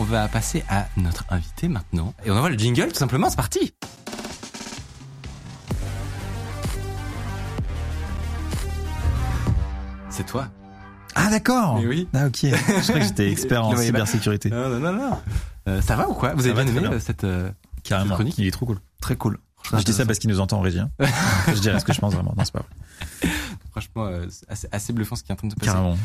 on 0.00 0.04
va 0.04 0.26
passer 0.28 0.64
à 0.70 0.86
notre 0.96 1.24
invité 1.30 1.68
maintenant. 1.68 2.14
Et 2.24 2.30
on 2.30 2.36
envoie 2.36 2.48
le 2.50 2.58
jingle 2.58 2.88
tout 2.88 2.98
simplement, 2.98 3.28
c'est 3.28 3.36
parti 3.36 3.74
C'est 10.08 10.26
toi. 10.26 10.48
Ah 11.14 11.28
d'accord. 11.30 11.78
Mais 11.80 11.86
oui. 11.86 12.08
Ah 12.14 12.26
ok. 12.26 12.38
Je 12.42 12.82
crois 12.82 13.00
que 13.00 13.04
j'étais 13.06 13.30
expert 13.32 13.64
en 13.64 13.76
cybersécurité. 13.76 14.50
Non, 14.50 14.68
non, 14.68 14.78
non, 14.80 14.92
non. 14.92 15.18
Euh, 15.68 15.80
ça 15.82 15.96
va 15.96 16.08
ou 16.08 16.14
quoi? 16.14 16.34
Vous 16.34 16.46
avez 16.46 16.54
bien 16.64 16.66
aimé 16.74 16.88
euh, 16.90 16.98
cette... 16.98 17.24
euh, 17.24 17.50
Carrément. 17.84 18.14
chronique? 18.14 18.36
Il 18.38 18.46
est 18.46 18.50
trop 18.50 18.66
cool. 18.66 18.78
Très 19.00 19.16
cool. 19.16 19.38
Je 19.72 19.82
dis 19.84 19.92
ça 19.92 20.06
parce 20.06 20.18
qu'il 20.18 20.30
nous 20.30 20.40
entend 20.40 20.58
en 20.58 20.62
régie. 20.62 20.80
hein. 20.80 20.88
je 21.48 21.60
dirais 21.60 21.78
ce 21.78 21.84
que 21.84 21.92
je 21.92 22.00
pense 22.00 22.14
vraiment. 22.14 22.34
Non, 22.36 22.44
c'est 22.44 22.52
pas 22.52 22.60
vrai. 23.22 23.29
Franchement, 23.80 24.06
euh, 24.06 24.26
c'est 24.30 24.48
assez, 24.50 24.68
assez 24.72 24.92
bluffant 24.92 25.16
ce 25.16 25.22
qui 25.22 25.30
est 25.30 25.34
en 25.34 25.36
train 25.36 25.48
de 25.48 25.52
se 25.52 25.56
passer. 25.58 25.72
Carrément. 25.72 25.96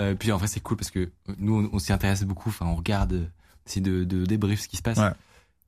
Euh, 0.00 0.14
puis 0.14 0.32
en 0.32 0.36
vrai, 0.36 0.46
c'est 0.46 0.60
cool 0.60 0.76
parce 0.76 0.90
que 0.90 1.10
nous, 1.38 1.68
on, 1.72 1.76
on 1.76 1.78
s'y 1.78 1.92
intéresse 1.92 2.22
beaucoup. 2.24 2.48
Enfin, 2.50 2.66
on 2.66 2.74
regarde, 2.76 3.28
essaie 3.66 3.80
de, 3.80 4.04
de 4.04 4.24
débrief 4.26 4.60
ce 4.60 4.68
qui 4.68 4.76
se 4.76 4.82
passe. 4.82 4.98
Ouais. 4.98 5.10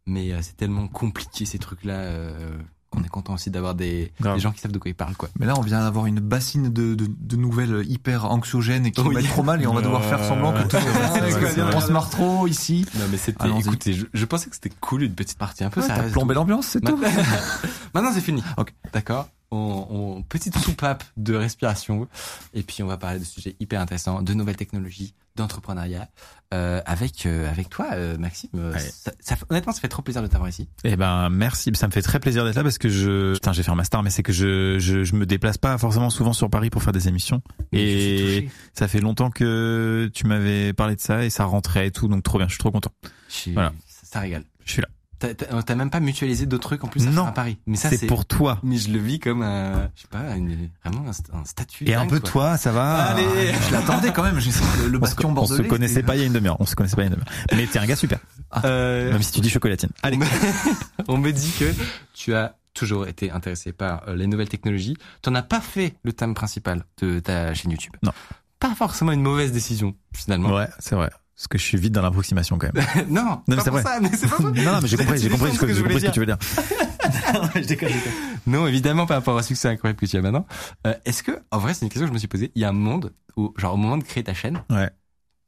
Mais 0.06 0.32
euh, 0.32 0.38
c'est 0.40 0.56
tellement 0.56 0.88
compliqué 0.88 1.44
ces 1.44 1.58
trucs-là 1.58 1.92
euh, 1.94 2.56
qu'on 2.90 3.02
est 3.04 3.08
content 3.10 3.34
aussi 3.34 3.50
d'avoir 3.50 3.74
des, 3.74 4.10
gens 4.38 4.52
qui 4.52 4.60
savent 4.60 4.72
de 4.72 4.78
quoi 4.78 4.88
ils 4.90 4.94
parlent, 4.94 5.16
quoi. 5.16 5.28
Mais 5.38 5.44
là, 5.44 5.52
on 5.58 5.60
vient 5.60 5.80
d'avoir 5.82 6.06
une 6.06 6.20
bassine 6.20 6.72
de, 6.72 6.94
de, 6.94 7.06
de 7.06 7.36
nouvelles 7.36 7.84
hyper 7.86 8.24
anxiogènes 8.24 8.86
et 8.86 8.90
qui 8.92 9.02
nous 9.02 9.08
Oui. 9.08 9.16
mettent 9.16 9.28
trop 9.28 9.42
mal 9.42 9.60
et 9.62 9.66
on 9.66 9.74
va 9.74 9.82
devoir 9.82 10.02
faire 10.04 10.24
semblant 10.24 10.54
que 10.54 10.62
tout. 10.62 10.76
C'est 11.12 11.52
c'est. 11.52 11.62
On 11.62 11.80
se 11.80 11.92
marre 11.92 12.08
trop 12.08 12.46
ici. 12.46 12.86
Non, 12.94 13.04
mais 13.10 13.18
c'était. 13.18 13.50
Écoutez, 13.58 13.92
je, 13.92 14.06
je 14.14 14.24
pensais 14.24 14.48
que 14.48 14.54
c'était 14.54 14.72
cool 14.80 15.02
une 15.02 15.14
petite 15.14 15.36
partie 15.36 15.64
un 15.64 15.68
peu 15.70 15.82
Ouais, 15.82 15.86
sérieuse. 15.86 16.12
plombé 16.12 16.32
l'ambiance, 16.34 16.68
c'est 16.68 16.80
tout. 16.80 16.96
Maintenant, 16.96 17.22
Maintenant, 17.94 18.12
c'est 18.14 18.22
fini. 18.22 18.42
Ok. 18.56 18.72
D'accord. 18.94 19.28
On, 19.50 19.86
on 20.18 20.22
petite 20.22 20.58
soupape 20.58 21.04
de 21.16 21.34
respiration 21.34 22.06
et 22.52 22.62
puis 22.62 22.82
on 22.82 22.86
va 22.86 22.96
parler 22.98 23.18
de 23.18 23.24
sujets 23.24 23.56
hyper 23.60 23.80
intéressants, 23.80 24.20
de 24.22 24.34
nouvelles 24.34 24.56
technologies, 24.56 25.14
d'entrepreneuriat 25.36 26.08
euh, 26.52 26.82
avec 26.84 27.24
euh, 27.24 27.50
avec 27.50 27.70
toi, 27.70 27.86
euh, 27.92 28.18
Maxime. 28.18 28.50
Euh, 28.56 28.72
Ouais. 28.74 28.78
Ça, 28.80 29.12
ça- 29.20 29.36
honnêtement, 29.48 29.72
ça 29.72 29.80
fait 29.80 29.88
trop 29.88 30.02
plaisir 30.02 30.20
de 30.20 30.26
t'avoir 30.26 30.50
ici. 30.50 30.68
Eh 30.84 30.96
ben 30.96 31.30
merci, 31.30 31.70
ça 31.74 31.86
me 31.86 31.92
fait 31.92 32.02
très 32.02 32.20
plaisir 32.20 32.44
d'être 32.44 32.56
là 32.56 32.62
parce 32.62 32.76
que 32.76 32.88
je, 32.90 33.34
putain, 33.34 33.52
j'ai 33.54 33.62
fait 33.62 33.70
un 33.70 33.74
master, 33.74 34.02
mais 34.02 34.10
c'est 34.10 34.22
que 34.22 34.32
je, 34.34 34.78
je, 34.78 35.04
je 35.04 35.14
me 35.14 35.24
déplace 35.24 35.56
pas 35.56 35.78
forcément 35.78 36.10
souvent 36.10 36.32
sur 36.34 36.50
Paris 36.50 36.68
pour 36.68 36.82
faire 36.82 36.92
des 36.92 37.08
émissions. 37.08 37.40
Et 37.72 38.48
ça 38.74 38.86
fait 38.88 39.00
longtemps 39.00 39.30
que 39.30 40.10
tu 40.12 40.26
m'avais 40.26 40.72
parlé 40.74 40.94
de 40.96 41.00
ça 41.00 41.24
et 41.24 41.30
ça 41.30 41.44
rentrait 41.44 41.86
et 41.86 41.90
tout, 41.90 42.08
donc 42.08 42.22
trop 42.22 42.36
bien, 42.38 42.48
je 42.48 42.52
suis 42.52 42.58
trop 42.58 42.70
content. 42.70 42.92
Je 43.30 43.34
suis- 43.34 43.52
Voilà. 43.54 43.72
ça, 43.88 44.06
ça 44.12 44.20
régale. 44.20 44.44
Je 44.66 44.72
suis 44.72 44.82
là. 44.82 44.88
T'as- 45.18 45.34
T'as 45.34 45.74
même 45.74 45.90
pas 45.90 45.98
mutualisé 46.00 46.46
d'autres 46.46 46.68
trucs 46.68 46.84
en 46.84 46.88
plus 46.88 47.06
à 47.06 47.10
Non. 47.10 47.26
à 47.26 47.32
Paris. 47.32 47.58
Mais 47.66 47.76
ça, 47.76 47.90
C'est 47.90 48.06
pour 48.06 48.24
toi. 48.24 48.58
Mais 48.62 48.76
je 48.76 48.90
le 48.90 48.98
vis 48.98 49.18
comme 49.18 49.42
un, 49.42 49.90
je 49.96 50.02
sais 50.02 50.08
pas, 50.08 50.36
une- 50.36 50.70
vraiment 50.84 51.08
un, 51.08 51.12
st- 51.12 51.34
un 51.34 51.44
statut. 51.44 51.88
Et 51.88 51.94
un 51.94 52.06
peu 52.06 52.20
quoi. 52.20 52.30
toi, 52.30 52.56
ça 52.56 52.70
va. 52.70 53.04
Allez. 53.06 53.24
Je 53.68 53.72
l'attendais 53.72 54.12
quand 54.12 54.22
même. 54.22 54.38
J'ai 54.38 54.50
le, 54.82 54.88
le 54.88 54.98
On 54.98 55.06
se, 55.06 55.10
bastion 55.14 55.28
on 55.30 55.32
se 55.32 55.34
bordelais. 55.34 55.68
connaissait 55.68 56.02
pas 56.04 56.14
il 56.14 56.20
y 56.20 56.22
a 56.22 56.26
une 56.26 56.32
demi-heure. 56.32 56.60
On 56.60 56.66
se 56.66 56.76
connaissait 56.76 56.94
pas 56.96 57.02
il 57.02 57.06
y 57.06 57.08
a 57.08 57.14
une 57.14 57.20
demi-heure. 57.20 57.34
Mais 57.56 57.66
t'es 57.66 57.78
un 57.80 57.86
gars 57.86 57.96
super. 57.96 58.18
Euh, 58.64 59.12
Même 59.12 59.22
si 59.22 59.32
tu 59.32 59.40
dis 59.40 59.50
chocolatine. 59.50 59.90
Allez. 60.02 60.18
on 61.08 61.18
me- 61.18 61.28
on 61.28 61.32
dit 61.32 61.52
que 61.58 61.72
tu 62.14 62.34
as 62.34 62.54
toujours 62.74 63.08
été 63.08 63.30
intéressé 63.32 63.72
par 63.72 64.08
euh, 64.08 64.14
les 64.14 64.28
nouvelles 64.28 64.48
technologies. 64.48 64.96
Tu 65.22 65.30
n'as 65.30 65.42
pas 65.42 65.60
fait 65.60 65.96
le 66.04 66.12
thème 66.12 66.34
principal 66.34 66.84
de 67.02 67.18
ta 67.18 67.52
chaîne 67.54 67.72
YouTube. 67.72 67.92
Non. 68.04 68.12
Pas 68.60 68.74
forcément 68.74 69.10
une 69.12 69.22
mauvaise 69.22 69.50
décision, 69.52 69.94
finalement. 70.14 70.54
Ouais, 70.54 70.68
c'est 70.78 70.94
vrai. 70.94 71.10
Parce 71.38 71.46
que 71.46 71.56
je 71.58 71.62
suis 71.62 71.78
vite 71.78 71.92
dans 71.92 72.02
l'approximation 72.02 72.58
quand 72.58 72.68
même. 72.74 72.84
non, 73.08 73.22
Non, 73.24 73.42
mais 73.46 73.60
c'est 73.62 73.70
vrai. 73.70 73.82
ça, 73.84 74.00
mais 74.00 74.08
pas 74.10 74.16
non, 74.40 74.50
non, 74.72 74.80
mais 74.82 74.88
j'ai 74.88 74.96
compris, 74.96 75.18
j'ai 75.20 75.28
compris, 75.28 75.52
ce 75.54 75.58
que, 75.60 75.72
je 75.72 75.82
compris 75.82 76.00
ce 76.00 76.06
que 76.06 76.10
tu 76.10 76.18
veux 76.20 76.26
dire. 76.26 76.36
je 77.54 77.60
déconne, 77.60 77.88
je 77.88 77.94
déconne. 77.94 78.12
Non, 78.48 78.66
évidemment, 78.66 79.06
par 79.06 79.18
rapport 79.18 79.36
au 79.36 79.42
succès 79.42 79.68
incroyable 79.68 80.00
que 80.00 80.06
tu 80.06 80.16
as 80.16 80.20
maintenant. 80.20 80.46
Euh, 80.86 80.94
Est-ce 81.04 81.22
que, 81.22 81.40
en 81.52 81.58
vrai, 81.58 81.74
c'est 81.74 81.84
une 81.86 81.90
question 81.90 82.06
que 82.06 82.10
je 82.10 82.12
me 82.14 82.18
suis 82.18 82.26
posée. 82.26 82.50
Il 82.56 82.62
y 82.62 82.64
a 82.64 82.68
un 82.70 82.72
monde 82.72 83.14
où, 83.36 83.54
genre, 83.56 83.74
au 83.74 83.76
moment 83.76 83.96
de 83.98 84.02
créer 84.02 84.24
ta 84.24 84.34
chaîne, 84.34 84.64
Ouais. 84.68 84.90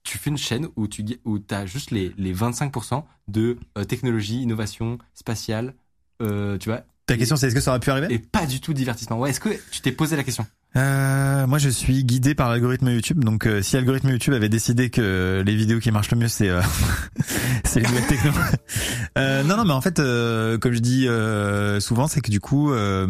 tu 0.05 0.17
fais 0.17 0.31
une 0.31 0.39
chaîne 0.39 0.69
où 0.77 0.87
tu 0.87 1.05
où 1.25 1.41
as 1.51 1.67
juste 1.67 1.91
les, 1.91 2.15
les 2.17 2.33
25% 2.35 3.03
de 3.27 3.59
euh, 3.77 3.83
technologie, 3.85 4.43
innovation, 4.43 4.99
spatiale, 5.13 5.75
euh, 6.23 6.57
tu 6.57 6.69
vois, 6.69 6.83
Ta 7.07 7.17
question, 7.17 7.35
c'est 7.35 7.49
est-ce 7.49 7.57
que 7.57 7.61
ça 7.61 7.73
aurait 7.73 7.81
pu 7.81 7.91
arriver? 7.91 8.07
Et 8.15 8.21
pas 8.21 8.47
du 8.47 8.61
tout 8.61 8.73
divertissement. 8.73 9.19
Ouais, 9.19 9.31
est-ce 9.31 9.41
que 9.41 9.49
tu 9.73 9.81
t'es 9.81 9.91
posé 9.91 10.15
la 10.15 10.23
question? 10.23 10.47
Euh, 10.77 11.47
Moi, 11.47 11.59
je 11.59 11.69
suis 11.69 12.05
guidé 12.05 12.35
par 12.35 12.49
l'algorithme 12.51 12.89
YouTube. 12.91 13.25
Donc, 13.25 13.47
euh, 13.47 13.63
si 13.63 13.77
l'algorithme 13.77 14.11
YouTube 14.11 14.35
avait 14.35 14.49
décidé 14.49 14.91
que 14.91 15.43
les 15.45 15.55
vidéos 15.57 15.81
qui 15.81 15.91
marchent 15.91 16.11
le 16.11 16.19
mieux, 16.19 16.29
c'est 16.29 16.49
euh, 16.49 16.63
c'est 17.65 17.81
les 17.81 17.89
nouvelles 17.89 18.07
techno. 18.07 18.31
euh, 19.19 19.43
non, 19.45 19.57
non, 19.57 19.65
mais 19.65 19.73
en 19.73 19.81
fait, 19.81 19.99
euh, 19.99 20.59
comme 20.59 20.73
je 20.73 20.79
dis 20.79 21.09
euh, 21.09 21.81
souvent, 21.81 22.07
c'est 22.07 22.21
que 22.21 22.31
du 22.31 22.41
coup, 22.41 22.73
euh, 22.73 23.07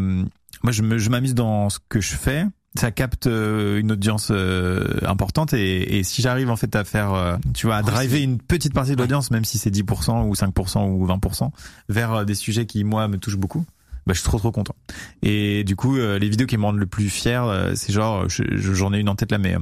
moi, 0.63 0.73
je 0.73 1.09
m'amuse 1.11 1.35
dans 1.35 1.69
ce 1.71 1.79
que 1.89 2.01
je 2.01 2.15
fais. 2.15 2.45
Ça 2.77 2.93
capte 2.93 3.27
une 3.27 3.91
audience 3.91 4.29
euh, 4.31 4.87
importante 5.03 5.55
et, 5.55 5.99
et 5.99 6.05
si 6.05 6.23
j'arrive 6.23 6.51
en 6.51 6.57
fait 6.57 6.77
à 6.77 6.85
faire, 6.85 7.39
tu 7.53 7.67
vois, 7.67 7.75
à 7.77 7.83
Ouais, 7.83 7.91
driver 7.91 8.23
une 8.23 8.39
petite 8.39 8.73
partie 8.73 8.93
de 8.93 8.97
l'audience, 8.97 9.33
même 9.33 9.45
si 9.45 9.59
c'est 9.59 9.71
10% 9.71 10.29
ou 10.29 10.35
5% 10.35 10.89
ou 10.89 11.05
20%, 11.05 11.51
vers 11.89 12.25
des 12.25 12.37
sujets 12.37 12.67
qui 12.67 12.85
moi 12.85 13.09
me 13.09 13.19
touchent 13.19 13.39
beaucoup, 13.39 13.65
bah, 14.11 14.15
je 14.15 14.19
suis 14.21 14.25
trop 14.29 14.39
trop 14.39 14.51
content. 14.51 14.75
Et 15.23 15.63
du 15.63 15.77
coup, 15.77 15.97
euh, 15.97 16.19
les 16.19 16.29
vidéos 16.29 16.47
qui 16.49 16.57
me 16.57 16.65
rendent 16.65 16.79
le 16.79 16.87
plus 16.87 17.09
fier, 17.09 17.45
euh, 17.45 17.73
c'est 17.77 17.93
genre, 17.93 18.29
je- 18.29 18.43
je- 18.57 18.75
j'en 18.75 18.93
ai 18.93 18.99
une 18.99 19.09
en 19.09 19.15
tête 19.15 19.31
là, 19.31 19.39
mais 19.39 19.55
euh, 19.55 19.61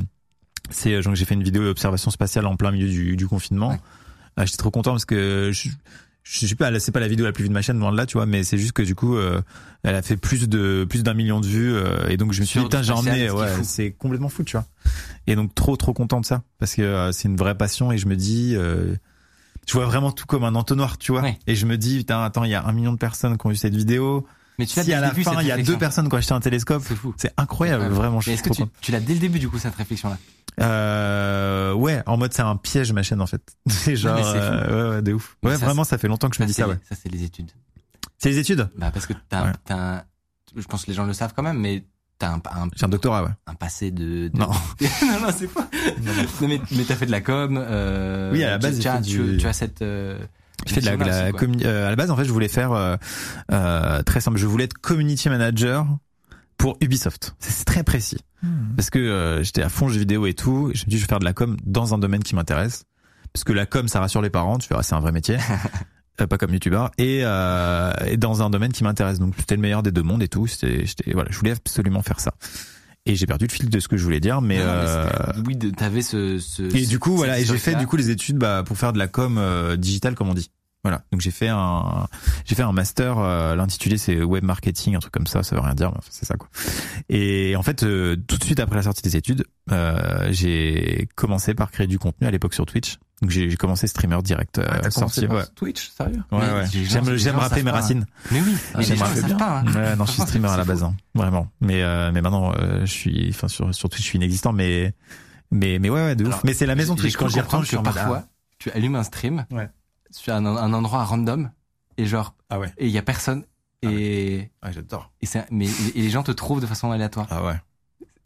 c'est 0.71 0.95
euh, 0.95 1.03
genre 1.03 1.13
que 1.13 1.19
j'ai 1.19 1.27
fait 1.27 1.35
une 1.35 1.43
vidéo 1.43 1.65
observation 1.69 2.11
spatiale 2.11 2.47
en 2.47 2.57
plein 2.57 2.71
milieu 2.71 2.89
du, 2.89 3.17
du 3.17 3.29
confinement. 3.29 3.71
Ouais. 3.73 3.81
Ah, 4.39 4.47
J'étais 4.47 4.57
trop 4.57 4.71
content 4.71 4.93
parce 4.93 5.05
que 5.05 5.51
je, 5.53 5.69
je 6.23 6.47
suis 6.47 6.55
pas, 6.55 6.79
c'est 6.81 6.93
pas 6.93 7.01
la 7.01 7.09
vidéo 7.09 7.27
la 7.27 7.33
plus 7.33 7.43
vue 7.43 7.49
de 7.51 7.55
ma 7.55 7.61
chaîne 7.63 7.79
loin 7.79 7.93
de 7.93 7.97
là, 7.99 8.07
tu 8.07 8.17
vois, 8.17 8.25
mais 8.27 8.43
c'est 8.45 8.57
juste 8.59 8.73
que 8.73 8.83
du 8.83 8.95
coup, 8.95 9.17
euh, 9.17 9.43
elle 9.83 9.95
a 9.95 10.01
fait 10.03 10.17
plus 10.17 10.49
de 10.49 10.87
plus 10.89 11.03
d'un 11.03 11.13
million 11.15 11.41
de 11.41 11.47
vues 11.47 11.75
euh, 11.75 12.09
et 12.09 12.17
donc 12.17 12.33
je 12.33 12.41
me 12.41 12.47
suis 12.47 12.61
dit, 12.61 12.65
putain, 12.65 12.83
j'ai 12.83 12.93
emmené, 12.93 13.31
ouais, 13.31 13.49
c'est 13.65 13.91
complètement 13.93 14.29
fou, 14.31 14.45
tu 14.45 14.57
vois. 14.57 14.65
Et 15.27 15.35
donc 15.37 15.55
trop 15.55 15.77
trop 15.77 15.93
content 15.93 16.21
de 16.21 16.27
ça 16.27 16.43
parce 16.59 16.75
que 16.75 16.83
euh, 16.83 17.13
c'est 17.13 17.29
une 17.29 17.37
vraie 17.37 17.57
passion 17.57 17.93
et 17.93 17.99
je 17.99 18.07
me 18.07 18.17
dis. 18.17 18.55
Euh, 18.57 18.95
je 19.67 19.75
vois 19.75 19.85
vraiment 19.85 20.13
tout 20.13 20.25
comme 20.25 20.45
un 20.45 20.55
entonnoir, 20.55 20.97
tu 20.97 21.13
vois. 21.13 21.21
Ouais. 21.21 21.39
Et 21.47 21.55
je 21.55 21.67
me 21.67 21.77
dis, 21.77 21.99
putain, 21.99 22.23
attends, 22.23 22.45
il 22.45 22.51
y 22.51 22.55
a 22.55 22.65
un 22.65 22.73
million 22.73 22.91
de 22.93 22.97
personnes 22.97 23.37
qui 23.37 23.47
ont 23.47 23.51
vu 23.51 23.57
cette 23.57 23.75
vidéo. 23.77 24.27
Mais 24.59 24.67
tu 24.67 24.81
Si 24.83 24.93
à 24.93 25.01
la 25.01 25.11
début, 25.11 25.23
fin, 25.23 25.41
il 25.41 25.47
y 25.47 25.53
a 25.53 25.59
deux 25.63 25.79
personnes 25.79 26.09
qui 26.09 26.15
ont 26.15 26.19
acheté 26.19 26.35
un 26.35 26.41
télescope, 26.41 26.83
C'est 26.87 26.95
fou. 26.97 27.15
c'est 27.17 27.33
incroyable, 27.37 27.87
vraiment, 27.89 28.21
est-ce 28.21 28.43
que 28.43 28.51
tu, 28.53 28.63
tu 28.81 28.91
l'as 28.93 29.01
dès 29.01 29.15
le 29.15 29.21
début, 29.21 29.39
du 29.39 29.49
coup, 29.49 29.59
cette 29.59 29.75
réflexion-là? 29.77 30.19
Euh, 30.61 31.73
ouais, 31.73 32.03
en 32.07 32.17
mode 32.17 32.33
c'est 32.33 32.43
un 32.43 32.57
piège 32.57 32.93
ma 32.93 33.03
chaîne 33.05 33.21
en 33.21 33.27
fait. 33.27 33.43
C'est 33.69 33.95
genre, 33.95 34.17
mais 34.17 34.23
c'est 34.25 34.31
fou. 34.41 34.55
euh, 34.55 34.91
ouais, 34.91 34.97
ouais, 34.97 35.03
de 35.03 35.13
ouf. 35.13 35.37
Ouais, 35.45 35.57
ça, 35.57 35.65
vraiment, 35.67 35.85
ça 35.85 35.99
fait 35.99 36.09
longtemps 36.09 36.29
que 36.29 36.37
je 36.37 36.43
me 36.43 36.49
dis 36.49 36.53
ça, 36.53 36.67
ouais. 36.69 36.77
ça, 36.89 36.97
c'est 37.01 37.09
les 37.09 37.23
études. 37.23 37.51
C'est 38.19 38.31
les 38.31 38.39
études? 38.39 38.69
Bah, 38.77 38.91
parce 38.93 39.07
que 39.07 39.13
t'as, 39.29 39.45
Ouais. 39.45 39.53
un- 39.71 40.03
je 40.57 40.65
pense 40.67 40.83
que 40.85 40.91
les 40.91 40.95
gens 40.97 41.05
le 41.07 41.13
savent 41.13 41.33
quand 41.37 41.45
même, 41.45 41.59
mais 41.59 41.85
t'as 42.19 42.31
un, 42.33 42.43
un, 42.51 42.69
un 42.83 42.89
doctorat, 42.89 43.23
ouais. 43.23 43.31
un 43.47 43.55
passé 43.55 43.93
de, 43.93 44.27
de- 44.29 44.37
Non. 44.37 44.51
non, 44.81 45.21
non, 45.21 45.29
c'est 45.37 45.47
pas. 45.47 45.69
Non, 46.03 46.13
mais, 46.49 46.61
mais 46.73 46.83
t'as 46.85 46.97
fait 46.97 47.07
de 47.07 47.13
la 47.13 47.21
com, 47.21 47.57
euh, 47.57 48.33
Oui, 48.33 48.43
à 48.43 48.51
la 48.51 48.59
base, 48.59 48.81
tu, 48.81 48.89
as, 48.89 48.97
fait 48.97 49.03
tu, 49.03 49.19
du- 49.19 49.37
tu 49.37 49.47
as 49.47 49.53
cette, 49.53 49.83
euh, 49.83 50.19
Je 50.67 50.75
fais 50.75 50.81
de 50.81 50.87
la, 50.87 50.97
la 50.97 51.31
euh, 51.31 51.87
à 51.87 51.91
la 51.91 51.97
base, 51.97 52.11
en 52.11 52.17
fait, 52.17 52.25
je 52.25 52.33
voulais 52.33 52.49
faire 52.49 52.73
euh, 52.73 52.97
euh, 53.53 54.03
très 54.03 54.21
simple. 54.21 54.39
Je 54.39 54.47
voulais 54.47 54.65
être 54.65 54.75
community 54.75 55.29
manager 55.29 55.87
pour 56.57 56.77
Ubisoft. 56.81 57.35
C'est 57.39 57.65
très 57.65 57.85
précis 57.85 58.19
parce 58.77 58.91
que 58.91 58.99
euh, 58.99 59.43
j'étais 59.43 59.63
à 59.63 59.69
fond 59.69 59.89
jeux 59.89 59.99
vidéo 59.99 60.27
et 60.27 60.35
tout. 60.35 60.71
Et 60.73 60.77
je 60.77 60.85
me 60.87 60.91
dis, 60.91 60.97
je 60.97 61.03
vais 61.03 61.09
faire 61.09 61.19
de 61.21 61.25
la 61.25 61.33
com 61.33 61.57
dans 61.65 61.95
un 61.95 61.99
domaine 61.99 62.23
qui 62.23 62.35
m'intéresse 62.35 62.85
parce 63.33 63.45
que 63.45 63.53
la 63.53 63.67
com, 63.67 63.89
ça 63.89 64.01
rassure 64.01 64.23
les 64.23 64.31
parents. 64.31 64.59
Tu 64.59 64.69
verras, 64.69 64.83
c'est 64.83 64.95
un 64.95 65.01
vrai 65.01 65.13
métier. 65.13 65.39
Euh, 66.21 66.27
pas 66.27 66.37
comme 66.37 66.53
youtubeur 66.53 66.91
et, 66.99 67.21
euh, 67.23 67.93
et 68.05 68.17
dans 68.17 68.43
un 68.43 68.51
domaine 68.51 68.73
qui 68.73 68.83
m'intéresse 68.83 69.21
donc 69.21 69.35
c'était 69.39 69.55
le 69.55 69.61
meilleur 69.61 69.85
des 69.85 69.93
deux 69.93 70.03
mondes 70.03 70.21
et 70.21 70.27
tout 70.27 70.49
c'était 70.49 70.85
voilà 71.13 71.31
je 71.31 71.39
voulais 71.39 71.53
absolument 71.53 72.03
faire 72.03 72.19
ça 72.19 72.35
et 73.09 73.17
j'ai 73.17 73.27
perdu 73.27 73.47
le 73.47 73.53
fil 73.53 73.69
de 73.71 73.81
ce 73.81 73.89
que 73.89 73.97
je 73.97 74.05
voulais 74.05 74.21
dire 74.21 74.41
mais, 74.41 74.59
Non, 74.59 74.67
non, 74.67 74.73
mais 74.73 74.87
euh, 74.87 75.43
oui, 75.47 75.59
t'avais 75.73 76.03
ce, 76.03 76.39
ce. 76.39 76.63
et 76.77 76.87
du 76.87 76.99
coup, 76.99 77.17
voilà, 77.17 77.41
et 77.41 77.45
j'ai 77.45 77.59
fait 77.59 77.75
du 77.75 77.87
coup 77.87 77.97
les 77.97 78.11
études 78.11 78.37
bah, 78.37 78.63
pour 78.65 78.77
faire 78.77 78.93
de 78.93 78.99
la 78.99 79.09
com 79.09 79.39
euh, 79.39 79.77
digitale, 79.77 80.15
comme 80.15 80.29
on 80.29 80.35
dit. 80.35 80.51
Voilà. 80.89 81.03
Donc 81.13 81.21
j'ai 81.21 81.31
fait 81.31 81.49
un, 81.49 82.07
j'ai 82.47 82.55
fait 82.55 82.63
un 82.63 82.73
master. 82.73 83.19
euh, 83.19 83.55
L'intitulé 83.55 83.99
c'est 83.99 84.23
web 84.23 84.43
marketing, 84.43 84.97
un 84.97 85.01
truc 85.01 85.13
comme 85.13 85.27
ça. 85.27 85.43
Ça 85.43 85.55
veut 85.55 85.61
rien 85.61 85.75
dire, 85.75 85.91
mais 85.95 86.01
c'est 86.09 86.25
ça 86.25 86.37
quoi. 86.37 86.49
Et 87.11 87.55
en 87.57 87.63
fait, 87.63 87.83
euh, 87.83 88.17
tout 88.27 88.39
de 88.39 88.45
suite 88.45 88.59
après 88.59 88.77
la 88.77 88.83
sortie 88.83 89.03
des 89.03 89.17
études, 89.17 89.45
euh, 89.71 90.29
j'ai 90.31 91.09
commencé 91.15 91.53
par 91.55 91.71
créer 91.71 91.87
du 91.87 91.99
contenu 91.99 92.27
à 92.27 92.31
l'époque 92.31 92.55
sur 92.55 92.65
Twitch. 92.65 92.97
Donc 93.21 93.31
j'ai 93.31 93.55
commencé 93.57 93.87
streamer 93.87 94.23
direct. 94.23 94.59
Euh, 94.59 94.65
Ah, 94.71 94.79
t'as 94.81 94.91
sorti, 94.91 95.27
ouais. 95.27 95.43
Twitch, 95.57 95.91
sérieux? 95.91 96.23
Ouais, 96.33 96.39
ouais. 96.39 96.65
J'aime 96.73 97.17
j'aime 97.17 97.39
savent 97.41 97.57
mes 97.57 97.65
pas. 97.65 97.73
racines. 97.73 98.07
Mais 98.31 98.41
oui, 98.41 98.57
mais 98.75 98.81
les 98.81 98.87
j'aime 98.87 98.97
savent 98.99 99.25
bien. 99.27 99.37
pas. 99.37 99.59
hein. 99.67 99.73
Ouais, 99.75 99.97
non, 99.97 100.07
je 100.07 100.13
suis 100.13 100.23
streamer 100.27 100.49
à 100.49 100.57
la 100.57 100.65
base, 100.65 100.85
hein, 100.85 100.95
vraiment. 101.15 101.49
Mais 101.61 101.83
euh, 101.83 102.11
mais 102.15 102.23
maintenant, 102.23 102.53
euh, 102.59 102.81
je 102.87 102.91
suis, 102.93 103.27
enfin 103.31 103.49
sur 103.49 103.75
sur 103.75 103.89
Twitch, 103.89 104.03
je 104.05 104.09
suis 104.09 104.17
inexistant, 104.19 104.53
mais 104.53 104.95
mais 105.51 105.79
mais 105.81 105.91
ouais, 105.91 106.01
ouais, 106.03 106.15
de 106.17 106.25
ouf. 106.27 106.43
Mais 106.45 106.55
c'est 106.55 106.67
la 106.67 106.77
maison 106.77 106.95
Twitch. 106.95 107.17
Quand 107.17 107.29
j'y 107.29 107.41
retourne, 107.41 107.63
je 107.65 107.69
suis 107.69 107.77
parfois, 107.79 108.25
tu 108.61 108.71
allumes 108.71 108.95
un 108.95 109.03
stream 109.03 109.45
Ouais. 109.51 109.69
Sur 110.11 110.33
un, 110.35 110.45
un 110.47 110.73
endroit 110.73 111.05
random 111.05 111.51
et 111.97 112.07
genre, 112.07 112.35
Ah 112.51 112.59
ouais. 112.59 112.73
et 112.79 112.87
il 112.87 112.93
y 112.93 112.99
a 112.99 113.03
personne 113.03 113.45
et, 113.83 114.51
Ah, 114.63 114.73
j'adore. 114.73 115.13
et, 115.21 115.27
c'est- 115.27 115.47
mais, 115.51 115.67
et 115.95 116.03
les 116.03 116.11
gens 116.11 116.23
te 116.23 116.33
trouvent 116.33 116.61
de 116.61 116.67
façon 116.67 116.91
aléatoire. 116.91 117.27
Ah 117.31 117.45
ouais. 117.45 117.55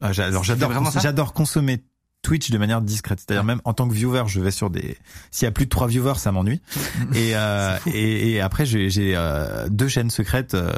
Ah, 0.01 0.13
j'adore 0.13 0.43
cons- 0.45 1.01
j'adore 1.01 1.33
consommer 1.33 1.85
Twitch 2.23 2.51
de 2.51 2.59
manière 2.59 2.81
discrète. 2.81 3.19
C'est-à-dire 3.21 3.43
même 3.45 3.61
en 3.65 3.73
tant 3.75 3.89
que 3.89 3.95
viewer, 3.95 4.23
je 4.29 4.41
vais 4.41 4.51
sur 4.53 4.71
des. 4.71 4.97
S'il 5.33 5.45
y 5.45 5.49
a 5.49 5.51
plus 5.51 5.65
de 5.65 5.71
trois 5.71 5.89
viewers, 5.89 6.19
ça 6.19 6.31
m'ennuie. 6.33 6.61
et, 7.15 7.33
euh, 7.37 7.77
et 7.87 8.31
et 8.33 8.41
après 8.41 8.65
j'ai 8.65 8.91
j'ai 8.91 9.15
euh, 9.17 9.69
deux 9.69 9.89
chaînes 9.89 10.11
secrètes. 10.11 10.55
euh, 10.55 10.73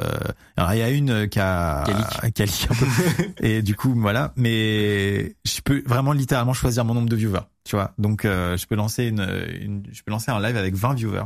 alors 0.57 0.73
il 0.73 0.79
y 0.79 0.81
a 0.81 0.89
une 0.89 1.27
qui 1.29 1.39
a 1.39 1.83
Qui 1.85 1.91
a 1.91 1.97
leak. 1.97 2.33
qui 2.33 2.41
a 2.41 2.45
leak 2.45 2.67
un 2.71 2.75
peu. 2.75 3.45
et 3.45 3.61
du 3.61 3.75
coup 3.75 3.93
voilà. 3.95 4.33
Mais 4.35 5.35
je 5.45 5.61
peux 5.63 5.83
vraiment 5.85 6.13
littéralement 6.13 6.53
choisir 6.53 6.83
mon 6.83 6.93
nombre 6.95 7.09
de 7.09 7.15
viewers. 7.15 7.41
Tu 7.65 7.75
vois. 7.75 7.93
Donc 7.97 8.23
euh, 8.25 8.55
je 8.57 8.65
peux 8.67 8.75
lancer 8.75 9.05
une, 9.05 9.27
une 9.59 9.83
je 9.91 10.01
peux 10.03 10.11
lancer 10.11 10.31
un 10.31 10.39
live 10.39 10.55
avec 10.55 10.75
20 10.75 10.93
viewers. 10.93 11.25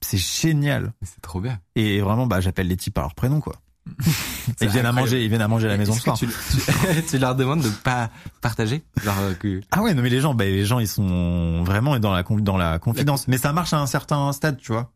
C'est 0.00 0.18
génial. 0.18 0.92
C'est 1.02 1.20
trop 1.20 1.40
bien. 1.40 1.58
Et 1.74 2.00
vraiment 2.00 2.26
bah 2.26 2.40
j'appelle 2.40 2.68
les 2.68 2.76
types 2.76 2.94
par 2.94 3.04
leur 3.04 3.14
prénom 3.14 3.40
quoi. 3.40 3.54
Ils 4.60 4.68
viennent 4.68 4.84
à 4.86 4.92
manger, 4.92 5.22
ils 5.24 5.28
viennent 5.28 5.40
à 5.40 5.48
manger 5.48 5.66
à 5.66 5.70
la 5.70 5.76
maison 5.78 5.94
que 5.94 6.00
soir. 6.00 6.16
tu, 6.18 6.26
tu, 6.26 7.02
tu 7.08 7.18
leur 7.18 7.34
demandes 7.34 7.62
de 7.62 7.70
pas 7.70 8.10
partager? 8.42 8.84
Genre 9.02 9.16
euh, 9.20 9.34
que 9.34 9.62
Ah 9.70 9.82
ouais, 9.82 9.94
non 9.94 10.02
mais 10.02 10.10
les 10.10 10.20
gens, 10.20 10.34
bah, 10.34 10.44
les 10.44 10.66
gens 10.66 10.78
ils 10.78 10.88
sont 10.88 11.62
vraiment 11.64 11.98
dans 11.98 12.12
la 12.12 12.22
dans 12.22 12.58
la 12.58 12.78
confidence. 12.78 13.26
Mais 13.28 13.38
ça 13.38 13.54
marche 13.54 13.72
à 13.72 13.78
un 13.78 13.86
certain 13.86 14.30
stade, 14.32 14.58
tu 14.58 14.72
vois. 14.72 14.92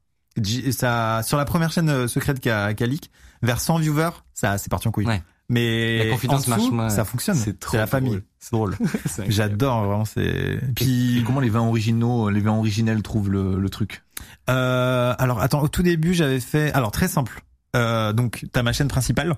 Ça 0.73 1.23
sur 1.25 1.39
la 1.39 1.45
première 1.47 1.73
chaîne 1.73 1.89
euh, 1.89 2.07
secrète 2.07 2.39
qu'a 2.41 2.75
qu'a 2.75 2.87
leak, 2.87 3.11
vers 3.43 3.61
100 3.61 3.79
viewers, 3.79 4.11
ça 4.35 4.59
c'est 4.59 4.71
parti 4.71 4.89
en 4.89 4.91
couille. 4.91 5.07
Ouais. 5.07 5.23
Mais 5.53 5.99
La 6.05 6.11
confidence 6.11 6.49
en 6.49 6.57
dessous, 6.57 6.73
marche 6.73 6.95
ça 6.95 7.05
fonctionne. 7.05 7.37
C'est 7.37 7.61
trop 7.61 7.77
la 7.77 7.87
famille. 7.87 8.21
C'est 8.39 8.53
drôle. 8.53 8.75
J'adore 9.29 9.85
vraiment. 9.85 10.05
C'est 10.07 10.23
Et 10.23 10.73
puis 10.75 11.23
comment 11.27 11.41
les 11.41 11.51
vins 11.51 11.61
originaux, 11.61 12.31
les 12.31 12.41
vins 12.41 12.57
originels 12.57 13.03
trouvent 13.03 13.31
le, 13.31 13.59
le 13.61 13.69
truc 13.71 14.03
euh, 14.51 15.15
alors 15.19 15.41
attends, 15.41 15.63
au 15.63 15.69
tout 15.69 15.83
début 15.83 16.15
j'avais 16.15 16.41
fait 16.41 16.73
alors 16.73 16.91
très 16.91 17.09
simple. 17.09 17.43
Euh, 17.77 18.13
donc 18.13 18.47
t'as 18.53 18.63
ma 18.63 18.73
chaîne 18.73 18.89
principale. 18.89 19.35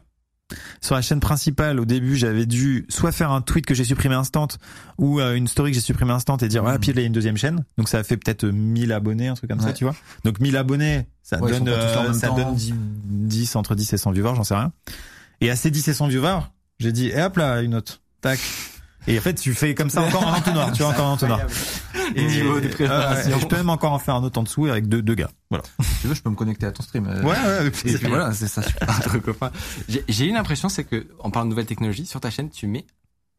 Sur 0.83 0.95
la 0.95 1.01
chaîne 1.01 1.21
principale, 1.21 1.81
au 1.81 1.87
début, 1.87 2.17
j'avais 2.17 2.45
dû 2.45 2.85
soit 2.91 3.13
faire 3.13 3.33
un 3.33 3.41
tweet 3.41 3.65
que 3.65 3.75
j'ai 3.75 3.83
supprimé 3.85 4.15
instant 4.15 4.47
ou 4.99 5.19
euh, 5.19 5.35
une 5.35 5.49
story 5.49 5.71
que 5.71 5.75
j'ai 5.77 5.81
supprimé 5.81 6.13
instant 6.13 6.37
et 6.37 6.49
dire 6.49 6.63
ah 6.67 6.79
puis 6.79 6.91
il 6.91 6.99
y 6.99 7.03
a 7.03 7.07
une 7.07 7.13
deuxième 7.15 7.39
chaîne. 7.39 7.65
Donc 7.79 7.89
ça 7.89 7.99
a 7.99 8.05
fait 8.05 8.19
peut-être 8.19 8.45
1000 8.45 8.93
abonnés, 8.93 9.29
un 9.29 9.35
truc 9.35 9.49
comme 9.51 9.61
ça, 9.61 9.73
tu 9.73 9.85
vois. 9.85 9.95
Donc 10.25 10.41
1000 10.41 10.57
abonnés, 10.59 11.07
ça 11.23 11.41
Ouais, 11.43 11.51
donne 11.51 11.69
euh, 11.69 12.13
ça 12.13 12.29
temps. 12.29 12.37
donne 12.37 12.55
10, 12.55 12.75
10, 13.07 13.57
entre 13.57 13.75
10 13.75 13.95
et 13.95 13.97
100 13.97 14.11
viewers, 14.13 14.35
j'en 14.37 14.45
sais 14.45 14.55
rien. 14.55 14.71
Et 15.45 15.51
à 15.51 15.57
ces 15.57 15.71
10 15.71 15.89
et 15.89 15.95
100 15.95 16.09
viewers, 16.09 16.41
j'ai 16.79 16.93
dit 16.93 17.09
et 17.09 17.23
hop 17.23 17.37
là 17.37 17.61
une 17.61 17.75
autre. 17.75 18.01
Tac. 18.21 18.41
Et 19.07 19.19
en 19.19 19.21
fait, 19.21 19.35
tu 19.35 19.53
fais 19.53 19.75
comme 19.75 19.91
ça 19.91 20.01
encore 20.01 20.27
un 20.27 20.39
entonnoir, 20.39 20.73
tu 20.73 20.83
vois 20.83 20.93
encore 20.93 21.09
un 21.09 21.13
entonnoir. 21.13 21.41
Et 22.15 22.25
Niveau 22.25 22.59
de 22.59 22.67
euh, 22.67 22.71
préparation. 22.71 23.33
ouais, 23.35 23.41
je 23.41 23.47
peux 23.47 23.57
même 23.57 23.69
encore 23.69 23.93
en 23.93 23.99
faire 23.99 24.15
un 24.15 24.23
autre 24.23 24.39
en 24.41 24.43
dessous 24.45 24.65
avec 24.67 24.89
deux, 24.89 25.03
deux 25.03 25.15
gars. 25.15 25.31
Voilà. 25.51 25.65
Si 25.83 26.01
tu 26.01 26.07
veux, 26.09 26.15
je 26.15 26.23
peux 26.23 26.31
me 26.31 26.35
connecter 26.37 26.65
à 26.65 26.73
ton 26.73 26.83
stream. 26.83 27.07
euh, 27.07 27.23
Ouais, 27.23 27.37
ouais, 27.37 27.73
Et 27.85 27.97
voilà, 27.97 28.33
c'est 28.33 28.49
ça. 28.49 28.63
copains. 29.23 29.51
J'ai 29.89 30.05
j'ai 30.09 30.27
eu 30.27 30.33
l'impression, 30.33 30.71
c'est 30.71 30.85
que, 30.85 31.07
en 31.19 31.31
parlant 31.31 31.45
de 31.47 31.51
nouvelles 31.51 31.67
technologies, 31.67 32.07
sur 32.07 32.21
ta 32.21 32.31
chaîne, 32.31 32.49
tu 32.49 32.67
mets, 32.67 32.87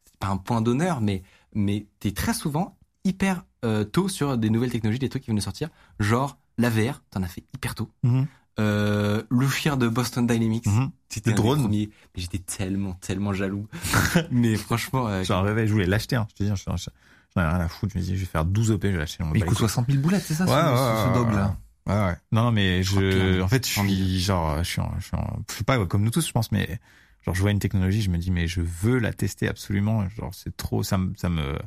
c'est 0.06 0.18
pas 0.20 0.28
un 0.28 0.38
point 0.38 0.62
d'honneur, 0.62 1.02
mais, 1.02 1.24
mais 1.56 1.88
t'es 2.00 2.12
très 2.12 2.34
souvent 2.36 2.78
hyper 3.04 3.44
euh, 3.64 3.84
tôt 3.84 4.08
sur 4.08 4.38
des 4.38 4.52
nouvelles 4.52 4.72
technologies, 4.72 5.00
des 5.00 5.10
trucs 5.10 5.24
qui 5.24 5.28
viennent 5.28 5.38
de 5.38 5.42
sortir. 5.42 5.70
Genre, 6.00 6.38
la 6.60 6.70
VR, 6.70 7.02
t'en 7.10 7.24
as 7.24 7.28
fait 7.28 7.44
hyper 7.56 7.74
tôt. 7.74 7.90
Mhm. 8.04 8.28
Euh, 8.60 9.22
le 9.30 9.48
chien 9.50 9.76
de 9.78 9.88
Boston 9.88 10.26
Dynamics. 10.26 10.66
C'était 11.10 11.32
Le 11.32 11.34
un 11.34 11.42
des 11.42 11.48
drone. 11.48 11.70
Mais 11.72 11.90
j'étais 12.16 12.38
tellement, 12.40 12.94
tellement 12.94 13.34
jaloux. 13.34 13.68
mais 14.32 14.56
franchement, 14.56 15.08
euh, 15.10 15.24
un 15.30 15.42
réveil, 15.42 15.68
je 15.68 15.74
voulais 15.74 15.86
l'acheter, 15.86 16.16
hein. 16.16 16.28
Je 16.32 16.36
te 16.36 16.44
dis, 16.44 16.50
j'en 16.66 16.76
j'en 16.78 17.42
ai 17.42 17.46
rien 17.46 17.60
à 17.60 17.68
foutre. 17.68 17.94
Je 17.94 18.00
me 18.00 18.04
dis, 18.04 18.16
je 18.16 18.22
vais 18.22 18.26
faire 18.26 18.46
12 18.46 18.72
OP, 18.72 18.84
je 18.84 18.88
vais 18.90 18.98
l'acheter. 18.98 19.24
Il 19.24 19.28
coûte 19.28 19.36
les 19.36 19.42
couilles. 19.42 19.56
60 19.58 19.88
000 19.90 20.02
boulettes, 20.02 20.24
c'est 20.26 20.34
ça, 20.36 20.46
Ouais, 20.46 20.52
ce, 20.52 20.56
ouais, 20.56 21.02
ce- 21.04 21.10
ce 21.10 21.14
dog 21.14 21.28
ouais. 21.30 21.36
là 21.36 21.58
Ouais, 21.88 21.94
ouais. 21.94 22.16
Non, 22.32 22.44
non, 22.46 22.52
mais 22.52 22.82
je, 22.82 22.96
31, 22.96 23.42
en 23.44 23.48
fait, 23.48 23.68
je 23.68 23.72
suis 23.72 24.20
genre, 24.20 24.58
je 24.60 24.64
suis, 24.70 24.82
en- 24.82 24.94
je 25.00 25.06
suis, 25.06 25.16
en- 25.16 25.40
je 25.50 25.54
sais 25.56 25.64
pas, 25.64 25.86
comme 25.86 26.04
nous 26.04 26.10
tous, 26.12 26.26
je 26.26 26.32
pense, 26.32 26.52
mais 26.52 26.80
genre, 27.24 27.36
je 27.36 27.42
vois 27.42 27.52
une 27.52 27.60
technologie, 27.60 28.02
je 28.02 28.10
me 28.10 28.18
dis, 28.18 28.32
mais 28.32 28.48
je 28.48 28.62
veux 28.62 28.98
la 29.00 29.14
tester 29.14 29.48
absolument. 29.48 30.08
Genre, 30.10 30.34
c'est 30.34 30.56
trop, 30.58 30.82
ça 30.82 30.98
me, 30.98 31.14
ça 31.16 31.30
me, 31.30 31.60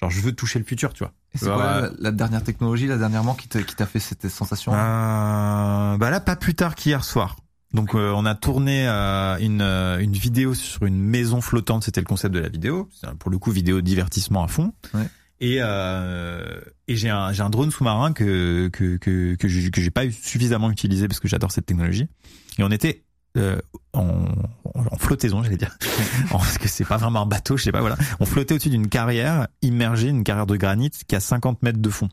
genre, 0.00 0.10
je 0.10 0.20
veux 0.20 0.32
toucher 0.32 0.58
le 0.58 0.64
futur, 0.64 0.92
tu 0.92 1.04
vois. 1.04 1.12
Et 1.34 1.38
c'est 1.38 1.46
Ouais, 1.46 1.54
quoi 1.54 1.64
ouais. 1.64 1.80
la, 1.82 1.90
la 1.98 2.10
dernière 2.12 2.42
technologie, 2.44 2.86
là, 2.86 2.96
dernièrement, 2.96 3.34
qui 3.34 3.48
t'a 3.48 3.62
qui 3.62 3.74
t'a 3.74 3.86
fait 3.86 4.00
cette 4.00 4.28
sensation 4.28 4.72
Euh, 4.72 5.96
bah 5.96 6.10
là, 6.10 6.20
pas 6.20 6.36
plus 6.36 6.54
tard 6.54 6.74
qu'hier 6.74 7.04
soir. 7.04 7.36
Donc, 7.74 7.94
euh, 7.94 8.12
on 8.16 8.24
a 8.24 8.34
tourné 8.34 8.88
euh, 8.88 9.36
une, 9.40 9.60
euh, 9.60 9.98
une 9.98 10.12
vidéo 10.14 10.54
sur 10.54 10.84
une 10.86 10.98
maison 10.98 11.40
flottante. 11.42 11.84
C'était 11.84 12.00
le 12.00 12.06
concept 12.06 12.34
de 12.34 12.40
la 12.40 12.48
vidéo. 12.48 12.88
C'est, 12.98 13.12
Pour 13.18 13.30
le 13.30 13.38
coup, 13.38 13.50
vidéo 13.50 13.80
divertissement 13.82 14.42
à 14.42 14.48
fond. 14.48 14.72
Ouais. 14.94 15.06
Et, 15.40 15.58
euh, 15.60 16.60
et 16.88 16.96
j'ai 16.96 17.10
un, 17.10 17.32
j'ai 17.32 17.42
un 17.42 17.50
drone 17.50 17.70
sous-marin 17.70 18.12
que 18.12 18.68
que 18.72 18.96
que 18.96 19.36
que 19.36 19.46
j'ai, 19.48 19.70
que 19.70 19.80
j'ai 19.80 19.90
pas 19.90 20.10
suffisamment 20.10 20.70
utilisé 20.70 21.06
parce 21.06 21.20
que 21.20 21.28
j'adore 21.28 21.52
cette 21.52 21.66
technologie. 21.66 22.08
Et 22.58 22.64
on 22.64 22.70
était 22.70 23.04
euh, 23.36 23.58
en, 23.92 24.24
en 24.74 24.96
flottaison, 24.96 25.42
j'allais 25.42 25.56
dire, 25.56 25.76
parce 26.30 26.58
que 26.58 26.68
c'est 26.68 26.84
pas 26.84 26.96
vraiment 26.96 27.22
un 27.22 27.26
bateau, 27.26 27.56
je 27.56 27.64
sais 27.64 27.72
pas. 27.72 27.80
Voilà, 27.80 27.96
on 28.20 28.26
flottait 28.26 28.54
au-dessus 28.54 28.70
d'une 28.70 28.88
carrière 28.88 29.48
immergée, 29.62 30.08
une 30.08 30.24
carrière 30.24 30.46
de 30.46 30.56
granit 30.56 30.90
qui 30.90 31.14
a 31.14 31.20
50 31.20 31.62
mètres 31.62 31.80
de 31.80 31.90
fond. 31.90 32.08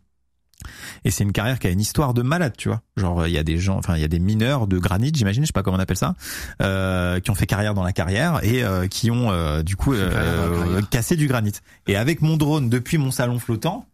Et 1.04 1.12
c'est 1.12 1.24
une 1.24 1.32
carrière 1.32 1.60
qui 1.60 1.68
a 1.68 1.70
une 1.70 1.80
histoire 1.80 2.14
de 2.14 2.22
malade, 2.22 2.54
tu 2.58 2.70
vois. 2.70 2.82
Genre 2.98 3.28
il 3.28 3.34
y 3.34 3.38
a 3.38 3.44
des 3.44 3.58
gens, 3.58 3.78
enfin 3.78 3.96
il 3.96 4.02
y 4.02 4.06
a 4.06 4.08
des 4.08 4.20
mineurs 4.20 4.68
de 4.68 4.78
granit, 4.78 5.12
j'imagine, 5.14 5.44
je 5.44 5.48
sais 5.48 5.54
pas 5.54 5.64
comment 5.64 5.78
on 5.78 5.80
appelle 5.80 5.98
ça, 5.98 6.16
euh, 6.62 7.20
qui 7.20 7.32
ont 7.32 7.36
fait 7.36 7.46
carrière 7.46 7.74
dans 7.74 7.84
la 7.84 7.94
carrière 7.94 8.44
et 8.44 8.64
euh, 8.64 8.88
qui 8.88 9.12
ont 9.12 9.32
euh, 9.32 9.64
du 9.64 9.76
coup 9.76 9.92
carrière 9.92 10.12
euh, 10.16 10.64
carrière. 10.64 10.90
cassé 10.90 11.16
du 11.16 11.28
granit. 11.28 11.54
Et 11.88 11.96
avec 11.96 12.22
mon 12.22 12.38
drone 12.38 12.70
depuis 12.70 12.98
mon 12.98 13.12
salon 13.12 13.40
flottant, 13.40 13.86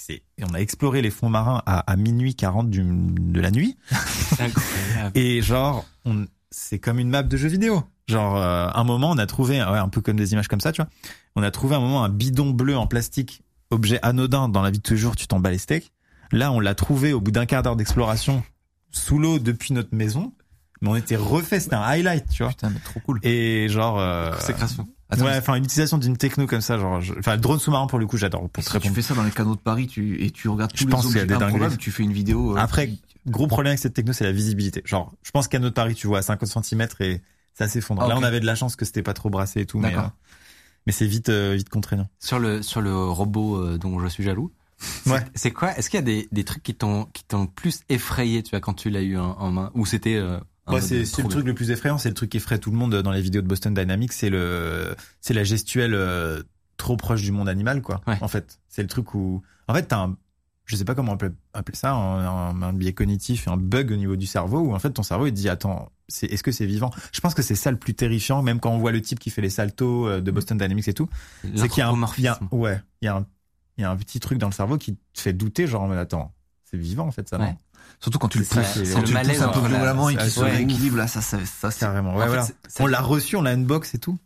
c'est, 0.00 0.22
et 0.38 0.44
on 0.48 0.54
a 0.54 0.58
exploré 0.58 1.02
les 1.02 1.10
fonds 1.10 1.28
marins 1.28 1.62
à, 1.66 1.78
à 1.80 1.96
minuit 1.96 2.34
40 2.34 2.70
du, 2.70 2.82
de 2.82 3.40
la 3.40 3.50
nuit. 3.50 3.76
incroyable. 4.38 5.18
Et 5.18 5.42
genre, 5.42 5.84
on, 6.04 6.26
c'est 6.50 6.78
comme 6.78 6.98
une 6.98 7.10
map 7.10 7.22
de 7.22 7.36
jeu 7.36 7.48
vidéo. 7.48 7.82
Genre, 8.08 8.36
euh, 8.36 8.68
un 8.74 8.84
moment, 8.84 9.10
on 9.10 9.18
a 9.18 9.26
trouvé, 9.26 9.58
ouais, 9.58 9.78
un 9.78 9.88
peu 9.88 10.00
comme 10.00 10.16
des 10.16 10.32
images 10.32 10.48
comme 10.48 10.60
ça, 10.60 10.72
tu 10.72 10.82
vois. 10.82 10.90
On 11.36 11.42
a 11.42 11.50
trouvé 11.50 11.76
un 11.76 11.80
moment 11.80 12.02
un 12.02 12.08
bidon 12.08 12.50
bleu 12.50 12.76
en 12.76 12.86
plastique, 12.86 13.42
objet 13.70 14.00
anodin 14.02 14.48
dans 14.48 14.62
la 14.62 14.70
vie 14.70 14.78
de 14.78 14.82
tous 14.82 14.94
les 14.94 15.00
jours, 15.00 15.16
tu 15.16 15.26
t'en 15.26 15.38
bats 15.38 15.50
les 15.50 15.58
steaks. 15.58 15.92
Là, 16.32 16.50
on 16.52 16.60
l'a 16.60 16.74
trouvé 16.74 17.12
au 17.12 17.20
bout 17.20 17.30
d'un 17.30 17.46
quart 17.46 17.62
d'heure 17.62 17.76
d'exploration 17.76 18.42
sous 18.90 19.18
l'eau 19.18 19.38
depuis 19.38 19.72
notre 19.74 19.94
maison. 19.94 20.32
Mais 20.80 20.88
on 20.88 20.96
était 20.96 21.16
refait, 21.16 21.60
c'était 21.60 21.76
un 21.76 21.82
highlight, 21.82 22.28
tu 22.30 22.42
vois. 22.42 22.50
Putain, 22.50 22.70
mais 22.70 22.80
trop 22.80 23.00
cool. 23.00 23.20
Et 23.22 23.68
genre, 23.68 23.98
euh, 23.98 24.32
Consécration. 24.32 24.88
Attends, 25.10 25.24
ouais, 25.24 25.36
enfin, 25.36 25.54
une 25.56 25.64
utilisation 25.64 25.98
d'une 25.98 26.16
techno 26.16 26.46
comme 26.46 26.60
ça, 26.60 26.78
genre, 26.78 27.00
je- 27.00 27.14
enfin, 27.18 27.34
le 27.34 27.40
drone 27.40 27.58
sous-marin 27.58 27.86
pour 27.86 27.98
le 27.98 28.06
coup, 28.06 28.16
j'adore. 28.16 28.48
Pour 28.50 28.62
si 28.62 28.70
te 28.70 28.78
tu 28.78 28.88
fais 28.90 29.02
ça 29.02 29.14
dans 29.14 29.24
les 29.24 29.30
canaux 29.30 29.54
de 29.56 29.60
Paris 29.60 29.86
tu, 29.86 30.22
et 30.24 30.30
tu 30.30 30.48
regardes 30.48 30.72
tous 30.72 30.78
Je 30.80 30.84
les 30.84 30.90
pense 30.90 31.06
objets 31.06 31.30
improbables, 31.32 31.76
tu 31.76 31.90
fais 31.90 32.02
une 32.02 32.12
vidéo. 32.12 32.56
euh, 32.56 32.60
Après, 32.60 32.88
qui- 32.88 33.02
gros 33.26 33.46
problème 33.46 33.70
avec 33.72 33.78
cette 33.80 33.94
techno, 33.94 34.12
c'est 34.12 34.24
la 34.24 34.32
visibilité. 34.32 34.82
Genre, 34.84 35.12
je 35.22 35.30
pense 35.30 35.48
qu'à 35.48 35.58
notre 35.58 35.74
Paris, 35.74 35.94
tu 35.94 36.06
vois 36.06 36.18
à 36.18 36.22
50 36.22 36.48
cm 36.64 36.86
et 37.00 37.20
ça 37.54 37.68
s'effondre. 37.68 38.02
Ah, 38.02 38.08
Là, 38.08 38.16
on 38.18 38.22
avait 38.22 38.40
de 38.40 38.46
la 38.46 38.54
chance 38.54 38.76
que 38.76 38.84
c'était 38.84 39.02
pas 39.02 39.12
trop 39.14 39.30
brassé 39.30 39.60
et 39.60 39.66
tout, 39.66 39.78
mais, 39.78 39.88
D'accord. 39.90 40.04
euh, 40.06 40.26
mais 40.86 40.92
c'est 40.92 41.06
vite, 41.06 41.28
euh, 41.28 41.54
vite 41.56 41.68
contraignant. 41.68 42.08
Sur 42.20 42.38
le, 42.38 42.62
sur 42.62 42.80
le 42.80 42.94
robot 42.96 43.56
euh, 43.56 43.78
dont 43.78 43.98
je 44.00 44.06
suis 44.08 44.22
jaloux. 44.24 44.52
c'est- 44.78 45.10
Ouais. 45.10 45.24
C'est 45.34 45.50
quoi 45.50 45.76
Est-ce 45.76 45.90
qu'il 45.90 45.98
y 45.98 46.02
a 46.02 46.04
des, 46.04 46.28
des 46.32 46.44
trucs 46.44 46.62
qui 46.62 46.74
t'ont 46.74 47.04
qui 47.12 47.22
t'ont 47.24 47.46
plus 47.46 47.80
effrayé, 47.90 48.42
tu 48.42 48.50
vois, 48.50 48.60
quand 48.60 48.72
tu 48.74 48.88
l'as 48.88 49.02
eu 49.02 49.18
en, 49.18 49.32
en 49.32 49.50
main? 49.50 49.70
Ou 49.74 49.84
c'était 49.84 50.14
euh, 50.16 50.38
Ouais, 50.68 50.80
c'est 50.80 51.00
le 51.22 51.28
truc 51.28 51.46
le 51.46 51.54
plus 51.54 51.70
effrayant, 51.70 51.98
c'est 51.98 52.08
le 52.08 52.14
truc 52.14 52.30
qui 52.30 52.36
effraie 52.36 52.58
tout 52.58 52.70
le 52.70 52.76
monde 52.76 52.94
dans 52.94 53.10
les 53.10 53.20
vidéos 53.22 53.42
de 53.42 53.46
Boston 53.46 53.74
Dynamics, 53.74 54.12
c'est 54.12 54.30
le, 54.30 54.94
c'est 55.20 55.34
la 55.34 55.42
gestuelle 55.44 55.94
euh, 55.94 56.42
trop 56.76 56.96
proche 56.96 57.22
du 57.22 57.32
monde 57.32 57.48
animal, 57.48 57.82
quoi. 57.82 58.00
Ouais. 58.06 58.18
En 58.20 58.28
fait, 58.28 58.60
c'est 58.68 58.82
le 58.82 58.88
truc 58.88 59.14
où, 59.14 59.42
en 59.68 59.74
fait, 59.74 59.84
t'as 59.84 59.98
un, 60.04 60.16
je 60.66 60.76
sais 60.76 60.84
pas 60.84 60.94
comment 60.94 61.12
on 61.12 61.16
peut 61.16 61.32
appeler 61.54 61.76
ça, 61.76 61.92
un, 61.92 62.52
un- 62.52 62.62
un 62.62 62.72
biais 62.72 62.92
cognitif, 62.92 63.48
un 63.48 63.56
bug 63.56 63.90
au 63.90 63.96
niveau 63.96 64.14
du 64.14 64.26
cerveau 64.26 64.60
où 64.60 64.72
en 64.74 64.78
fait 64.78 64.90
ton 64.90 65.02
cerveau 65.02 65.26
il 65.26 65.32
te 65.32 65.36
dit 65.36 65.48
attends, 65.48 65.90
c'est, 66.06 66.26
est-ce 66.26 66.44
que 66.44 66.52
c'est 66.52 66.66
vivant? 66.66 66.92
Je 67.12 67.20
pense 67.20 67.34
que 67.34 67.42
c'est 67.42 67.56
ça 67.56 67.72
le 67.72 67.76
plus 67.76 67.94
terrifiant, 67.94 68.40
même 68.42 68.60
quand 68.60 68.70
on 68.70 68.78
voit 68.78 68.92
le 68.92 69.02
type 69.02 69.18
qui 69.18 69.30
fait 69.30 69.42
les 69.42 69.50
saltos 69.50 70.06
euh, 70.06 70.20
de 70.20 70.30
Boston 70.30 70.56
Dynamics 70.58 70.86
et 70.86 70.94
tout, 70.94 71.08
c'est 71.56 71.68
qu'il 71.68 71.78
y 71.78 71.82
a 71.82 71.88
un, 71.88 71.92
il 72.16 72.22
y 72.22 72.28
a, 72.28 72.38
L'anthropomorphisme. 72.38 72.48
ouais, 72.52 72.80
il 73.02 73.06
y 73.06 73.08
a 73.08 73.16
un, 73.16 73.26
il 73.78 73.82
y 73.82 73.84
a 73.84 73.90
un 73.90 73.96
petit 73.96 74.20
truc 74.20 74.38
dans 74.38 74.46
le 74.46 74.52
cerveau 74.52 74.78
qui 74.78 74.94
te 74.94 75.20
fait 75.20 75.32
douter, 75.32 75.66
genre 75.66 75.88
mais 75.88 75.96
attends, 75.96 76.32
c'est 76.64 76.76
vivant 76.76 77.08
en 77.08 77.10
fait 77.10 77.28
ça, 77.28 77.38
non? 77.38 77.46
Ouais. 77.46 77.56
Surtout 78.00 78.18
quand 78.18 78.28
tu 78.28 78.38
le 78.38 78.44
ça, 78.44 78.56
pousses, 78.62 78.84
c'est- 78.84 78.94
quand 78.94 79.02
tu 79.02 79.12
le 79.12 79.20
pousses 79.20 79.40
un 79.42 79.48
peu 79.48 79.60
violemment 79.68 80.08
et 80.08 80.16
qu'il 80.16 80.30
se 80.30 80.40
rééquilibre, 80.40 80.96
là, 80.96 81.06
ça, 81.06 81.20
ça, 81.20 81.38
ça, 81.44 81.70
c'est- 81.70 81.86
ouais, 81.86 82.42
fait, 82.42 82.82
On 82.82 82.86
l'a 82.86 83.00
reçu, 83.00 83.36
on 83.36 83.42
l'a 83.42 83.50
unbox 83.50 83.94
et 83.94 83.98
tout. 83.98 84.18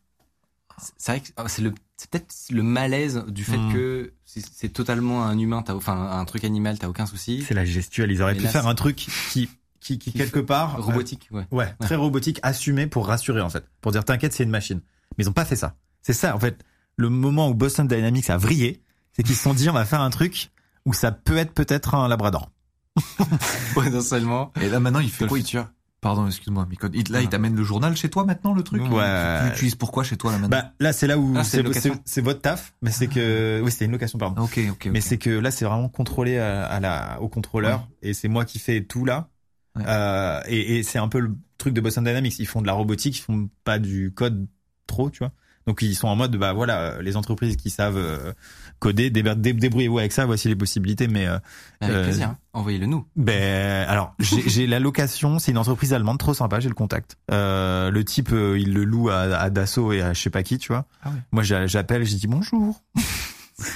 C'est 0.97 1.13
vrai 1.13 1.21
que 1.21 1.29
ah, 1.37 1.45
c'est 1.49 1.63
le 1.63 1.73
c'est 1.97 2.11
peut-être 2.11 2.35
le 2.51 2.63
malaise 2.65 3.25
du 3.29 3.45
fait 3.45 3.57
Mm. 3.57 3.73
que 3.73 4.13
c'est 4.27 4.69
totalement 4.73 5.25
un 5.25 5.39
humain, 5.39 5.63
t'as 5.63 5.75
enfin 5.75 6.11
un 6.11 6.25
truc 6.25 6.43
animal, 6.45 6.77
t'as 6.79 6.89
aucun 6.89 7.07
souci. 7.07 7.45
C'est 7.47 7.55
la 7.55 7.65
gestuelle. 7.65 8.11
Ils 8.11 8.21
auraient 8.23 8.35
pu 8.35 8.43
là, 8.43 8.49
faire 8.51 8.67
un 8.67 8.75
truc 8.75 8.97
qui, 8.97 9.11
qui, 9.31 9.49
qui, 9.81 9.99
Qui 9.99 10.13
quelque 10.13 10.41
part, 10.41 10.83
Robotique, 10.83 11.29
ouais. 11.31 11.47
euh, 11.53 11.57
ouais, 11.57 11.73
très 11.81 11.95
robotique, 11.95 12.41
assumé 12.43 12.87
pour 12.89 13.07
rassurer 13.07 13.41
en 13.41 13.49
fait, 13.51 13.65
pour 13.81 13.93
dire 13.93 14.05
t'inquiète, 14.05 14.33
c'est 14.33 14.43
une 14.43 14.51
machine. 14.51 14.81
Mais 15.17 15.25
ils 15.25 15.29
ont 15.29 15.33
pas 15.33 15.45
fait 15.45 15.57
ça. 15.57 15.77
C'est 16.03 16.13
ça 16.13 16.35
en 16.35 16.41
fait. 16.41 16.65
Le 16.97 17.09
moment 17.11 17.49
où 17.49 17.55
Boston 17.55 17.87
Dynamics 17.87 18.29
a 18.31 18.37
vrillé, 18.37 18.83
c'est 19.13 19.23
qu'ils 19.23 19.37
se 19.37 19.43
sont 19.43 19.55
dit 19.55 19.71
on 19.71 19.75
va 19.75 19.85
faire 19.85 20.01
un 20.01 20.11
truc 20.11 20.51
où 20.87 20.93
ça 20.93 21.13
peut 21.13 21.37
être 21.37 21.53
peut-être 21.53 21.95
un 21.95 22.09
Labrador. 22.09 22.51
Potentiellement. 23.75 24.53
Et 24.61 24.69
là, 24.69 24.81
maintenant, 24.81 25.01
il 25.01 25.11
fait 25.11 25.27
quoi 25.27 25.39
il- 25.39 25.43
futur. 25.45 25.67
Pardon, 26.01 26.27
excuse-moi, 26.27 26.67
Micode. 26.69 26.95
Là, 27.09 27.19
Ah. 27.19 27.23
il 27.23 27.29
t'amène 27.31 27.57
le 27.57 27.63
journal 27.63 27.97
chez 27.97 28.11
toi 28.11 28.27
maintenant, 28.27 28.53
le 28.53 28.63
truc? 28.63 28.83
Ouais. 28.93 29.39
Tu, 29.41 29.49
l'utilises 29.49 29.75
pourquoi 29.75 30.05
chez 30.05 30.19
toi, 30.19 30.33
là, 30.33 30.39
maintenant? 30.39 30.59
Bah 30.59 30.73
là 30.79 30.93
c'est 30.93 31.07
là 31.07 31.17
où 31.17 31.33
Ah, 31.35 31.45
c'est 31.45 32.21
votre 32.21 32.43
taf, 32.43 32.75
mais 32.83 32.91
c'est 32.91 33.07
que 33.07 33.63
oui 33.65 33.71
c'était 33.73 33.87
une 33.87 33.93
location 33.93 34.19
pardon. 34.19 34.43
Ok, 34.43 34.61
ok, 34.71 34.87
Mais 34.93 34.99
ok. 34.99 35.03
c'est 35.09 35.17
que 35.17 35.31
là, 35.31 35.51
c'est 35.51 35.65
vraiment 35.65 35.89
contrôlé 35.89 36.37
à, 36.37 36.67
à 36.67 36.79
la, 36.79 37.19
au 37.23 37.29
contrôleur 37.31 37.89
et 38.03 38.13
c'est 38.13 38.29
moi 38.29 38.45
qui 38.45 38.59
fais 38.59 38.85
tout 38.85 39.07
là. 39.07 39.31
Ouais. 39.77 39.83
Euh, 39.89 40.41
et 40.47 40.79
et 40.79 40.83
c'est 40.83 40.99
un 40.99 41.09
peu 41.09 41.21
le 41.21 41.37
truc 41.57 41.73
de 41.73 41.81
Boston 41.81 42.05
Dynamics. 42.05 42.39
Ils 42.39 42.47
font 42.47 42.61
de 42.61 42.67
la 42.67 42.75
robotique, 42.75 43.17
ils 43.17 43.23
font 43.23 43.49
pas 43.65 43.79
du 43.79 44.13
code 44.15 44.47
trop, 44.87 45.09
tu 45.09 45.21
vois. 45.21 45.33
Donc 45.67 45.81
ils 45.83 45.95
sont 45.95 46.09
en 46.09 46.17
mode 46.17 46.37
bah 46.37 46.53
voilà, 46.53 46.79
euh, 46.81 47.03
les 47.03 47.17
entreprises 47.17 47.57
qui 47.57 47.71
savent 47.71 47.97
euh, 47.97 48.33
coder, 48.81 49.09
dé- 49.11 49.23
dé- 49.23 49.53
débrouillez-vous 49.55 49.99
avec 49.99 50.13
ça, 50.13 50.27
voici 50.27 50.49
les 50.49 50.57
possibilités. 50.57 51.09
Mais 51.09 51.27
euh, 51.27 51.39
Avec 51.81 51.97
Euh, 51.97 52.05
plaisir. 52.05 52.29
hein. 52.29 52.39
Envoyez-le 52.53 52.87
nous. 52.87 53.07
ben 53.17 53.89
alors 53.89 54.15
j'ai 54.19 54.67
la 54.67 54.79
location, 54.81 55.39
c'est 55.39 55.51
une 55.53 55.59
entreprise 55.59 55.93
allemande 55.95 56.19
trop 56.19 56.35
sympa, 56.35 56.61
j'ai 56.61 56.69
le 56.69 56.75
contact. 56.75 57.17
Euh, 57.31 57.91
le 57.91 58.05
type 58.05 58.31
il 58.33 58.73
le 58.75 58.85
loue 58.85 59.09
à, 59.09 59.21
à 59.21 59.51
Dassault 59.51 59.93
et 59.93 60.03
à 60.03 60.13
je 60.13 60.21
sais 60.21 60.31
pas 60.31 60.43
qui, 60.43 60.59
tu 60.59 60.69
vois. 60.73 60.85
Ah 61.03 61.09
ouais. 61.09 61.17
Moi 61.33 61.43
j'a- 61.43 61.67
j'appelle, 61.67 62.05
j'ai 62.07 62.17
dit 62.17 62.27
bonjour. 62.27 62.81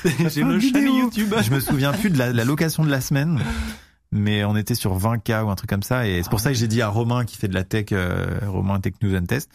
J'ai 0.05 0.43
le 0.43 0.59
chaîne 0.61 0.93
YouTube. 0.95 1.33
Je 1.41 1.51
me 1.53 1.61
souviens 1.61 1.93
plus 1.93 2.11
de 2.11 2.19
la, 2.19 2.33
la 2.33 2.45
location 2.45 2.85
de 2.85 2.91
la 2.91 3.01
semaine, 3.01 3.39
mais 4.13 4.45
on 4.45 4.57
était 4.57 4.75
sur 4.75 4.97
20K 4.99 5.43
ou 5.45 5.51
un 5.51 5.55
truc 5.55 5.69
comme 5.69 5.83
ça. 5.83 6.07
Et 6.07 6.23
c'est 6.23 6.31
pour 6.31 6.41
ça 6.41 6.51
que 6.51 6.57
j'ai 6.57 6.69
dit 6.69 6.81
à 6.83 6.89
Romain 6.89 7.25
qui 7.25 7.37
fait 7.37 7.49
de 7.49 7.55
la 7.55 7.65
tech, 7.65 7.87
euh, 7.93 8.27
Romain 8.47 8.81
Tech 8.81 8.95
News 9.03 9.15
and 9.17 9.27
Test, 9.27 9.51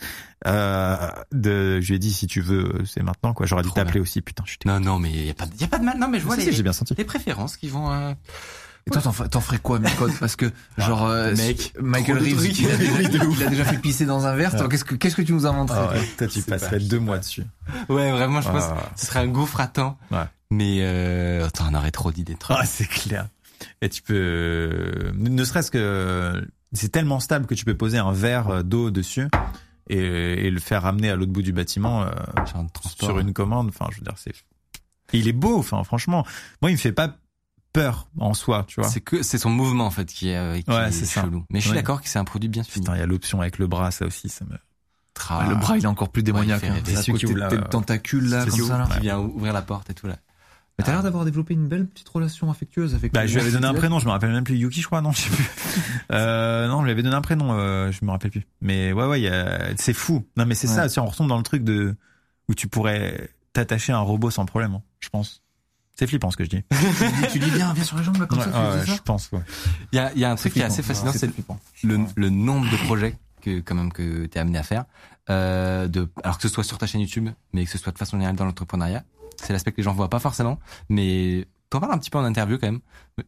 euh, 0.47 0.95
de, 1.31 1.79
je 1.81 1.87
lui 1.87 1.95
ai 1.95 1.99
dit 1.99 2.13
si 2.13 2.27
tu 2.27 2.41
veux, 2.41 2.71
c'est 2.85 3.01
maintenant 3.03 3.33
quoi. 3.33 3.45
J'aurais 3.45 3.63
dû 3.63 3.71
t'appeler 3.71 3.99
aussi. 3.99 4.21
Putain, 4.21 4.43
je. 4.45 4.55
Non, 4.65 4.79
non, 4.79 4.99
mais 4.99 5.11
y 5.11 5.29
a 5.29 5.33
pas, 5.33 5.45
de- 5.45 5.55
y 5.59 5.63
a 5.63 5.67
pas 5.67 5.79
de 5.79 5.85
mal. 5.85 5.97
Non, 5.97 6.07
mais 6.07 6.19
je 6.19 6.25
vois 6.25 6.35
les, 6.35 6.61
bien 6.61 6.73
senti. 6.73 6.93
les 6.97 7.05
préférences 7.05 7.57
qui 7.57 7.67
vont. 7.69 7.91
euh, 7.91 8.13
Et 8.85 8.91
toi, 8.91 9.01
t'en, 9.01 9.39
ferais 9.41 9.59
quoi, 9.59 9.79
Micode 9.79 10.11
Parce 10.19 10.35
que, 10.35 10.51
genre, 10.77 11.05
euh, 11.07 11.33
mec, 11.35 11.73
Michael 11.79 12.17
Reeves, 12.19 12.35
trucs. 12.37 12.59
il 12.59 12.69
a, 12.69 12.75
déjà, 12.77 13.01
il 13.01 13.43
a 13.43 13.47
déjà 13.47 13.65
fait 13.65 13.77
pisser 13.77 14.05
dans 14.05 14.25
un 14.27 14.35
verre. 14.35 14.55
Toi, 14.55 14.67
qu'est-ce 14.69 14.83
que, 14.85 14.95
qu'est-ce 14.95 15.15
que 15.15 15.21
tu 15.21 15.33
nous 15.33 15.45
as 15.45 15.51
montré 15.53 15.77
Ah 15.79 15.85
toi 15.87 15.93
ouais, 15.93 16.05
toi? 16.17 16.27
tu 16.27 16.41
passerais 16.41 16.79
pas- 16.79 16.83
deux 16.85 16.99
mois 16.99 17.17
dessus. 17.17 17.43
Ouais, 17.89 18.11
vraiment, 18.11 18.41
je 18.41 18.49
pense. 18.49 18.63
Ah. 18.69 18.89
que 18.93 18.99
Ce 18.99 19.05
serait 19.07 19.19
un 19.21 19.27
gouffre 19.27 19.59
à 19.61 19.67
temps. 19.67 19.97
Ouais. 20.11 20.25
Mais 20.51 20.79
euh, 20.81 21.47
attends, 21.47 21.65
on 21.71 21.73
aurait 21.75 21.91
trop 21.91 22.11
d'idées. 22.11 22.37
Ah, 22.49 22.65
c'est 22.65 22.85
clair. 22.87 23.27
Et 23.81 23.89
tu 23.89 24.01
peux, 24.01 25.11
ne 25.15 25.43
serait-ce 25.43 25.71
que, 25.71 26.47
c'est 26.73 26.89
tellement 26.89 27.19
stable 27.19 27.45
que 27.45 27.53
tu 27.55 27.65
peux 27.65 27.75
poser 27.77 27.97
un 27.97 28.11
verre 28.11 28.63
d'eau 28.63 28.89
dessus 28.91 29.27
et, 29.89 29.97
et 30.47 30.49
le 30.49 30.59
faire 30.59 30.83
ramener 30.83 31.09
à 31.09 31.15
l'autre 31.15 31.31
bout 31.31 31.41
du 31.41 31.53
bâtiment 31.53 32.03
euh, 32.03 32.09
sur 32.99 33.19
une 33.19 33.33
commande. 33.33 33.67
Enfin, 33.69 33.87
je 33.91 33.97
veux 33.97 34.03
dire, 34.03 34.15
c'est, 34.17 34.33
il 35.13 35.27
est 35.27 35.33
beau. 35.33 35.57
Enfin, 35.59 35.83
franchement, 35.83 36.25
moi, 36.61 36.71
il 36.71 36.73
me 36.73 36.79
fait 36.79 36.91
pas 36.93 37.15
peur 37.73 38.07
en 38.19 38.33
soi, 38.33 38.65
tu 38.67 38.79
vois. 38.79 38.89
C'est 38.89 39.01
que 39.01 39.23
c'est 39.23 39.37
son 39.39 39.49
mouvement 39.49 39.87
en 39.87 39.91
fait 39.91 40.05
qui 40.05 40.29
est, 40.29 40.37
euh, 40.37 40.61
qui 40.61 40.69
Ouais, 40.69 40.89
est 40.89 40.91
c'est 40.91 41.05
ça. 41.05 41.21
chelou. 41.23 41.43
Mais 41.49 41.59
je 41.59 41.63
suis 41.65 41.71
Ouais. 41.71 41.75
d'accord 41.77 42.01
que 42.01 42.07
c'est 42.07 42.19
un 42.19 42.23
produit 42.23 42.47
bien 42.49 42.63
fini. 42.63 42.83
Putain, 42.85 42.95
il 42.95 42.99
y 42.99 43.03
a 43.03 43.07
l'option 43.07 43.41
avec 43.41 43.57
le 43.57 43.67
bras, 43.67 43.89
ça 43.91 44.05
aussi, 44.05 44.29
ça 44.29 44.45
me. 44.45 44.55
Tra- 45.15 45.47
Le 45.49 45.55
bras, 45.55 45.77
il 45.77 45.83
est 45.83 45.87
encore 45.87 46.09
plus 46.09 46.23
démoniaque. 46.23 46.63
Ouais. 46.63 46.81
C'est 46.85 46.95
celui 46.95 47.19
qui 47.19 47.25
ouvre 47.27 47.69
tentacules, 47.69 48.29
là, 48.29 48.45
comme 48.45 48.59
ça, 48.59 48.77
là. 48.79 48.87
qui 48.93 48.99
vient 49.01 49.19
ouvrir 49.19 49.53
la 49.53 49.61
porte 49.61 49.89
et 49.89 49.93
tout 49.93 50.07
là. 50.07 50.17
Mais 50.79 50.85
t'as 50.85 50.91
l'air 50.93 51.03
d'avoir 51.03 51.23
développé 51.23 51.53
une 51.53 51.67
belle 51.67 51.85
petite 51.87 52.09
relation 52.09 52.49
affectueuse 52.49 52.95
avec 52.95 53.13
Bah, 53.13 53.27
je 53.27 53.33
lui 53.35 53.41
avais 53.41 53.51
donné 53.51 53.67
un 53.67 53.75
prénom, 53.75 53.99
je 53.99 54.05
me 54.05 54.11
rappelle 54.11 54.31
même 54.31 54.43
plus. 54.43 54.55
Yuki, 54.57 54.81
je 54.81 54.87
crois, 54.87 55.01
non, 55.01 55.11
je 55.11 55.21
sais 55.21 55.29
plus. 55.29 55.45
Euh, 56.11 56.67
non, 56.67 56.79
je 56.81 56.85
lui 56.85 56.91
avais 56.91 57.01
donné 57.03 57.15
un 57.15 57.21
prénom, 57.21 57.53
euh, 57.53 57.91
je 57.91 58.03
me 58.05 58.11
rappelle 58.11 58.29
plus. 58.31 58.45
Mais 58.61 58.91
ouais, 58.91 59.05
ouais, 59.05 59.19
il 59.21 59.23
y 59.23 59.27
a- 59.29 59.69
c'est 59.77 59.93
fou. 59.93 60.25
Non, 60.37 60.45
mais 60.45 60.53
c'est 60.55 60.67
Ouais. 60.67 60.73
ça, 60.75 60.89
si 60.89 60.99
on 60.99 61.05
retombe 61.05 61.27
dans 61.29 61.37
le 61.37 61.43
truc 61.43 61.63
de, 61.63 61.95
où 62.49 62.53
tu 62.53 62.67
pourrais 62.67 63.29
t'attacher 63.53 63.93
à 63.93 63.97
un 63.97 64.01
robot 64.01 64.29
sans 64.31 64.45
problème, 64.45 64.73
hein, 64.75 64.81
je 64.99 65.09
pense. 65.09 65.41
C'est 65.95 66.07
flippant 66.07 66.29
ce 66.31 66.37
que 66.37 66.43
je 66.43 66.49
dis. 66.49 66.63
tu, 67.31 67.39
dis, 67.39 67.45
dis, 67.45 67.51
viens, 67.51 67.73
sur 67.75 67.97
les 67.97 68.03
jambes, 68.03 68.17
là, 68.19 68.25
comme 68.25 68.39
Ouais, 68.39 68.45
ça, 68.45 68.51
tu 68.51 68.57
ouais, 68.79 68.85
ça 68.85 68.95
je 68.95 69.01
pense, 69.03 69.31
ouais. 69.31 69.41
Il 69.91 69.95
y 69.95 69.99
a, 69.99 70.11
il 70.13 70.19
y 70.19 70.25
a 70.25 70.31
un 70.31 70.35
truc 70.35 70.53
qui 70.53 70.59
est 70.59 70.63
assez 70.63 70.81
fascinant, 70.83 71.11
c'est 71.13 71.31
le, 71.83 71.99
le 72.15 72.29
nombre 72.29 72.69
de 72.71 72.77
projets 72.85 73.15
que 73.41 73.59
quand 73.59 73.75
même 73.75 73.91
que 73.93 74.25
t'es 74.25 74.39
amené 74.39 74.57
à 74.57 74.63
faire. 74.63 74.85
Euh, 75.29 75.87
de, 75.87 76.09
alors 76.23 76.37
que 76.37 76.43
ce 76.43 76.49
soit 76.49 76.63
sur 76.63 76.77
ta 76.77 76.85
chaîne 76.87 77.01
YouTube, 77.01 77.29
mais 77.53 77.63
que 77.65 77.71
ce 77.71 77.77
soit 77.77 77.91
de 77.91 77.97
façon 77.97 78.17
générale 78.17 78.35
dans 78.35 78.45
l'entrepreneuriat. 78.45 79.03
C'est 79.43 79.53
l'aspect 79.53 79.71
que 79.71 79.77
les 79.77 79.83
gens 79.83 79.93
voient 79.93 80.09
pas 80.09 80.19
forcément, 80.19 80.59
mais 80.89 81.45
t'en 81.69 81.79
parles 81.79 81.93
un 81.93 81.97
petit 81.97 82.09
peu 82.09 82.17
en 82.17 82.23
interview 82.25 82.57
quand 82.57 82.67
même. 82.67 82.79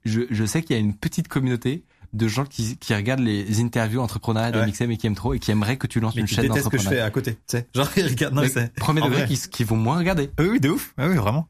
Je, 0.05 0.21
je 0.29 0.45
sais 0.45 0.61
qu'il 0.63 0.75
y 0.75 0.79
a 0.79 0.81
une 0.81 0.95
petite 0.95 1.27
communauté 1.27 1.83
de 2.13 2.27
gens 2.27 2.45
qui, 2.45 2.77
qui 2.77 2.95
regardent 2.95 3.19
les 3.21 3.59
interviews 3.59 3.99
entrepreneuriat 3.99 4.51
de 4.51 4.59
Ouais. 4.59 4.67
MXM 4.67 4.91
et 4.91 4.97
qui 4.97 5.07
aiment 5.07 5.15
trop 5.15 5.33
et 5.33 5.39
qui 5.39 5.51
aimeraient 5.51 5.77
que 5.77 5.87
tu 5.87 5.99
lances 5.99 6.15
Mais 6.15 6.21
une 6.21 6.27
chaîne 6.27 6.47
détestes 6.47 6.65
ce 6.65 6.69
que 6.69 6.77
je 6.77 6.83
fais 6.83 6.95
d'entrepreneuriat. 7.01 7.05
à 7.05 7.11
côté, 7.11 7.33
tu 7.33 7.39
sais. 7.47 7.67
Genre, 7.75 7.89
regarde, 7.95 8.33
non, 8.33 8.41
Mais 8.43 8.47
c'est. 8.49 8.73
Premier 8.75 9.01
degré 9.01 9.25
vrai. 9.25 9.27
qui, 9.27 9.49
qui 9.49 9.63
vont 9.65 9.75
moins 9.75 9.97
regarder. 9.97 10.29
Oui, 10.39 10.47
oui, 10.51 10.59
de 10.61 10.69
ouf. 10.69 10.93
Ah 10.97 11.07
oui, 11.09 11.15
vraiment. 11.15 11.47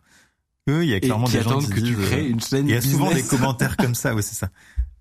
Oui, 0.68 0.74
oui, 0.80 0.86
il 0.88 0.90
y 0.90 0.94
a 0.94 0.98
Et 0.98 1.02
clairement 1.02 1.28
qui 1.28 1.34
des 1.34 1.44
gens 1.44 1.52
attendent 1.52 1.66
qui 1.66 1.82
que 1.82 1.86
tu 1.86 1.96
crées 1.96 2.22
euh, 2.22 2.30
une 2.30 2.42
chaîne 2.42 2.68
Il 2.68 2.74
y 2.74 2.78
a 2.78 2.82
souvent 2.82 3.12
des 3.14 3.22
commentaires 3.28 3.78
comme 3.78 3.94
ça, 3.94 4.16
ouais, 4.16 4.24
c'est 4.24 4.34
ça. 4.34 4.50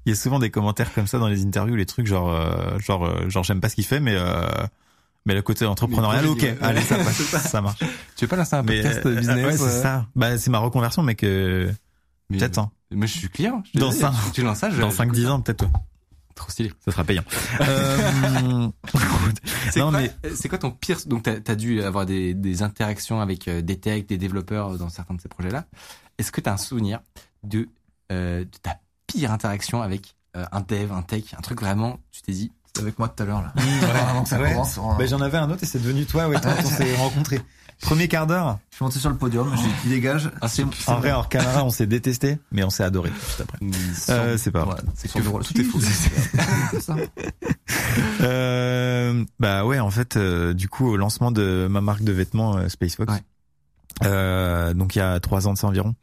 Il 0.04 0.10
y 0.10 0.12
a 0.12 0.16
souvent 0.16 0.38
des 0.38 0.50
commentaires 0.50 0.92
comme 0.92 1.06
ça 1.06 1.18
dans 1.18 1.28
les 1.28 1.42
interviews, 1.46 1.76
les 1.76 1.86
trucs 1.86 2.06
genre, 2.06 2.30
euh, 2.30 2.78
genre, 2.80 3.06
euh, 3.06 3.30
genre, 3.30 3.44
j'aime 3.44 3.62
pas 3.62 3.70
ce 3.70 3.76
qu'il 3.76 3.86
fait, 3.86 4.00
mais, 4.00 4.14
euh, 4.14 4.42
mais 5.26 5.34
le 5.34 5.42
côté 5.42 5.64
entrepreneurial, 5.66 6.26
ok, 6.26 6.40
ouais. 6.42 6.58
allez, 6.60 6.80
ça 6.82 6.96
passe, 7.04 7.16
ça. 7.22 7.38
ça 7.38 7.60
marche. 7.60 7.80
Tu 8.16 8.24
veux 8.24 8.28
pas 8.28 8.36
lancer 8.36 8.56
un 8.56 8.62
Mais, 8.62 8.82
podcast 8.82 9.06
euh, 9.06 9.14
business 9.16 9.46
ouais, 9.46 9.56
c'est 9.56 9.64
euh, 9.64 9.82
ça. 9.82 10.06
Bah, 10.14 10.36
c'est 10.38 10.50
ma 10.50 10.58
reconversion, 10.58 11.02
mec, 11.02 11.22
euh, 11.24 11.72
mais- 12.30 12.38
peut-être, 12.38 12.58
hein. 12.58 12.70
Moi, 12.90 13.06
je 13.06 13.18
suis 13.18 13.28
client. 13.28 13.62
je 13.74 13.80
Dans 13.80 13.88
dis, 13.90 13.96
cinq- 13.98 14.12
Tu 14.32 14.42
lances 14.42 14.58
ça, 14.58 14.70
je, 14.70 14.80
Dans 14.80 14.90
je- 14.90 14.96
5-10 14.96 15.28
ans, 15.28 15.40
peut-être, 15.40 15.62
ouais. 15.64 15.70
Trop 16.36 16.50
stylé. 16.50 16.72
ça 16.84 16.90
sera 16.92 17.04
payant. 17.04 17.22
Euh, 17.60 18.68
C'est 19.70 19.80
non, 19.80 19.90
quoi, 19.90 20.00
mais, 20.00 20.12
c'est 20.34 20.48
quoi 20.48 20.58
ton 20.58 20.70
pire 20.70 20.98
Donc 21.06 21.22
t'as 21.22 21.36
as 21.46 21.54
dû 21.56 21.82
avoir 21.82 22.06
des, 22.06 22.34
des 22.34 22.62
interactions 22.62 23.20
avec 23.20 23.48
euh, 23.48 23.62
des 23.62 23.78
techs, 23.78 24.08
des 24.08 24.18
développeurs 24.18 24.76
dans 24.78 24.88
certains 24.88 25.14
de 25.14 25.20
ces 25.20 25.28
projets-là. 25.28 25.64
Est-ce 26.18 26.30
que 26.32 26.40
t'as 26.40 26.52
un 26.52 26.56
souvenir 26.56 27.00
de, 27.42 27.68
euh, 28.12 28.40
de 28.44 28.58
ta 28.62 28.78
pire 29.06 29.32
interaction 29.32 29.82
avec 29.82 30.14
euh, 30.36 30.44
un 30.52 30.60
dev, 30.60 30.92
un 30.92 31.02
tech, 31.02 31.34
un 31.36 31.40
truc 31.40 31.60
vraiment 31.60 31.98
Tu 32.12 32.22
t'es 32.22 32.32
dit 32.32 32.52
avec 32.78 32.98
moi 32.98 33.08
tout 33.08 33.22
à 33.22 33.26
l'heure, 33.26 33.42
là. 33.42 33.52
Ouais. 33.56 34.38
Ouais. 34.38 34.56
on- 34.56 34.96
bah, 34.96 35.06
j'en 35.06 35.20
avais 35.20 35.38
un 35.38 35.50
autre 35.50 35.62
et 35.62 35.66
c'est 35.66 35.78
devenu 35.80 36.06
toi, 36.06 36.28
ouais, 36.28 36.40
toi, 36.40 36.52
on 36.58 36.68
s'est 36.68 36.96
rencontrés. 36.96 37.40
Premier 37.80 38.06
quart 38.08 38.26
d'heure. 38.26 38.58
je 38.70 38.76
suis 38.76 38.84
monté 38.84 38.98
sur 39.00 39.10
le 39.10 39.16
podium, 39.16 39.50
j'ai 39.56 39.62
dit, 39.64 39.68
qui 39.82 39.88
dégage. 39.88 40.30
Ah, 40.40 40.48
c'est- 40.48 40.64
En 40.86 41.00
vrai, 41.00 41.10
hors 41.12 41.28
caméra, 41.28 41.64
on 41.64 41.70
s'est 41.70 41.86
détesté, 41.86 42.38
mais 42.52 42.62
on 42.64 42.70
s'est 42.70 42.84
adoré 42.84 43.10
juste 43.26 43.40
après. 43.40 43.58
Euh, 44.10 44.36
c'est 44.38 44.50
pas 44.52 44.64
vrai. 44.64 44.76
C'est 44.94 45.12
que 45.12 45.18
tout 45.18 45.60
est 45.60 45.64
faux. 45.64 45.80
C'est 46.70 46.80
ça. 46.80 46.96
Euh, 48.20 49.24
bah 49.40 49.64
ouais, 49.64 49.80
en 49.80 49.90
fait, 49.90 50.16
euh, 50.16 50.54
du 50.54 50.68
coup, 50.68 50.88
au 50.88 50.96
lancement 50.96 51.30
de 51.32 51.66
ma 51.70 51.80
marque 51.80 52.02
de 52.02 52.12
vêtements 52.12 52.56
euh, 52.56 52.68
Spacefox, 52.68 53.12
Ouais. 53.12 53.20
euh, 54.04 54.72
donc 54.74 54.94
il 54.96 55.00
y 55.00 55.02
a 55.02 55.18
trois 55.20 55.46
ans 55.48 55.52
de 55.52 55.58
ça 55.58 55.66
environ. 55.66 55.94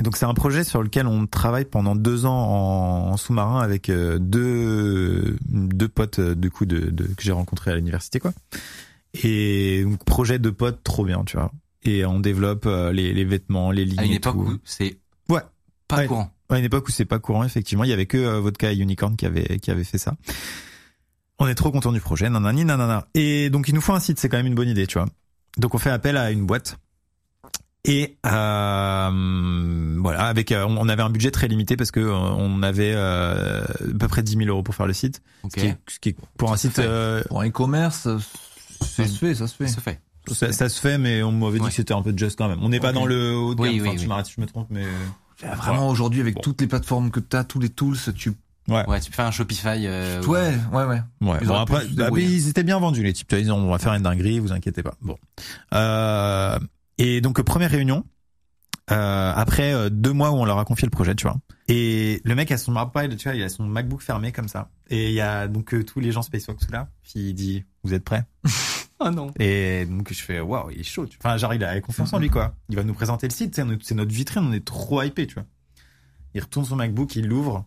Donc 0.00 0.16
c'est 0.16 0.24
un 0.26 0.34
projet 0.34 0.64
sur 0.64 0.82
lequel 0.82 1.06
on 1.06 1.26
travaille 1.26 1.64
pendant 1.66 1.94
deux 1.94 2.24
ans 2.26 2.32
en, 2.36 3.12
en 3.12 3.16
sous-marin 3.16 3.60
avec 3.60 3.88
euh, 3.90 4.18
deux 4.18 5.36
deux 5.50 5.86
potes 5.88 6.18
euh, 6.18 6.34
du 6.34 6.50
coup 6.50 6.66
de, 6.66 6.90
de 6.90 7.04
que 7.04 7.22
j'ai 7.22 7.30
rencontrés 7.32 7.70
à 7.70 7.76
l'université 7.76 8.18
quoi. 8.18 8.32
Et 9.22 9.84
donc 9.84 10.04
projet 10.04 10.40
de 10.40 10.50
potes 10.50 10.82
trop 10.82 11.04
bien, 11.04 11.22
tu 11.24 11.36
vois. 11.36 11.52
Et 11.84 12.04
on 12.04 12.18
développe 12.18 12.66
euh, 12.66 12.92
les, 12.92 13.12
les 13.12 13.24
vêtements, 13.24 13.70
les 13.70 13.84
lignes. 13.84 14.00
à 14.00 14.04
une 14.04 14.12
et 14.12 14.16
époque 14.16 14.34
tout. 14.34 14.40
où 14.40 14.58
c'est 14.64 14.98
Ouais. 15.28 15.42
pas 15.86 15.98
Ouais. 15.98 16.06
courant. 16.08 16.30
À 16.48 16.58
une 16.58 16.64
époque 16.64 16.88
où 16.88 16.90
c'est 16.90 17.04
pas 17.04 17.18
courant, 17.20 17.44
effectivement, 17.44 17.84
il 17.84 17.90
y 17.90 17.92
avait 17.92 18.06
que 18.06 18.38
Vodka 18.38 18.72
et 18.72 18.76
Unicorn 18.76 19.14
qui 19.16 19.26
avait 19.26 19.58
qui 19.60 19.70
avait 19.70 19.84
fait 19.84 19.98
ça. 19.98 20.16
On 21.38 21.46
est 21.46 21.54
trop 21.54 21.70
content 21.70 21.92
du 21.92 22.00
projet, 22.00 22.28
nanani 22.28 22.64
nanana. 22.64 23.06
Et 23.14 23.48
donc 23.50 23.68
il 23.68 23.74
nous 23.74 23.80
faut 23.80 23.92
un 23.92 24.00
site, 24.00 24.18
c'est 24.18 24.28
quand 24.28 24.36
même 24.36 24.46
une 24.46 24.54
bonne 24.54 24.68
idée, 24.68 24.86
tu 24.88 24.98
vois. 24.98 25.08
Donc 25.56 25.74
on 25.74 25.78
fait 25.78 25.90
appel 25.90 26.16
à 26.16 26.32
une 26.32 26.46
boîte. 26.46 26.78
Et 27.86 28.16
euh, 28.24 29.96
voilà, 30.00 30.24
avec 30.26 30.52
euh, 30.52 30.64
on 30.66 30.88
avait 30.88 31.02
un 31.02 31.10
budget 31.10 31.30
très 31.30 31.48
limité 31.48 31.76
parce 31.76 31.90
que 31.90 32.00
euh, 32.00 32.12
on 32.14 32.62
avait 32.62 32.92
euh, 32.94 33.62
à 33.64 33.98
peu 33.98 34.08
près 34.08 34.22
10 34.22 34.36
000 34.38 34.48
euros 34.48 34.62
pour 34.62 34.74
faire 34.74 34.86
le 34.86 34.92
site, 34.94 35.20
Ok. 35.42 35.52
ce, 35.54 35.60
qui 35.60 35.66
est, 35.66 35.76
ce 35.88 35.98
qui 35.98 36.08
est 36.10 36.16
pour 36.38 36.52
un 36.52 36.56
Ça 36.56 36.68
site 36.68 36.78
euh, 36.78 37.22
Pour 37.28 37.42
un 37.42 37.48
e-commerce, 37.48 38.08
ça 38.80 39.06
se 39.06 39.18
fait, 39.18 39.34
ça 39.34 39.46
se 39.46 39.54
fait. 39.54 39.66
Ça 39.66 39.74
se 39.74 39.80
fait. 39.80 40.00
ça, 40.32 40.52
ça 40.52 40.68
se 40.70 40.80
fait, 40.80 40.96
mais 40.98 41.22
on 41.22 41.32
m'avait 41.32 41.58
dit 41.58 41.64
Ouais. 41.64 41.68
que 41.70 41.74
c'était 41.74 41.92
un 41.94 42.00
peu 42.02 42.14
juste 42.16 42.38
quand 42.38 42.48
même. 42.48 42.58
On 42.62 42.70
n'est 42.70 42.80
pas 42.80 42.92
dans 42.92 43.04
le 43.06 43.34
haut 43.36 43.54
de 43.54 43.62
gamme. 43.62 43.72
Oui, 43.72 43.80
enfin, 43.82 43.90
oui, 43.90 43.96
tu 43.96 44.02
oui. 44.02 44.08
m'arrêtes 44.08 44.26
si 44.26 44.34
je 44.36 44.40
me 44.40 44.46
trompe, 44.46 44.68
mais 44.70 44.84
Vraiment, 45.56 45.88
aujourd'hui, 45.88 46.20
avec 46.22 46.36
Bon. 46.36 46.40
toutes 46.40 46.60
les 46.62 46.66
plateformes 46.68 47.10
que 47.10 47.20
tu 47.20 47.36
as, 47.36 47.44
tous 47.44 47.58
les 47.60 47.68
tools, 47.68 47.96
tu... 48.16 48.32
Ouais, 48.66 48.82
tu 49.00 49.10
peux 49.10 49.16
faire 49.16 49.26
un 49.26 49.30
Shopify. 49.30 49.84
euh, 49.86 50.22
Ouais, 50.22 50.54
ouais, 50.72 50.84
ouais. 50.84 51.02
Ouais, 51.20 51.38
Ils 51.42 51.46
bon 51.48 51.54
après, 51.54 51.84
bah, 51.88 52.08
ils 52.16 52.48
étaient 52.48 52.62
bien 52.62 52.78
vendus 52.78 53.02
les 53.02 53.12
types. 53.12 53.30
Ils 53.38 53.52
ont, 53.52 53.58
on 53.58 53.70
va 53.70 53.78
faire 53.78 53.92
une 53.92 54.04
dinguerie, 54.04 54.38
vous 54.38 54.52
inquiétez 54.52 54.82
pas. 54.82 54.94
Bon. 55.02 55.18
Euh, 55.74 56.58
et 56.98 57.20
donc 57.20 57.40
première 57.42 57.70
réunion. 57.70 58.04
Euh, 58.90 59.32
après 59.34 59.72
euh, 59.72 59.88
deux 59.88 60.12
mois 60.12 60.30
où 60.30 60.34
on 60.34 60.44
leur 60.44 60.58
a 60.58 60.64
confié 60.66 60.84
le 60.84 60.90
projet, 60.90 61.14
tu 61.14 61.22
vois. 61.26 61.36
Et 61.68 62.20
le 62.22 62.34
mec 62.34 62.50
a 62.52 62.58
son 62.58 62.74
iPad, 62.80 63.16
tu 63.16 63.26
vois, 63.28 63.34
il 63.34 63.42
a 63.42 63.48
son 63.48 63.62
MacBook 63.64 64.02
fermé 64.02 64.30
comme 64.30 64.48
ça. 64.48 64.70
Et 64.90 65.08
il 65.08 65.14
y 65.14 65.22
a 65.22 65.48
donc 65.48 65.72
euh, 65.72 65.82
tous 65.84 66.00
les 66.00 66.12
gens 66.12 66.20
SpaceFox 66.20 66.68
là. 66.70 66.90
Puis 67.02 67.30
il 67.30 67.34
dit, 67.34 67.64
vous 67.82 67.94
êtes 67.94 68.04
prêts? 68.04 68.24
Oh 69.00 69.08
non. 69.14 69.30
Et 69.40 69.86
donc 69.86 70.12
je 70.12 70.22
fais, 70.22 70.38
waouh, 70.40 70.70
il 70.70 70.80
est 70.80 70.82
chaud. 70.82 71.06
tu 71.06 71.16
vois. 71.18 71.30
Enfin, 71.30 71.38
genre 71.38 71.54
il 71.54 71.64
a 71.64 71.80
confiance 71.80 72.12
en 72.12 72.18
lui 72.18 72.28
quoi. 72.28 72.54
Il 72.68 72.76
va 72.76 72.84
nous 72.84 72.92
présenter 72.92 73.26
le 73.26 73.32
site, 73.32 73.54
c'est 73.56 73.64
notre- 73.64 73.86
c'est 73.86 73.94
notre 73.94 74.12
vitrine, 74.12 74.42
on 74.44 74.52
est 74.52 74.64
trop 74.64 75.02
hypé, 75.02 75.26
tu 75.26 75.34
vois. 75.34 75.44
Il 76.34 76.42
retourne 76.42 76.66
son 76.66 76.76
MacBook, 76.76 77.16
il 77.16 77.26
l'ouvre. 77.26 77.64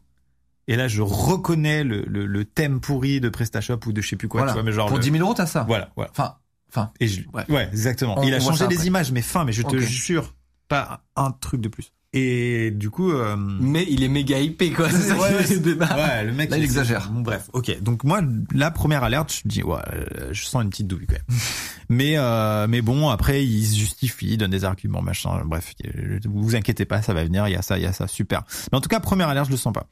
Et 0.67 0.75
là, 0.75 0.87
je 0.87 1.01
reconnais 1.01 1.83
le, 1.83 2.01
le, 2.03 2.25
le 2.27 2.45
thème 2.45 2.79
pourri 2.81 3.21
de 3.21 3.29
PrestaShop 3.29 3.79
ou 3.87 3.91
de 3.93 4.01
je 4.01 4.09
sais 4.09 4.17
plus 4.17 4.27
quoi, 4.27 4.41
Voilà. 4.41 4.51
tu 4.51 4.57
vois, 4.57 4.63
mais 4.63 4.71
genre 4.73 4.87
Pour 4.87 4.97
le- 4.97 5.03
10 5.03 5.11
000 5.11 5.23
euros, 5.23 5.33
t'as 5.33 5.45
ça. 5.47 5.63
voilà, 5.63 5.89
voilà. 5.95 6.11
Enfin, 6.11 6.35
enfin, 6.69 6.91
Et 6.99 7.07
je, 7.07 7.21
Ouais. 7.33 7.43
ouais. 7.49 7.67
exactement. 7.71 8.19
On- 8.19 8.23
il 8.23 8.33
a 8.33 8.39
changé 8.39 8.67
les 8.67 8.87
images, 8.87 9.11
mais 9.11 9.21
fin, 9.21 9.43
mais 9.45 9.53
je 9.53 9.61
te 9.63 9.77
jure, 9.77 10.35
pas 10.67 11.01
un 11.15 11.31
truc 11.31 11.61
de 11.61 11.67
plus. 11.69 11.91
Et 12.13 12.71
du 12.71 12.89
coup, 12.89 13.11
euh, 13.11 13.35
Mais 13.37 13.85
il 13.89 14.01
est 14.01 14.07
méga 14.07 14.39
hypé 14.39 14.71
quoi. 14.71 14.89
C'est 14.89 14.97
ça 15.09 15.17
Ouais, 15.17 15.43
le 15.49 15.59
débat. 15.59 15.93
ouais, 15.95 16.23
le 16.23 16.31
mec, 16.31 16.49
Là, 16.49 16.57
il 16.57 16.63
exagère. 16.63 17.09
Bon, 17.11 17.19
bref, 17.19 17.49
ok. 17.51 17.81
Donc 17.81 18.05
moi, 18.05 18.21
la 18.53 18.71
première 18.71 19.03
alerte, 19.03 19.31
je 19.33 19.41
dis, 19.45 19.61
ouais, 19.61 19.77
euh, 19.93 20.29
je 20.31 20.43
sens 20.45 20.63
une 20.63 20.69
petite 20.69 20.87
douille 20.87 21.05
quand 21.05 21.15
même. 21.15 21.25
mais 21.89 22.13
euh, 22.17 22.65
mais 22.67 22.81
bon, 22.81 23.09
après, 23.09 23.45
il 23.45 23.65
se 23.65 23.75
justifie, 23.77 24.27
il 24.31 24.37
donne 24.37 24.51
des 24.51 24.63
arguments, 24.63 25.01
machin. 25.01 25.41
Bref, 25.45 25.73
vous 26.25 26.41
vous 26.43 26.55
inquiétez 26.55 26.85
pas, 26.85 27.01
ça 27.01 27.13
va 27.13 27.23
venir. 27.25 27.45
Il 27.49 27.51
y 27.51 27.57
a 27.57 27.61
ça, 27.61 27.77
il 27.77 27.83
y 27.83 27.87
a 27.87 27.93
ça, 27.93 28.07
super. 28.07 28.43
Mais 28.71 28.77
en 28.77 28.81
tout 28.81 28.89
cas, 28.89 29.01
première 29.01 29.27
alerte, 29.27 29.47
je 29.47 29.51
le 29.51 29.57
sens 29.57 29.73
pas. 29.73 29.87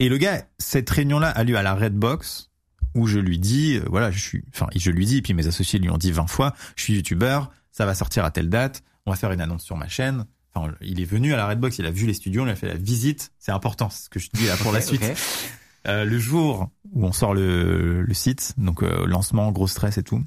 Et 0.00 0.08
le 0.08 0.18
gars, 0.18 0.44
cette 0.58 0.90
réunion-là 0.90 1.28
a 1.30 1.44
lieu 1.44 1.56
à 1.56 1.62
la 1.62 1.74
Redbox 1.74 2.50
où 2.94 3.06
je 3.06 3.18
lui 3.18 3.38
dis, 3.38 3.76
euh, 3.76 3.84
voilà, 3.88 4.10
je 4.10 4.18
suis, 4.18 4.44
enfin, 4.52 4.68
je 4.74 4.90
lui 4.90 5.06
dis, 5.06 5.18
et 5.18 5.22
puis 5.22 5.34
mes 5.34 5.46
associés 5.46 5.78
lui 5.78 5.90
ont 5.90 5.98
dit 5.98 6.12
20 6.12 6.26
fois, 6.26 6.54
je 6.76 6.82
suis 6.82 6.94
youtubeur, 6.94 7.50
ça 7.72 7.86
va 7.86 7.94
sortir 7.94 8.24
à 8.24 8.30
telle 8.30 8.48
date, 8.48 8.82
on 9.06 9.10
va 9.10 9.16
faire 9.16 9.32
une 9.32 9.40
annonce 9.40 9.64
sur 9.64 9.76
ma 9.76 9.88
chaîne. 9.88 10.26
Enfin, 10.54 10.72
il 10.80 11.00
est 11.00 11.04
venu 11.04 11.32
à 11.32 11.36
la 11.36 11.48
Redbox, 11.48 11.78
il 11.78 11.86
a 11.86 11.90
vu 11.90 12.06
les 12.06 12.14
studios, 12.14 12.46
il 12.46 12.50
a 12.50 12.54
fait 12.54 12.68
la 12.68 12.74
visite. 12.74 13.32
C'est 13.38 13.50
important, 13.50 13.90
c'est 13.90 14.04
ce 14.04 14.08
que 14.08 14.20
je 14.20 14.30
dis 14.32 14.46
là 14.46 14.56
pour 14.56 14.70
la 14.70 14.80
suite. 14.80 15.02
Euh, 15.86 16.04
le 16.04 16.18
jour 16.18 16.70
où 16.92 17.04
on 17.04 17.12
sort 17.12 17.34
le, 17.34 18.02
le 18.02 18.14
site, 18.14 18.54
donc 18.56 18.82
euh, 18.82 19.04
lancement, 19.06 19.50
gros 19.50 19.66
stress 19.66 19.98
et 19.98 20.02
tout, 20.02 20.22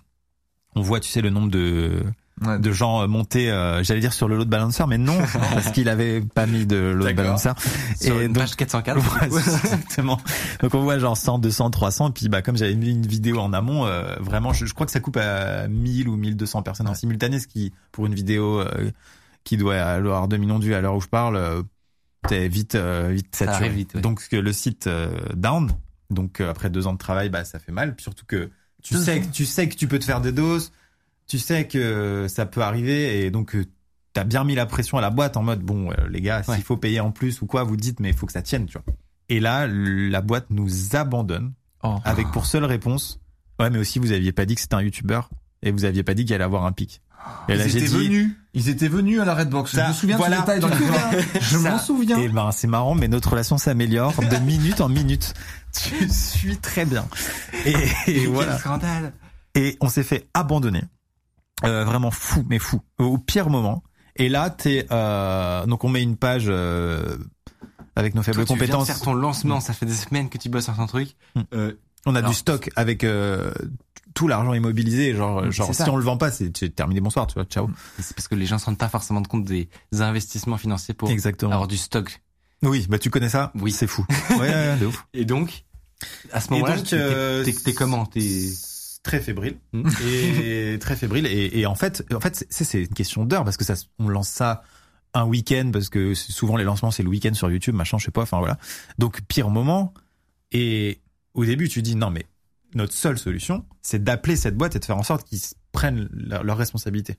on 0.75 0.81
voit, 0.81 0.99
tu 0.99 1.09
sais, 1.09 1.21
le 1.21 1.29
nombre 1.29 1.49
de, 1.49 2.03
Ouais. 2.45 2.59
de 2.59 2.71
gens 2.71 3.01
euh, 3.01 3.07
montés, 3.07 3.49
euh, 3.49 3.81
j'allais 3.83 3.99
dire 3.99 4.13
sur 4.13 4.27
le 4.27 4.37
load 4.37 4.47
balancer, 4.47 4.83
mais 4.87 4.99
non, 4.99 5.17
parce 5.53 5.71
qu'il 5.71 5.89
avait 5.89 6.21
pas 6.21 6.45
mis 6.45 6.67
de 6.67 6.75
load 6.77 7.15
balancer. 7.15 7.49
Sur 7.99 8.21
Et 8.21 8.25
une 8.25 8.33
donc- 8.33 8.43
page 8.43 8.55
404. 8.55 8.97
Ouais, 9.31 9.39
exactement. 9.39 10.19
Donc 10.61 10.75
on 10.75 10.81
voit 10.83 10.99
genre 10.99 11.17
100, 11.17 11.39
200, 11.39 11.71
300. 11.71 12.11
Puis 12.11 12.29
bah 12.29 12.43
comme 12.43 12.55
j'avais 12.55 12.75
mis 12.75 12.91
une 12.91 13.07
vidéo 13.07 13.39
en 13.39 13.53
amont, 13.53 13.87
euh, 13.87 14.15
vraiment, 14.19 14.53
je, 14.53 14.67
je 14.67 14.73
crois 14.75 14.85
que 14.85 14.91
ça 14.91 14.99
coupe 14.99 15.17
à 15.17 15.67
1000 15.67 16.07
ou 16.09 16.15
1200 16.15 16.61
personnes 16.61 16.87
en 16.87 16.93
simultané, 16.93 17.39
ce 17.39 17.47
qui 17.47 17.73
pour 17.91 18.05
une 18.05 18.13
vidéo 18.13 18.59
euh, 18.61 18.91
qui 19.43 19.57
doit 19.57 19.75
avoir 19.81 20.27
2 20.27 20.37
millions 20.37 20.59
de 20.59 20.65
vues 20.65 20.75
à 20.75 20.81
l'heure 20.81 20.95
où 20.95 21.01
je 21.01 21.07
parle, 21.07 21.37
euh, 21.37 21.63
t'es 22.27 22.47
vite 22.47 22.75
euh, 22.75 23.09
vite 23.13 23.35
saturé. 23.35 23.69
vite, 23.69 23.95
ouais. 23.95 24.01
Donc 24.01 24.21
le 24.31 24.53
site 24.53 24.85
euh, 24.85 25.09
down. 25.35 25.71
Donc 26.11 26.39
après 26.39 26.69
deux 26.69 26.85
ans 26.85 26.93
de 26.93 26.99
travail, 26.99 27.29
bah 27.29 27.43
ça 27.45 27.57
fait 27.57 27.71
mal. 27.71 27.95
Surtout 27.97 28.25
que 28.27 28.51
tu 28.83 28.95
sais 28.95 29.21
que 29.21 29.25
tu 29.31 29.45
sais 29.45 29.67
que 29.67 29.75
tu 29.75 29.87
peux 29.87 29.97
te 29.99 30.05
faire 30.05 30.21
des 30.21 30.31
doses, 30.31 30.71
tu 31.27 31.39
sais 31.39 31.67
que 31.67 32.27
ça 32.29 32.45
peut 32.45 32.61
arriver 32.61 33.25
et 33.25 33.31
donc 33.31 33.55
euh, 33.55 33.65
t'as 34.13 34.23
bien 34.23 34.43
mis 34.43 34.55
la 34.55 34.65
pression 34.65 34.97
à 34.97 35.01
la 35.01 35.09
boîte 35.09 35.37
en 35.37 35.43
mode 35.43 35.61
bon 35.61 35.91
euh, 35.91 35.95
les 36.09 36.21
gars 36.21 36.41
Ouais. 36.47 36.55
s'il 36.55 36.63
faut 36.63 36.77
payer 36.77 36.99
en 36.99 37.11
plus 37.11 37.41
ou 37.41 37.45
quoi 37.45 37.63
vous 37.63 37.77
dites 37.77 37.99
mais 37.99 38.09
il 38.09 38.15
faut 38.15 38.25
que 38.25 38.31
ça 38.33 38.41
tienne 38.41 38.65
tu 38.65 38.73
vois. 38.77 38.83
Et 39.29 39.39
là 39.39 39.67
la 39.67 40.21
boîte 40.21 40.47
nous 40.49 40.95
abandonne 40.95 41.53
Oh. 41.83 41.97
avec 42.05 42.31
pour 42.31 42.45
seule 42.47 42.65
réponse 42.65 43.19
ouais 43.59 43.69
mais 43.69 43.77
aussi 43.77 43.99
vous 43.99 44.11
aviez 44.11 44.31
pas 44.31 44.45
dit 44.45 44.55
que 44.55 44.61
c'était 44.61 44.75
un 44.75 44.81
youtubeur 44.81 45.29
et 45.61 45.71
vous 45.71 45.85
aviez 45.85 46.01
pas 46.03 46.13
dit 46.15 46.25
qu'il 46.25 46.33
allait 46.33 46.43
avoir 46.43 46.65
un 46.65 46.71
pic. 46.71 47.01
Et 47.49 47.53
Ils 47.53 47.57
là 47.57 47.67
j'ai 47.67 47.79
étaient 47.79 47.87
dit 47.87 48.05
venus. 48.07 48.31
Ils 48.53 48.69
étaient 48.69 48.87
venus 48.87 49.19
à 49.19 49.25
la 49.25 49.33
Redbox. 49.35 49.71
Ça, 49.73 49.83
je 49.85 49.89
me 49.89 49.93
souviens 49.93 50.17
voilà. 50.17 50.41
de 50.41 50.45
ce 50.51 50.55
détail 50.55 50.59
dans. 50.61 51.39
Je 51.41 51.57
m'en 51.57 51.77
souviens. 51.79 52.17
Et 52.19 52.29
ben 52.29 52.51
c'est 52.51 52.67
marrant, 52.67 52.95
mais 52.95 53.07
notre 53.07 53.31
relation 53.31 53.57
s'améliore 53.57 54.13
de 54.21 54.37
minute 54.45 54.81
en 54.81 54.87
minute. 54.87 55.33
Tu 55.73 56.07
suis 56.09 56.57
très 56.57 56.85
bien. 56.85 57.05
Et, 57.65 57.73
et 58.07 58.25
voilà. 58.27 58.57
scandale. 58.59 59.13
Et 59.55 59.77
on 59.81 59.89
s'est 59.89 60.03
fait 60.03 60.27
abandonner. 60.33 60.83
Euh, 61.63 61.83
vraiment 61.85 62.11
fou, 62.11 62.45
mais 62.49 62.59
fou. 62.59 62.81
Au 62.99 63.17
pire 63.17 63.49
moment. 63.49 63.83
Et 64.15 64.29
là, 64.29 64.49
t'es 64.49 64.85
euh, 64.91 65.65
donc 65.65 65.83
on 65.83 65.89
met 65.89 66.01
une 66.03 66.17
page 66.17 66.45
euh, 66.47 67.17
avec 67.95 68.15
nos 68.15 68.23
faibles 68.23 68.37
Toi, 68.37 68.45
tu 68.45 68.53
viens 68.53 68.67
de 68.67 68.71
compétences. 68.71 68.87
faire 68.87 69.01
ton 69.01 69.13
lancement, 69.13 69.59
ça 69.59 69.73
fait 69.73 69.85
des 69.85 69.93
semaines 69.93 70.29
que 70.29 70.37
tu 70.37 70.49
bosses 70.49 70.65
sur 70.65 70.75
ton 70.75 70.87
truc. 70.87 71.15
Mm. 71.35 71.41
Euh, 71.53 71.73
On 72.05 72.15
a 72.15 72.19
Alors, 72.19 72.29
du 72.31 72.35
stock 72.37 72.69
avec 72.75 73.03
euh, 73.03 73.51
tout 74.13 74.27
l'argent 74.27 74.53
immobilisé. 74.53 75.13
Genre, 75.15 75.43
Mm, 75.45 75.51
genre 75.51 75.67
si 75.67 75.73
ça. 75.75 75.91
on 75.91 75.97
le 75.97 76.03
vend 76.03 76.17
pas, 76.17 76.31
c'est 76.31 76.51
terminé. 76.75 76.99
Bonsoir, 77.01 77.27
tu 77.27 77.35
vois. 77.35 77.45
Ciao. 77.45 77.69
c'est 77.99 78.15
parce 78.15 78.27
que 78.27 78.35
les 78.35 78.45
gens 78.45 78.57
se 78.59 78.65
rendent 78.65 78.77
pas 78.77 78.89
forcément 78.89 79.21
compte 79.23 79.45
des 79.45 79.67
investissements 79.99 80.57
financiers 80.57 80.93
pour 80.93 81.09
Exactement. 81.11 81.51
avoir 81.51 81.67
du 81.67 81.77
stock. 81.77 82.21
oui, 82.63 82.85
bah 82.89 82.97
tu 82.99 83.09
connais 83.11 83.29
ça? 83.29 83.51
Oui. 83.55 83.71
c'est 83.71 83.87
fou. 83.87 84.05
Ouais, 84.31 84.37
ouais, 84.39 84.49
ouais, 84.49 84.77
de 84.77 84.85
ouf. 84.87 85.05
Et 85.13 85.25
donc, 85.25 85.63
à 86.31 86.39
ce 86.41 86.51
moment-là, 86.53 86.75
euh, 86.93 87.43
t'es 87.43 87.73
comment? 87.73 88.05
T'es 88.05 88.49
très 89.07 89.19
fébrile. 89.19 89.57
Et 90.05 90.77
très 90.79 90.95
fébrile. 90.95 91.25
Et, 91.25 91.59
et 91.59 91.65
en 91.65 91.75
fait 91.75 92.03
en 92.13 92.19
fait 92.19 92.45
c'est 92.49 92.81
une 92.81 92.87
question 92.93 93.25
d'heure 93.25 93.43
parce 93.43 93.57
que 93.57 93.63
ça 93.63 93.75
on 93.99 94.09
lance 94.09 94.29
ça 94.29 94.63
un 95.13 95.25
week-end 95.25 95.69
parce 95.71 95.89
que 95.89 96.13
souvent 96.13 96.57
les 96.57 96.63
lancements 96.63 96.91
c'est 96.91 97.03
le 97.03 97.09
week-end 97.09 97.33
sur 97.33 97.49
YouTube 97.49 97.75
machin 97.75 97.97
je 97.97 98.05
sais 98.05 98.11
pas 98.11 98.21
enfin 98.21 98.39
voilà. 98.39 98.57
Donc 98.97 99.21
pire 99.23 99.49
moment 99.49 99.93
et 100.51 101.01
au 101.33 101.45
début 101.45 101.69
tu 101.69 101.81
dis 101.81 101.95
non 101.95 102.09
mais 102.09 102.25
notre 102.75 102.93
seule 102.93 103.17
solution 103.17 103.65
c'est 103.81 104.03
d'appeler 104.03 104.35
cette 104.35 104.55
boîte 104.55 104.75
et 104.75 104.79
de 104.79 104.85
faire 104.85 104.97
en 104.97 105.03
sorte 105.03 105.27
qu'ils 105.27 105.41
prennent 105.71 106.09
leur, 106.11 106.43
leur 106.43 106.57
responsabilité. 106.57 107.15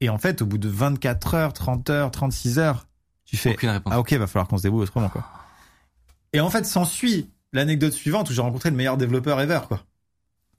Et 0.00 0.08
en 0.08 0.18
fait 0.18 0.42
au 0.42 0.46
bout 0.46 0.58
de 0.58 0.68
24 0.68 1.34
heures 1.34 1.52
30 1.52 1.90
heures 1.90 2.10
36 2.10 2.58
heures 2.58 2.86
tu 3.24 3.36
fais 3.36 3.52
aucune 3.52 3.70
réponse. 3.70 3.92
ah 3.94 4.00
ok, 4.00 4.12
va 4.14 4.26
falloir 4.26 4.48
qu'on 4.48 4.58
se 4.58 4.62
débrouille 4.62 4.82
autrement 4.82 5.08
quoi. 5.08 5.24
Et 6.32 6.40
en 6.40 6.50
fait, 6.50 6.64
s'ensuit 6.64 7.30
l'anecdote 7.52 7.92
suivante 7.92 8.30
où 8.30 8.32
j'ai 8.32 8.40
rencontré 8.40 8.70
le 8.70 8.76
meilleur 8.76 8.96
développeur 8.96 9.40
ever 9.40 9.60
quoi, 9.68 9.84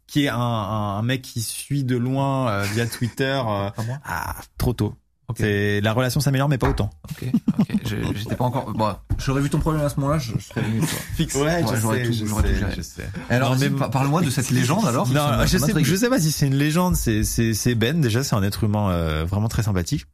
qui 0.07 0.25
est 0.25 0.29
un, 0.29 0.37
un, 0.37 0.97
un 0.99 1.01
mec 1.01 1.21
qui 1.21 1.41
suit 1.41 1.83
de 1.83 1.97
loin 1.97 2.49
euh, 2.49 2.63
via 2.73 2.85
Twitter. 2.85 3.41
euh, 3.45 3.69
ah, 4.05 4.35
trop 4.57 4.73
tôt. 4.73 4.93
Ok. 5.29 5.37
C'est 5.39 5.79
la 5.81 5.93
relation 5.93 6.19
s'améliore 6.19 6.49
mais 6.49 6.57
pas 6.57 6.69
autant. 6.69 6.89
Ok. 7.09 7.29
Ok. 7.59 7.67
Je- 7.85 8.13
J'étais 8.17 8.35
pas 8.35 8.43
encore. 8.43 8.71
Bon, 8.73 8.93
j'aurais 9.17 9.41
vu 9.41 9.49
ton 9.49 9.59
problème 9.59 9.83
à 9.85 9.89
ce 9.89 9.97
moment-là. 10.01 10.19
Je, 10.19 10.33
je 10.37 10.43
serais 10.43 10.61
venu. 10.61 10.81
Fixe. 11.15 11.35
Ouais, 11.35 11.63
j'aurais 11.81 12.03
tout- 12.03 12.13
j'aurais 12.25 12.43
tout 12.53 12.65
je 12.75 12.81
sais. 12.81 13.09
Alors, 13.29 13.51
Non, 13.51 13.55
vas-y, 13.55 13.69
mais- 13.69 13.79
pa- 13.79 13.89
parle-moi 13.89 14.21
de 14.21 14.29
cette 14.29 14.49
légende 14.51 14.85
alors. 14.85 15.07
Non, 15.07 15.45
je 15.45 15.57
sais, 15.57 15.83
je 15.83 15.95
sais 15.95 16.09
pas 16.09 16.19
si 16.19 16.31
c'est 16.31 16.47
une 16.47 16.55
légende. 16.55 16.95
C'est 16.97 17.75
Ben 17.75 18.01
déjà. 18.01 18.23
C'est 18.23 18.35
un 18.35 18.43
être 18.43 18.63
humain 18.65 18.89
euh, 18.91 19.23
vraiment 19.25 19.47
très 19.47 19.63
sympathique 19.63 20.05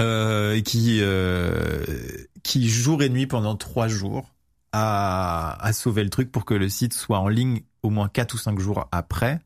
euh, 0.00 0.60
qui 0.60 0.98
euh, 1.02 1.84
qui 2.42 2.68
jour 2.68 3.02
et 3.04 3.08
nuit 3.08 3.26
pendant 3.28 3.54
trois 3.56 3.86
jours 3.88 4.26
à 4.72 5.56
à 5.64 5.72
sauver 5.72 6.02
le 6.02 6.10
truc 6.10 6.32
pour 6.32 6.44
que 6.44 6.54
le 6.54 6.68
site 6.68 6.94
soit 6.94 7.18
en 7.20 7.28
ligne 7.28 7.60
au 7.82 7.90
moins 7.90 8.08
quatre 8.08 8.34
ou 8.34 8.38
cinq 8.38 8.58
jours 8.58 8.88
après. 8.92 9.40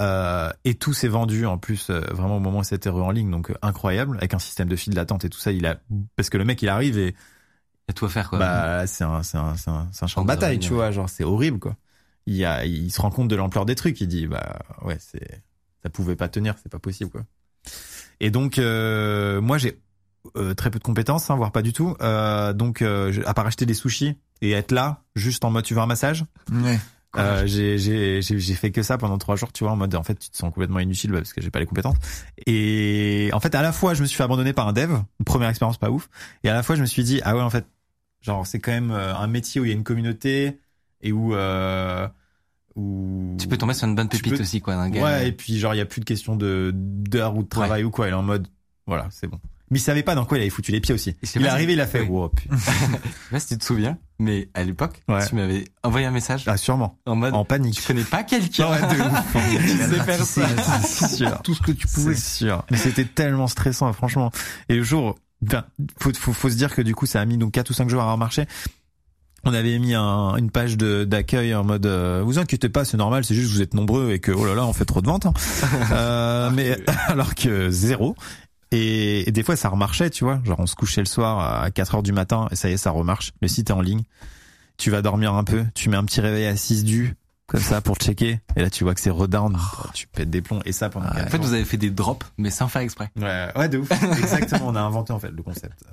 Euh, 0.00 0.50
et 0.64 0.74
tout 0.74 0.94
s'est 0.94 1.06
vendu 1.08 1.44
en 1.44 1.58
plus 1.58 1.90
euh, 1.90 2.00
vraiment 2.12 2.38
au 2.38 2.40
moment 2.40 2.60
où 2.60 2.64
c'était 2.64 2.88
en 2.88 3.10
ligne 3.10 3.30
donc 3.30 3.50
euh, 3.50 3.54
incroyable 3.60 4.16
avec 4.16 4.32
un 4.32 4.38
système 4.38 4.66
de 4.66 4.74
file 4.74 4.94
d'attente 4.94 5.26
et 5.26 5.28
tout 5.28 5.38
ça 5.38 5.52
il 5.52 5.66
a 5.66 5.80
parce 6.16 6.30
que 6.30 6.38
le 6.38 6.46
mec 6.46 6.62
il 6.62 6.70
arrive 6.70 6.96
et 6.96 7.08
Il 7.08 7.88
y 7.88 7.90
a 7.90 7.92
tout 7.92 8.06
à 8.06 8.08
faire 8.08 8.30
quoi. 8.30 8.38
bah 8.38 8.86
c'est 8.86 9.04
un 9.04 9.22
c'est 9.22 9.36
un 9.36 9.54
c'est 9.54 9.68
un, 9.68 9.86
c'est 9.92 10.04
un 10.04 10.06
champ 10.06 10.22
de 10.22 10.26
bataille 10.28 10.58
tu 10.60 10.72
vois 10.72 10.90
genre 10.92 11.10
c'est 11.10 11.24
horrible 11.24 11.58
quoi 11.58 11.76
il 12.26 12.36
y 12.36 12.46
a 12.46 12.64
il 12.64 12.90
se 12.90 13.02
rend 13.02 13.10
compte 13.10 13.28
de 13.28 13.36
l'ampleur 13.36 13.66
des 13.66 13.74
trucs 13.74 14.00
il 14.00 14.08
dit 14.08 14.26
bah 14.26 14.60
ouais 14.80 14.96
c'est 14.98 15.42
ça 15.82 15.90
pouvait 15.90 16.16
pas 16.16 16.30
tenir 16.30 16.54
c'est 16.62 16.72
pas 16.72 16.78
possible 16.78 17.10
quoi 17.10 17.24
et 18.20 18.30
donc 18.30 18.58
euh, 18.58 19.42
moi 19.42 19.58
j'ai 19.58 19.78
euh, 20.38 20.54
très 20.54 20.70
peu 20.70 20.78
de 20.78 20.84
compétences 20.84 21.28
hein, 21.28 21.36
voire 21.36 21.52
pas 21.52 21.60
du 21.60 21.74
tout 21.74 21.96
euh, 22.00 22.54
donc 22.54 22.80
euh, 22.80 23.12
à 23.26 23.34
part 23.34 23.46
acheter 23.46 23.66
des 23.66 23.74
sushis 23.74 24.16
et 24.40 24.52
être 24.52 24.72
là 24.72 25.02
juste 25.16 25.44
en 25.44 25.50
mode 25.50 25.64
tu 25.64 25.74
veux 25.74 25.80
un 25.80 25.86
massage? 25.86 26.24
Ouais. 26.50 26.80
Euh, 27.16 27.46
j'ai 27.46 27.76
j'ai 28.22 28.54
fait 28.54 28.70
que 28.70 28.82
ça 28.82 28.96
pendant 28.98 29.18
trois 29.18 29.36
jours 29.36 29.52
tu 29.52 29.64
vois 29.64 29.72
en 29.72 29.76
mode 29.76 29.94
en 29.94 30.02
fait 30.02 30.14
tu 30.14 30.30
te 30.30 30.36
sens 30.36 30.52
complètement 30.52 30.78
inutile 30.80 31.12
parce 31.12 31.32
que 31.32 31.40
j'ai 31.42 31.50
pas 31.50 31.60
les 31.60 31.66
compétences. 31.66 31.96
Et 32.46 33.30
en 33.32 33.40
fait 33.40 33.54
à 33.54 33.62
la 33.62 33.72
fois 33.72 33.94
je 33.94 34.00
me 34.02 34.06
suis 34.06 34.16
fait 34.16 34.22
abandonner 34.22 34.52
par 34.52 34.66
un 34.68 34.72
dev 34.72 34.96
première 35.26 35.48
expérience 35.50 35.78
pas 35.78 35.90
ouf 35.90 36.08
et 36.44 36.48
à 36.48 36.54
la 36.54 36.62
fois 36.62 36.74
je 36.76 36.80
me 36.80 36.86
suis 36.86 37.04
dit 37.04 37.20
ah 37.24 37.36
ouais 37.36 37.42
en 37.42 37.50
fait 37.50 37.66
genre 38.22 38.46
c'est 38.46 38.60
quand 38.60 38.72
même 38.72 38.90
euh, 38.92 39.14
un 39.14 39.26
métier 39.26 39.60
où 39.60 39.64
il 39.64 39.68
y 39.68 39.72
a 39.72 39.74
une 39.76 39.84
communauté 39.84 40.58
et 41.02 41.12
où 41.12 41.34
euh, 41.34 42.08
où 42.76 43.36
Tu 43.38 43.48
peux 43.48 43.58
tomber 43.58 43.74
sur 43.74 43.86
une 43.88 43.94
bonne 43.94 44.08
pépite 44.08 44.34
peux- 44.34 44.40
aussi 44.40 44.60
quoi 44.60 44.88
gars. 44.88 45.02
ouais 45.02 45.28
et 45.28 45.32
puis 45.32 45.58
genre 45.58 45.74
il 45.74 45.78
y 45.78 45.82
a 45.82 45.86
plus 45.86 46.00
de 46.00 46.06
question 46.06 46.36
de 46.36 46.70
d'heures 46.74 47.36
ou 47.36 47.42
de 47.42 47.48
travail 47.48 47.84
ou 47.84 47.90
quoi 47.90 48.06
il 48.08 48.10
est 48.10 48.14
en 48.14 48.22
mode 48.22 48.48
voilà 48.86 49.08
c'est 49.10 49.26
bon 49.26 49.38
mais 49.72 49.78
il 49.78 49.82
savait 49.82 50.04
pas 50.04 50.14
dans 50.14 50.24
quoi 50.24 50.38
il 50.38 50.42
avait 50.42 50.50
foutu 50.50 50.70
les 50.70 50.80
pieds 50.80 50.94
aussi 50.94 51.16
il 51.34 51.44
est 51.44 51.48
arrivé 51.48 51.72
il 51.72 51.80
a 51.80 51.86
fait 51.88 52.02
Oui. 52.02 52.08
wow, 52.08 52.28
putain. 52.28 52.54
Je 52.60 52.60
sais 52.62 53.30
pas 53.32 53.40
si 53.40 53.46
tu 53.48 53.58
te 53.58 53.64
souviens, 53.64 53.98
mais 54.20 54.48
à 54.54 54.62
l'époque, 54.62 55.02
Ouais. 55.08 55.26
tu 55.26 55.34
m'avais 55.34 55.64
envoyé 55.82 56.06
un 56.06 56.10
message 56.12 56.44
ah 56.46 56.56
sûrement 56.56 56.98
en 57.06 57.16
mode 57.16 57.34
en 57.34 57.44
panique 57.44 57.74
tu 57.80 57.82
connais 57.82 58.04
pas 58.04 58.22
quelqu'un 58.22 58.70
Ouais, 58.70 58.80
de 58.80 59.00
ouf. 59.00 59.32
qui 59.66 59.76
sait 59.78 60.00
faire 60.04 60.24
ça. 60.24 60.46
c'est 60.84 61.16
sûr 61.16 61.42
Tout 61.42 61.54
ce 61.54 61.62
que 61.62 61.72
tu 61.72 61.88
pouvais. 61.88 62.14
C'est 62.14 62.44
sûr. 62.44 62.64
Mais 62.70 62.76
c'était 62.76 63.04
tellement 63.06 63.48
stressant, 63.48 63.92
franchement. 63.92 64.30
Et 64.68 64.76
le 64.76 64.82
jour, 64.82 65.16
ben, 65.40 65.64
faut, 65.98 66.12
faut, 66.14 66.32
faut 66.32 66.50
se 66.50 66.54
dire 66.56 66.74
que 66.74 66.82
du 66.82 66.94
coup, 66.94 67.06
ça 67.06 67.20
a 67.20 67.24
mis 67.24 67.38
donc 67.38 67.52
4 67.52 67.70
ou 67.70 67.72
5 67.72 67.88
jours 67.88 68.02
à 68.02 68.12
remarcher. 68.12 68.44
On 69.44 69.52
avait 69.54 69.76
mis 69.80 69.94
un- 69.94 70.36
une 70.36 70.50
page 70.52 70.76
de- 70.76 71.02
d'accueil 71.04 71.52
en 71.54 71.64
mode 71.64 71.84
euh, 71.86 72.22
vous 72.24 72.38
inquiétez 72.38 72.68
pas 72.68 72.84
c'est 72.84 72.96
normal 72.96 73.24
c'est 73.24 73.34
juste 73.34 73.48
que 73.48 73.54
vous 73.54 73.60
êtes 73.62 73.74
nombreux 73.74 74.12
et 74.12 74.20
que 74.20 74.30
oh 74.30 74.44
là 74.46 74.54
là 74.54 74.64
on 74.64 74.72
fait 74.72 74.84
trop 74.84 75.00
de 75.02 75.06
ventes 75.08 75.26
hein. 75.26 75.32
Euh, 75.90 76.50
mais 76.54 76.78
alors 77.08 77.34
que 77.34 77.68
zéro 77.70 78.14
et, 78.72 79.30
des 79.30 79.42
fois 79.42 79.56
ça 79.56 79.68
remarchait 79.68 80.10
tu 80.10 80.24
vois. 80.24 80.40
Genre 80.44 80.58
on 80.58 80.66
se 80.66 80.74
couchait 80.74 81.00
le 81.00 81.06
soir 81.06 81.62
à 81.62 81.70
4 81.70 81.96
heures 81.96 82.02
du 82.02 82.12
matin 82.12 82.48
et 82.50 82.56
ça 82.56 82.68
y 82.68 82.72
est 82.72 82.76
ça 82.76 82.90
remarche. 82.90 83.32
Le 83.40 83.48
site 83.48 83.70
est 83.70 83.72
en 83.72 83.80
ligne 83.80 84.02
tu 84.78 84.90
vas 84.90 85.02
dormir 85.02 85.34
un 85.34 85.44
peu 85.44 85.64
tu 85.74 85.88
mets 85.88 85.96
un 85.96 86.04
petit 86.04 86.20
réveil 86.20 86.46
à 86.46 86.56
6 86.56 86.84
du 86.84 87.14
comme 87.52 87.60
ça 87.60 87.80
pour 87.80 87.96
checker 87.96 88.40
et 88.56 88.62
là 88.62 88.70
tu 88.70 88.82
vois 88.82 88.94
que 88.94 89.00
c'est 89.00 89.10
redown 89.10 89.56
tu 89.94 90.06
pètes 90.08 90.30
des 90.30 90.42
plombs 90.42 90.60
et 90.64 90.72
ça 90.72 90.88
pendant 90.88 91.06
En 91.06 91.12
quatre 91.12 91.30
fait, 91.30 91.36
jours. 91.36 91.46
vous 91.46 91.52
avez 91.54 91.64
fait 91.64 91.76
des 91.76 91.90
drops, 91.90 92.26
mais 92.38 92.50
sans 92.50 92.66
faire 92.66 92.82
exprès. 92.82 93.10
Ouais, 93.16 93.48
ouais, 93.56 93.68
de 93.68 93.78
ouf. 93.78 93.90
Exactement, 94.18 94.68
on 94.68 94.74
a 94.74 94.80
inventé 94.80 95.12
en 95.12 95.18
fait 95.20 95.30
le 95.30 95.42
concept. 95.42 95.84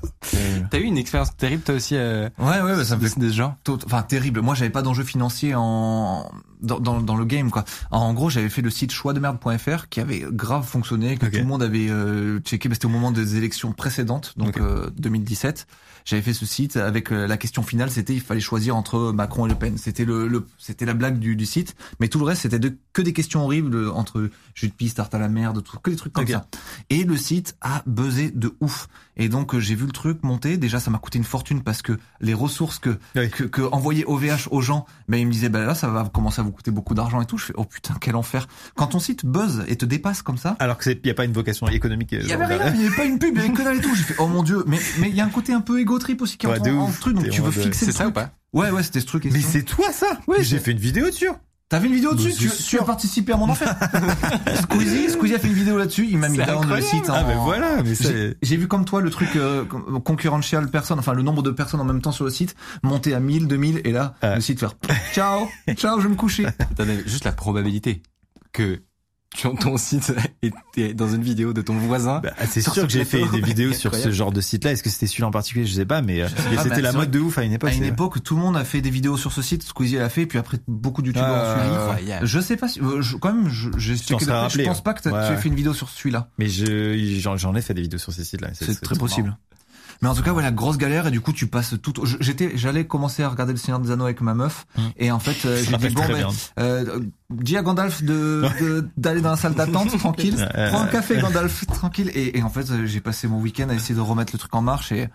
T'as 0.72 0.78
eu 0.80 0.84
une 0.84 0.98
expérience 0.98 1.36
terrible 1.38 1.62
toi 1.64 1.76
aussi 1.76 1.96
euh, 1.96 2.30
Ouais, 2.40 2.62
ouais, 2.62 2.76
bah, 2.76 2.86
ça 2.86 2.96
me 2.98 3.06
fait 3.08 3.20
de 3.20 3.30
ce 3.30 3.36
genre? 3.36 3.56
Tot- 3.64 3.84
enfin 3.86 4.02
terrible. 4.04 4.42
Moi, 4.42 4.56
j'avais 4.56 4.70
pas 4.70 4.82
d'enjeu 4.82 5.04
financier 5.04 5.54
en 5.56 6.32
dans, 6.62 6.80
dans, 6.80 7.00
dans 7.02 7.16
le 7.16 7.26
game 7.26 7.52
quoi. 7.52 7.64
En 7.92 8.14
gros, 8.14 8.30
j'avais 8.30 8.50
fait 8.50 8.62
le 8.62 8.70
site 8.70 8.92
choixdemerde.fr 8.92 9.90
qui 9.90 10.00
avait 10.00 10.26
grave 10.32 10.66
fonctionné, 10.66 11.18
que 11.18 11.26
tout 11.26 11.38
le 11.38 11.44
monde 11.44 11.64
avait 11.64 11.88
euh, 11.90 12.40
checké. 12.40 12.70
mais 12.70 12.76
C'était 12.76 12.86
au 12.88 12.90
moment 12.90 13.12
des 13.12 13.36
élections 13.38 13.72
précédentes, 13.74 14.34
donc 14.38 14.58
euh, 14.58 14.90
2017. 14.98 15.68
J'avais 16.10 16.24
fait 16.24 16.34
ce 16.34 16.48
site 16.48 16.76
avec 16.76 17.12
euh, 17.12 17.28
la 17.28 17.38
question 17.38 17.62
finale, 17.62 17.92
c'était 17.92 18.16
il 18.16 18.20
fallait 18.20 18.40
choisir 18.40 18.76
entre 18.76 19.12
Macron 19.12 19.46
et 19.46 19.50
Le 19.50 19.54
Pen. 19.54 19.78
C'était 19.78 20.06
le, 20.06 20.28
le 20.28 20.44
c'était 20.58 20.86
la 20.88 20.96
blague 20.96 21.20
du, 21.20 21.36
du 21.36 21.46
site, 21.46 21.76
mais 22.00 22.08
tout 22.08 22.18
le 22.18 22.26
reste 22.26 22.42
c'était 22.42 22.58
de, 22.58 22.76
que 22.94 23.04
des 23.04 23.14
questions 23.14 23.44
horribles 23.44 23.76
euh, 23.76 23.92
entre 23.92 24.28
jus 24.56 24.70
de 24.70 24.74
pisse, 24.74 24.96
tarte 24.96 25.14
à 25.14 25.20
la 25.20 25.30
merde, 25.30 25.64
tout, 25.64 25.78
que 25.78 25.92
des 25.92 25.96
trucs 25.96 26.12
comme 26.14 26.26
ça. 26.26 26.48
Et 26.90 27.04
le 27.04 27.16
site 27.16 27.56
a 27.62 27.84
buzzé 27.86 28.32
de 28.32 28.56
ouf. 28.60 28.88
Et 29.18 29.30
donc 29.30 29.54
euh, 29.54 29.60
j'ai 29.60 29.76
vu 29.76 29.86
le 29.86 29.92
truc 29.92 30.24
monter. 30.24 30.58
Déjà, 30.58 30.80
ça 30.80 30.90
m'a 30.90 30.98
coûté 30.98 31.20
une 31.20 31.24
fortune 31.24 31.62
parce 31.62 31.84
que 31.84 32.00
les 32.22 32.34
ressources 32.34 32.80
que 32.80 32.98
Oui. 33.16 33.30
que, 33.30 33.44
que 33.44 33.62
envoyer 33.62 34.04
OVH 34.06 34.48
aux 34.50 34.62
gens, 34.62 34.88
ben 35.10 35.18
ils 35.18 35.28
me 35.28 35.32
disaient 35.32 35.50
ben 35.50 35.64
là 35.64 35.76
ça 35.76 35.90
va 35.90 36.10
commencer 36.12 36.42
à 36.42 36.44
vous 36.44 36.52
coûter 36.52 36.72
beaucoup 36.72 36.96
d'argent 36.96 37.22
et 37.22 37.26
tout. 37.28 37.38
Je 37.38 37.46
fais 37.46 37.54
oh 37.56 37.66
putain 37.66 37.94
quel 38.02 38.16
enfer. 38.16 38.48
Quand 38.76 38.88
ton 38.88 39.00
site 39.00 39.28
buzz 39.28 39.64
et 39.68 39.76
te 39.76 39.86
dépasse 39.86 40.24
comme 40.24 40.38
ça. 40.40 40.56
Alors 40.58 40.80
que 40.80 40.86
c'est, 40.86 41.06
y 41.06 41.12
a 41.12 41.14
pas 41.14 41.26
une 41.26 41.34
vocation 41.34 41.68
économique. 41.68 42.14
Il 42.14 42.26
y 42.28 42.32
avait 42.34 42.48
genre, 42.48 42.64
rien, 42.64 42.74
il 42.74 42.82
y 42.82 42.88
avait 42.88 42.96
pas 42.96 43.06
une 43.06 43.20
pub, 43.20 43.36
il 43.36 43.42
y 43.44 43.46
avait 43.46 43.54
que 43.54 43.62
dalle 43.62 43.78
et 43.78 43.82
tout. 43.82 43.94
J'ai 43.96 44.04
fait 44.04 44.16
oh 44.18 44.28
mon 44.28 44.42
dieu, 44.42 44.64
mais 44.66 44.80
mais 45.00 45.10
il 45.10 45.16
y 45.16 45.22
a 45.22 45.26
un 45.26 45.30
côté 45.30 45.54
un 45.54 45.62
peu 45.62 45.80
égo 45.80 45.99
trip 46.00 46.22
aussi 46.24 46.38
qui 46.38 46.48
Ouais, 46.48 46.54
entre 46.60 46.64
de 46.66 46.72
en, 46.76 46.90
truc, 46.92 47.16
donc 47.16 47.30
tu 47.30 47.42
veux 47.42 47.52
fixer 47.52 47.86
C'est 47.86 47.92
ça 47.92 48.08
ou 48.08 48.12
pas? 48.12 48.32
Ouais 48.54 48.72
ouais 48.72 48.82
c'était 48.82 49.00
ce 49.02 49.06
truc. 49.06 49.26
Mais 49.32 49.42
c'est 49.42 49.62
toi 49.64 49.92
ça? 49.92 50.08
Oui, 50.28 50.38
J'ai 50.42 50.58
fait 50.60 50.72
une 50.72 50.80
vidéo 50.80 51.06
dessus. 51.06 51.30
T'avais 51.70 51.86
une 51.88 51.94
vidéo 51.94 52.16
dessus, 52.16 52.34
tu, 52.34 52.50
tu 52.50 52.80
as 52.80 52.84
participé 52.84 53.32
à 53.32 53.38
mon 53.38 53.48
enfer. 53.48 53.76
Squeezie, 54.64 55.10
Squeezie 55.12 55.36
a 55.36 55.40
fait 55.40 55.48
une 55.50 55.54
vidéo 55.54 55.78
là-dessus, 55.78 56.08
il 56.10 56.18
m'a 56.18 56.28
mis 56.30 56.38
down 56.40 56.68
le 56.68 56.82
site. 56.82 57.06
Ah 57.10 57.24
en- 57.24 57.28
mais 57.28 57.36
voilà, 57.36 57.84
mais 57.84 57.94
ça. 57.94 58.10
J'ai 58.42 58.58
vu 58.58 58.68
comme 58.68 58.86
toi 58.86 59.02
le 59.02 59.10
truc 59.12 59.30
euh, 59.36 59.66
con- 59.66 60.00
concurrential 60.02 60.68
personne, 60.72 60.98
enfin 60.98 61.14
le 61.14 61.22
nombre 61.22 61.44
de 61.44 61.52
personnes 61.52 61.80
en 61.80 61.86
même 61.86 62.02
temps 62.02 62.12
sur 62.12 62.26
le 62.26 62.32
site 62.32 62.56
monter 62.82 63.14
à 63.14 63.20
1000, 63.20 63.48
2000 63.48 63.82
et 63.86 63.92
là 63.92 64.16
Ouais. 64.24 64.36
le 64.36 64.42
site 64.42 64.60
faire 64.60 64.74
ciao, 65.14 65.48
ciao, 65.76 66.00
je 66.00 66.04
vais 66.08 66.10
me 66.10 66.16
coucher. 66.16 66.48
T'en 66.76 66.84
as 66.90 67.04
juste 67.06 67.26
la 67.26 67.32
probabilité 67.34 68.02
que 68.52 68.82
ton 69.60 69.78
site 69.78 70.14
était 70.42 70.94
dans 70.94 71.14
une 71.14 71.22
vidéo 71.22 71.54
de 71.54 71.62
ton 71.62 71.76
voisin. 71.78 72.20
Bah, 72.20 72.32
c'est 72.50 72.62
Sur 72.62 72.74
sûr 72.74 72.82
ce 72.84 72.88
que 72.88 72.94
j'ai 72.94 73.06
fait 73.06 73.26
des 73.28 73.42
vidéos 73.42 73.74
sur 73.74 73.94
ce 73.94 74.12
genre 74.12 74.32
de 74.32 74.42
site-là. 74.42 74.72
Est-ce 74.72 74.84
que 74.84 74.90
c'était 74.90 75.08
celui-là 75.08 75.28
en 75.28 75.32
particulier? 75.32 75.66
Je 75.66 75.74
sais 75.74 75.86
pas, 75.86 76.02
mais, 76.02 76.22
euh, 76.22 76.28
mais 76.52 76.58
c'était 76.58 76.82
la 76.82 76.92
mode 76.94 77.12
de 77.12 77.20
ouf 77.20 77.38
à 77.38 77.44
une 77.44 77.54
époque. 77.54 77.70
À 77.70 77.74
une 77.74 77.84
époque, 77.84 78.24
tout 78.24 78.36
le 78.36 78.42
monde 78.42 78.58
a 78.58 78.64
fait 78.66 78.82
des 78.82 78.90
vidéos 78.90 79.18
sur 79.18 79.32
ce 79.32 79.42
site, 79.42 79.64
Squeezie 79.64 79.98
l'a 79.98 80.10
fait, 80.10 80.26
puis 80.26 80.38
après 80.38 80.58
beaucoup 80.68 81.02
de 81.02 81.08
youtubeurs 81.08 81.30
Ouais, 81.30 81.50
ont 81.52 81.60
suivi. 81.60 81.76
Incroyable. 81.76 82.26
Je 82.26 82.40
sais 82.40 82.58
pas 82.58 82.68
si, 82.68 82.82
euh, 82.82 83.02
je, 83.02 83.18
quand 83.18 83.34
même, 83.34 83.50
je, 83.50 83.70
rappelé, 84.32 84.64
je 84.64 84.70
pense 84.70 84.80
hein. 84.80 84.82
pas 84.84 84.94
que 84.94 85.10
Ouais. 85.10 85.28
tu 85.28 85.34
aies 85.34 85.38
fait 85.38 85.50
une 85.50 85.56
vidéo 85.56 85.74
sur 85.74 85.90
celui-là. 85.90 86.30
Mais 86.38 86.48
je 86.50 87.18
j'en 87.20 87.38
j'en 87.38 87.56
ai 87.56 87.62
fait 87.62 87.74
des 87.74 87.82
vidéos 87.82 88.00
sur 88.00 88.12
ces 88.12 88.24
sites-là. 88.24 88.50
C'est 88.54 88.82
très 88.82 88.96
possible. 88.96 89.38
Mais 90.02 90.08
en 90.08 90.16
tout 90.16 90.24
cas, 90.24 90.32
voilà, 90.32 90.52
grosse 90.52 90.78
galère 90.78 91.08
et 91.08 91.12
du 91.12 91.20
coup, 91.20 91.34
tu 91.34 91.48
passes 91.48 91.76
tout. 91.82 91.94
J'étais, 92.22 92.52
j'allais 92.56 92.86
commencer 92.86 93.22
à 93.22 93.30
regarder 93.30 93.52
le 93.54 93.58
Seigneur 93.60 93.80
des 93.80 93.92
Anneaux 93.92 94.06
avec 94.06 94.22
ma 94.22 94.34
meuf 94.34 94.66
Mm. 94.78 94.82
et 94.98 95.12
en 95.12 95.20
fait, 95.20 95.46
euh, 95.46 95.62
j'ai 95.64 95.76
dit 95.78 95.94
bon, 95.96 96.02
très 96.02 96.14
ben, 96.14 96.28
euh, 96.60 97.00
dis 97.30 97.58
à 97.58 97.62
Gandalf 97.62 98.04
de 98.10 98.46
d'aller 98.98 99.22
dans 99.22 99.32
la 99.32 99.36
salle 99.36 99.56
d'attente 99.56 99.98
tranquille. 99.98 100.36
Prends 100.70 100.82
un 100.82 100.88
café, 100.88 101.18
Gandalf, 101.20 101.66
tranquille. 101.68 102.12
Et, 102.14 102.38
et 102.38 102.44
en 102.44 102.50
fait, 102.50 102.70
euh, 102.72 102.86
j'ai 102.86 103.02
passé 103.02 103.28
mon 103.28 103.40
week-end 103.40 103.68
à 103.70 103.74
essayer 103.74 103.96
de 103.96 104.00
remettre 104.00 104.32
le 104.34 104.40
truc 104.40 104.54
en 104.56 104.62
marche. 104.62 104.92
Et 104.92 105.08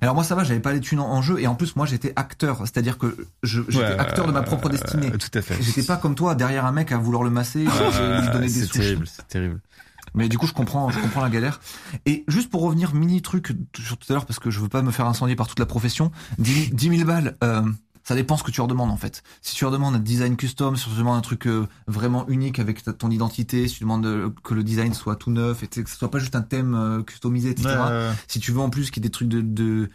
alors 0.00 0.14
moi, 0.14 0.24
ça 0.24 0.34
va, 0.34 0.42
j'avais 0.44 0.60
pas 0.60 0.72
les 0.72 0.80
thunes 0.80 1.00
en, 1.00 1.08
en 1.10 1.22
jeu 1.22 1.38
et 1.40 1.46
en 1.46 1.54
plus, 1.54 1.76
moi, 1.76 1.86
j'étais 1.86 2.12
acteur, 2.16 2.58
c'est-à-dire 2.62 2.98
que 2.98 3.16
je, 3.42 3.62
j'étais 3.68 3.84
Ouais, 3.84 3.98
acteur 3.98 4.26
de 4.26 4.32
ma 4.32 4.42
propre 4.42 4.66
euh, 4.66 4.70
destinée. 4.72 5.10
Tout 5.10 5.38
à 5.38 5.42
fait. 5.42 5.56
J'étais 5.60 5.82
pas 5.82 5.96
comme 5.96 6.14
toi 6.14 6.34
derrière 6.34 6.64
un 6.66 6.72
mec 6.72 6.90
à 6.92 6.98
vouloir 6.98 7.22
le 7.22 7.30
masser, 7.30 7.60
lui 7.60 8.28
donner 8.32 8.46
des 8.46 8.48
c'est 8.48 8.68
terrible, 8.68 9.06
c'est 9.06 9.28
terrible. 9.28 9.60
Mais 10.14 10.28
du 10.28 10.38
coup, 10.38 10.46
je 10.46 10.52
comprends, 10.52 10.90
je 10.90 10.98
comprends 11.00 11.22
la 11.22 11.30
galère. 11.30 11.60
Et 12.06 12.24
juste 12.28 12.50
pour 12.50 12.62
revenir 12.62 12.94
mini 12.94 13.22
truc 13.22 13.52
sur 13.78 13.96
tout 13.96 14.06
à 14.10 14.14
l'heure, 14.14 14.26
parce 14.26 14.38
que 14.38 14.50
je 14.50 14.60
veux 14.60 14.68
pas 14.68 14.82
me 14.82 14.90
faire 14.90 15.06
incendier 15.06 15.36
par 15.36 15.46
toute 15.48 15.58
la 15.58 15.66
profession, 15.66 16.10
10 16.38 16.52
000 16.66 16.66
10 16.74 16.88
000 16.98 17.04
balles, 17.06 17.36
euh, 17.42 17.62
ça 18.04 18.14
dépend 18.14 18.36
ce 18.36 18.42
que 18.42 18.50
tu 18.50 18.58
leur 18.58 18.66
demandes 18.68 18.90
en 18.90 18.96
fait. 18.96 19.22
Si 19.42 19.54
tu 19.54 19.64
leur 19.64 19.70
demandes 19.72 19.94
un 19.94 19.98
design 20.00 20.36
custom, 20.36 20.76
si 20.76 20.84
tu 20.84 20.88
leur 20.90 20.98
demandes 20.98 21.18
un 21.18 21.22
truc 21.22 21.46
euh, 21.46 21.66
vraiment 21.86 22.26
unique 22.28 22.58
avec 22.58 22.82
ta- 22.82 22.92
ton 22.92 23.10
identité, 23.10 23.68
si 23.68 23.76
tu 23.76 23.84
demandes 23.84 24.04
euh, 24.06 24.30
que 24.42 24.54
le 24.54 24.64
design 24.64 24.92
soit 24.92 25.16
tout 25.16 25.30
neuf, 25.30 25.62
et 25.62 25.68
que 25.68 25.88
ce 25.88 25.96
soit 25.96 26.10
pas 26.10 26.18
juste 26.18 26.34
un 26.36 26.42
thème 26.42 27.02
customisé, 27.06 27.50
etc. 27.50 27.68
Si 28.28 28.40
tu 28.40 28.50
veux 28.52 28.60
en 28.60 28.70
plus 28.70 28.90
qu'il 28.90 29.02
y 29.02 29.06
ait 29.06 29.08
des 29.08 29.12
trucs 29.12 29.28
de, 29.28 29.40
de 29.40 29.88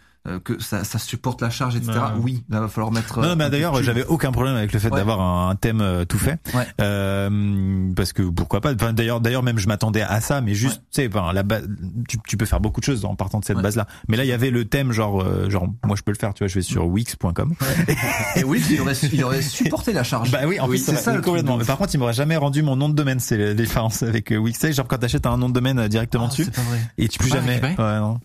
que 0.43 0.61
ça, 0.61 0.83
ça 0.83 0.99
supporte 0.99 1.41
la 1.41 1.49
charge, 1.49 1.75
etc. 1.75 1.91
Ouais. 1.93 2.19
Oui, 2.21 2.43
là 2.49 2.59
va 2.61 2.67
falloir 2.67 2.91
mettre. 2.91 3.19
Non, 3.19 3.29
euh, 3.29 3.35
mais 3.35 3.45
peu 3.45 3.51
d'ailleurs, 3.51 3.81
j'avais 3.83 4.05
aucun 4.05 4.31
problème 4.31 4.55
avec 4.55 4.73
le 4.73 4.79
fait 4.79 4.89
Ouais. 4.91 4.97
d'avoir 4.97 5.19
un, 5.21 5.49
un 5.49 5.55
thème 5.55 5.81
euh, 5.81 6.05
tout 6.05 6.17
fait, 6.17 6.39
Ouais. 6.53 6.65
euh, 6.81 7.91
parce 7.95 8.13
que 8.13 8.21
pourquoi 8.23 8.61
pas. 8.61 8.73
Enfin, 8.73 8.93
d'ailleurs, 8.93 9.21
d'ailleurs, 9.21 9.43
même 9.43 9.57
je 9.57 9.67
m'attendais 9.67 10.01
à 10.01 10.21
ça, 10.21 10.41
mais 10.41 10.53
juste, 10.53 10.81
tu 10.91 11.01
sais, 11.01 11.09
enfin, 11.13 11.33
la 11.33 11.43
base, 11.43 11.67
tu, 12.07 12.17
tu 12.27 12.37
peux 12.37 12.45
faire 12.45 12.59
beaucoup 12.59 12.79
de 12.79 12.85
choses 12.85 13.05
en 13.05 13.15
partant 13.15 13.39
de 13.39 13.45
cette 13.45 13.57
base-là. 13.59 13.87
Mais 14.07 14.17
là, 14.17 14.23
il 14.23 14.27
y 14.27 14.33
avait 14.33 14.49
le 14.51 14.65
thème, 14.65 14.91
genre, 14.91 15.21
euh, 15.21 15.49
genre, 15.49 15.67
moi, 15.85 15.95
je 15.95 16.01
peux 16.03 16.11
le 16.11 16.17
faire, 16.17 16.33
tu 16.33 16.43
vois, 16.43 16.47
je 16.47 16.55
vais 16.55 16.61
sur 16.61 16.85
wix.com. 16.87 17.53
Et 18.35 18.43
oui, 18.43 18.63
il 18.69 18.81
aurait, 18.81 18.93
il 19.11 19.23
aurait 19.23 19.41
supporté 19.41 19.93
la 19.93 20.03
charge. 20.03 20.31
Bah 20.31 20.39
oui, 20.47 20.59
en 20.59 20.65
Oui, 20.65 20.77
plus, 20.77 20.85
c'est 20.85 20.95
ça, 20.95 21.13
le 21.15 21.21
complètement. 21.21 21.57
Mais 21.57 21.65
par 21.65 21.77
contre, 21.77 21.93
il 21.93 21.97
m'aurait 21.97 22.13
jamais 22.13 22.37
rendu 22.37 22.61
mon 22.63 22.75
nom 22.75 22.89
de 22.89 22.93
domaine. 22.95 23.19
C'est 23.19 23.37
la 23.37 23.53
différence 23.53 24.03
avec 24.03 24.31
euh, 24.31 24.37
Wix. 24.37 24.57
Tu 24.59 24.67
sais, 24.67 24.73
genre 24.73 24.87
quand 24.87 24.97
t'achètes 24.97 25.25
un 25.25 25.37
nom 25.37 25.49
de 25.49 25.53
domaine 25.53 25.79
euh, 25.79 25.87
directement 25.87 26.25
Ah, 26.25 26.29
dessus 26.29 26.45
c'est 26.45 26.55
pas 26.55 26.61
vrai. 26.61 26.79
et 26.97 27.07
tu 27.07 27.19
peux 27.19 27.27
jamais. 27.27 27.61
Ouais, 27.61 27.75
non. 27.99 28.19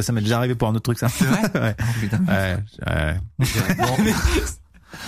Ça 0.00 0.12
m'est 0.12 0.20
déjà 0.22 0.38
arrivé 0.38 0.54
pour 0.54 0.68
un 0.68 0.72
autre 0.74 0.82
truc, 0.82 0.98
ça. 0.98 1.08
C'est 1.08 1.24
vrai 1.24 1.42
ouais. 1.54 1.76
Oh, 1.80 1.84
putain. 2.00 2.18
Ouais, 2.26 2.56
ouais. 2.88 4.14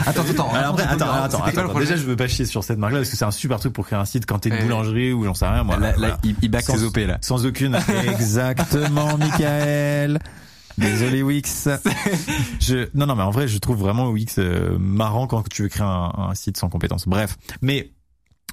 Attends, 0.06 0.22
attends, 0.28 0.52
Alors 0.52 0.70
après, 0.72 0.82
attends, 0.84 1.10
hein, 1.10 1.22
attends, 1.24 1.44
le 1.44 1.50
attends. 1.60 1.68
projet 1.68 1.86
Déjà, 1.86 1.96
je 1.96 2.06
veux 2.06 2.16
pas 2.16 2.26
chier 2.28 2.44
sur 2.44 2.64
cette 2.64 2.78
marque-là 2.78 3.00
parce 3.00 3.10
que 3.10 3.16
c'est 3.16 3.24
un 3.24 3.30
super 3.30 3.58
truc 3.60 3.72
pour 3.72 3.86
créer 3.86 3.98
un 3.98 4.04
site 4.04 4.26
quand 4.26 4.40
t'es 4.40 4.48
une 4.50 4.62
boulangerie 4.62 5.12
ou 5.12 5.24
j'en 5.24 5.34
sais 5.34 5.46
rien, 5.46 5.62
moi. 5.62 5.76
Là, 5.78 5.94
là, 5.96 6.18
il, 6.24 6.34
il 6.42 6.50
back 6.50 6.62
Sans- 6.64 6.76
ses 6.76 6.84
OP 6.84 6.96
là. 6.98 7.18
Sans 7.20 7.46
aucune. 7.46 7.76
Exactement, 8.08 9.16
Michael. 9.16 10.18
Désolé 10.76 11.22
Wix. 11.22 11.68
Je 12.60 12.88
non 12.94 13.06
non 13.06 13.14
mais 13.14 13.22
en 13.22 13.30
vrai 13.30 13.48
je 13.48 13.56
trouve 13.56 13.78
vraiment 13.78 14.10
Wix 14.10 14.34
euh, 14.38 14.76
marrant 14.78 15.26
quand 15.26 15.48
tu 15.48 15.62
veux 15.62 15.68
créer 15.68 15.86
un, 15.86 16.12
un 16.18 16.34
site 16.34 16.58
sans 16.58 16.68
compétences. 16.68 17.08
Bref, 17.08 17.38
mais 17.62 17.92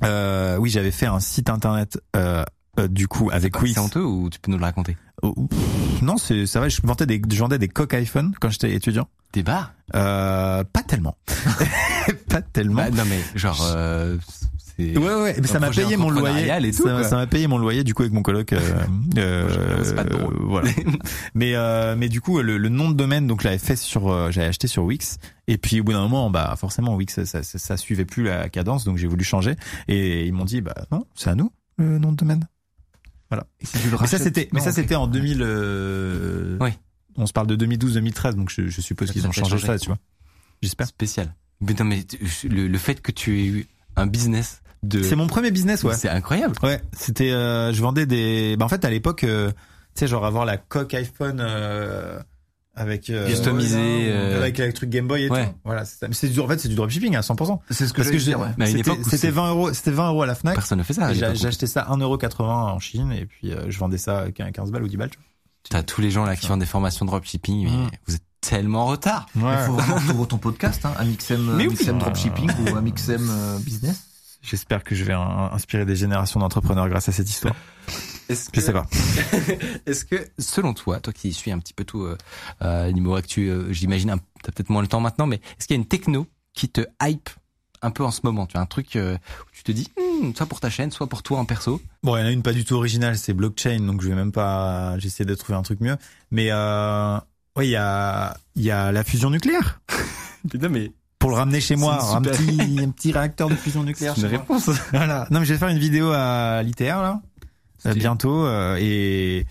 euh, 0.05 0.55
oui 0.57 0.69
j'avais 0.69 0.91
fait 0.91 1.05
un 1.07 1.19
site 1.19 1.49
internet 1.49 1.99
euh, 2.15 2.45
euh, 2.79 2.87
du 2.87 3.07
coup 3.07 3.29
avec 3.31 3.61
Wix. 3.61 3.73
C'est 3.75 3.79
honteux 3.79 4.03
ou 4.03 4.29
tu 4.29 4.39
peux 4.39 4.51
nous 4.51 4.57
le 4.57 4.63
raconter 4.63 4.97
Oh, 5.21 5.33
pff, 5.47 6.01
non 6.01 6.17
c'est 6.17 6.45
ça 6.45 6.59
va 6.59 6.67
je 6.69 6.81
vendais 6.83 7.05
des 7.05 7.21
je 7.31 7.39
vendais 7.39 7.57
des 7.57 7.67
coques 7.69 7.93
iPhone 7.93 8.33
quand 8.41 8.49
j'étais 8.49 8.73
étudiant. 8.73 9.07
Des 9.31 9.41
bars 9.43 9.73
Euh, 9.95 10.63
pas 10.63 10.83
tellement. 10.83 11.15
pas 12.29 12.41
tellement. 12.41 12.83
Bah, 12.83 12.89
Non 12.91 13.03
mais 13.09 13.19
genre 13.39 13.61
euh. 13.75 14.17
Ouais 14.79 14.97
ouais, 14.97 15.35
mais 15.39 15.45
ça 15.47 15.59
m'a 15.59 15.69
payé 15.69 15.97
mon 15.97 16.09
loyer. 16.09 16.25
entrepreneurial 16.29 16.65
et 16.65 16.71
tout, 16.71 16.83
ça 16.83 17.03
ça 17.03 17.15
m'a 17.15 17.27
payé 17.27 17.45
mon 17.47 17.59
loyer 17.59 17.83
du 17.83 17.93
coup 17.93 18.01
avec 18.01 18.11
mon 18.13 18.23
coloc. 18.23 18.53
Euh, 18.53 18.59
euh, 19.17 19.95
pas 19.95 20.03
drôle. 20.03 20.35
Voilà. 20.41 20.71
mais 21.35 21.53
euh, 21.55 21.95
mais 21.95 22.09
du 22.09 22.21
coup 22.21 22.41
le, 22.41 22.57
le 22.57 22.69
nom 22.69 22.89
de 22.89 22.95
domaine 22.95 23.27
donc 23.27 23.41
je 23.41 23.47
l'avais 23.47 23.59
fait 23.59 23.75
sur 23.75 24.11
euh, 24.11 24.31
j'avais 24.31 24.47
acheté 24.47 24.67
sur 24.67 24.83
Wix 24.83 25.19
et 25.47 25.57
puis 25.59 25.79
au 25.79 25.83
bout 25.83 25.91
d'un 25.93 26.01
moment 26.01 26.29
bah 26.31 26.55
forcément 26.57 26.95
Wix 26.95 27.23
ça, 27.23 27.43
ça, 27.43 27.59
ça 27.59 27.77
suivait 27.77 28.05
plus 28.05 28.23
la 28.23 28.49
cadence 28.49 28.83
donc 28.83 28.97
j'ai 28.97 29.07
voulu 29.07 29.23
changer 29.23 29.55
et 29.87 30.25
ils 30.25 30.33
m'ont 30.33 30.45
dit 30.45 30.61
bah 30.61 30.73
non 30.91 31.05
c'est 31.15 31.29
à 31.29 31.35
nous 31.35 31.51
le 31.77 31.97
nom 31.99 32.11
de 32.11 32.17
domaine. 32.17 32.47
Et 33.59 33.65
si 33.65 33.79
tu 33.79 33.89
le 33.89 33.97
Mais 33.99 34.07
ça 34.07 34.19
c'était 34.19 34.49
mais 34.53 34.59
ça 34.59 34.71
c'était 34.71 34.95
en 34.95 35.07
2000. 35.07 35.41
Euh, 35.41 36.57
Oui. 36.61 36.71
On 37.15 37.25
se 37.27 37.33
parle 37.33 37.47
de 37.47 37.55
2012-2013 37.55 38.33
donc 38.35 38.49
je, 38.49 38.67
je 38.67 38.81
suppose 38.81 39.11
qu'ils 39.11 39.25
a 39.25 39.29
ont 39.29 39.31
changé 39.31 39.51
changé. 39.51 39.67
ça 39.67 39.77
tu 39.79 39.87
vois. 39.87 39.97
J'espère. 40.61 40.87
spécial. 40.87 41.35
Mais 41.61 41.73
non 41.73 41.85
mais 41.85 42.05
le, 42.49 42.67
le 42.67 42.77
fait 42.77 43.01
que 43.01 43.11
tu 43.11 43.39
aies 43.41 43.45
eu 43.47 43.67
un 43.95 44.07
business 44.07 44.61
de. 44.83 45.01
C'est 45.03 45.15
mon 45.15 45.27
premier 45.27 45.51
business 45.51 45.83
ouais. 45.83 45.95
C'est 45.95 46.09
incroyable. 46.09 46.55
Ouais, 46.63 46.81
c'était 46.93 47.31
euh, 47.31 47.71
je 47.73 47.81
vendais 47.81 48.05
des 48.05 48.55
bah 48.57 48.65
en 48.65 48.69
fait 48.69 48.83
à 48.85 48.89
l'époque 48.89 49.23
euh, 49.23 49.49
tu 49.51 49.99
sais 50.01 50.07
genre 50.07 50.25
avoir 50.25 50.45
la 50.45 50.57
coque 50.57 50.93
iPhone 50.93 51.37
euh, 51.39 52.19
avec 52.75 53.09
euh, 53.09 53.27
Customisé, 53.27 53.77
ouais, 53.77 54.05
euh, 54.09 54.37
avec 54.41 54.59
avec 54.59 54.73
le 54.73 54.77
truc 54.77 54.89
Game 54.89 55.07
Boy 55.07 55.23
et 55.23 55.29
ouais. 55.29 55.47
tout. 55.47 55.53
Voilà, 55.63 55.85
c'est 55.85 55.99
ça. 55.99 56.07
Mais 56.07 56.13
c'est 56.15 56.27
du 56.29 56.39
en 56.39 56.47
fait 56.47 56.59
c'est 56.59 56.67
du 56.69 56.75
dropshipping 56.75 57.15
à 57.15 57.21
100%. 57.21 57.59
C'est 57.69 57.85
ce 57.87 57.93
que 57.93 57.97
Parce 57.97 58.09
que 58.09 58.13
je 58.17 58.19
j'ai- 58.19 58.31
dire, 58.31 58.39
ouais. 58.39 58.47
Mais 58.57 58.65
à 58.65 58.69
une 58.69 58.77
c'était 58.77 58.89
époque 58.89 58.99
où 59.01 59.03
c'était 59.05 59.17
c'est- 59.17 59.29
20 59.31 59.49
euros, 59.49 59.73
c'était 59.73 59.91
20 59.91 60.09
euros 60.09 60.23
à 60.23 60.25
la 60.25 60.35
Fnac. 60.35 60.55
Personne 60.55 60.79
ne 60.79 60.83
fait 60.83 60.93
ça. 60.93 61.13
J'ai 61.13 61.23
acheté 61.47 61.67
ça 61.67 61.85
1,80€ 61.89 62.43
en 62.73 62.79
Chine 62.79 63.11
et 63.11 63.25
puis 63.25 63.51
euh, 63.51 63.65
je 63.69 63.77
vendais 63.79 63.97
ça 63.97 64.21
à 64.21 64.31
15 64.31 64.71
balles 64.71 64.83
ou 64.83 64.87
10 64.87 64.97
balles. 64.97 65.09
tu 65.11 65.17
T'as 65.69 65.83
tous 65.83 66.01
les 66.01 66.11
gens 66.11 66.25
là 66.25 66.35
qui 66.35 66.47
font 66.47 66.57
des 66.57 66.65
formations 66.65 67.05
de 67.05 67.11
dropshipping, 67.11 67.65
mais 67.65 67.69
Mm. 67.71 67.89
vous 68.07 68.15
êtes 68.15 68.23
tellement 68.41 68.83
en 68.83 68.87
retard. 68.87 69.27
vois. 69.35 69.53
Il 69.53 69.65
faut 69.67 69.73
vraiment 69.73 69.95
que 69.95 70.07
t'ouvres 70.07 70.27
ton 70.27 70.37
podcast, 70.37 70.83
hein, 70.85 70.93
Amixem, 70.97 71.41
Mais 71.55 71.63
oui. 71.63 71.67
Amixem 71.67 71.95
Ouais. 71.95 72.01
Dropshipping 72.01 72.49
ou 72.73 72.75
Amixem 72.75 73.29
euh, 73.29 73.57
Business. 73.59 74.01
J'espère 74.43 74.83
que 74.83 74.93
je 74.93 75.03
vais 75.05 75.13
inspirer 75.13 75.85
des 75.85 75.95
générations 75.95 76.39
d'entrepreneurs 76.39 76.89
grâce 76.89 77.07
à 77.07 77.11
cette 77.13 77.29
histoire. 77.29 77.55
Est-ce 78.29 78.49
Je 78.53 78.59
sais 78.59 78.73
pas. 78.73 78.85
Est-ce 79.85 80.05
que, 80.05 80.15
selon 80.37 80.73
toi, 80.73 80.99
toi 80.99 81.13
qui 81.13 81.33
suis 81.33 81.51
un 81.51 81.59
petit 81.59 81.73
peu 81.73 81.85
tout 81.85 82.03
euh, 82.03 82.17
euh, 82.61 82.91
niveau 82.91 83.15
actu, 83.15 83.49
euh, 83.49 83.71
j'imagine, 83.71 84.15
t'as 84.43 84.51
peut-être 84.51 84.69
moins 84.69 84.81
le 84.81 84.87
temps 84.87 84.99
maintenant, 84.99 85.27
mais 85.27 85.37
est-ce 85.57 85.67
qu'il 85.67 85.75
y 85.75 85.79
a 85.79 85.81
une 85.81 85.87
techno 85.87 86.27
qui 86.53 86.69
te 86.69 86.81
hype 87.01 87.29
un 87.81 87.91
peu 87.91 88.03
en 88.03 88.11
ce 88.11 88.21
moment? 88.23 88.45
Tu 88.45 88.57
as 88.57 88.61
un 88.61 88.65
truc 88.65 88.95
euh, 88.95 89.15
où 89.15 89.49
tu 89.53 89.63
te 89.63 89.71
dis, 89.71 89.89
Hmm, 89.97 90.33
soit 90.35 90.45
pour 90.45 90.59
ta 90.59 90.69
chaîne, 90.69 90.91
soit 90.91 91.07
pour 91.07 91.23
toi 91.23 91.39
en 91.39 91.45
perso? 91.45 91.81
Bon, 92.03 92.15
il 92.15 92.21
y 92.21 92.23
en 92.23 92.27
a 92.27 92.31
une 92.31 92.43
pas 92.43 92.53
du 92.53 92.63
tout 92.65 92.75
originale, 92.75 93.17
c'est 93.17 93.33
blockchain, 93.33 93.79
donc 93.79 94.01
je 94.01 94.09
vais 94.09 94.15
même 94.15 94.31
pas, 94.31 94.97
j'essaie 94.99 95.25
de 95.25 95.35
trouver 95.35 95.57
un 95.57 95.63
truc 95.63 95.81
mieux. 95.81 95.97
Mais 96.31 96.47
euh, 96.51 97.17
ouais, 97.57 97.67
il 97.67 97.71
y 97.71 97.75
a, 97.75 98.37
il 98.55 98.63
y 98.63 98.71
a 98.71 98.91
la 98.91 99.03
fusion 99.03 99.29
nucléaire. 99.29 99.81
Putain, 100.49 100.69
mais 100.69 100.91
Pour 101.23 101.29
le 101.29 101.37
ramener 101.37 101.61
chez 101.61 101.77
moi, 101.77 102.17
un 102.17 102.21
petit, 102.21 102.79
un 102.83 102.89
petit 102.89 103.13
réacteur 103.13 103.47
de 103.47 103.55
fusion 103.55 103.81
nucléaire. 103.85 104.13
une 104.17 104.25
réponse. 104.25 104.69
Voilà. 104.91 105.25
Non, 105.31 105.39
mais 105.39 105.45
je 105.45 105.53
vais 105.53 105.57
faire 105.57 105.69
une 105.69 105.77
vidéo 105.77 106.11
à 106.11 106.61
l'ITR 106.63 106.97
là, 107.01 107.21
euh, 107.85 107.93
bientôt, 107.93 108.45
euh, 108.45 108.75
et 108.77 109.45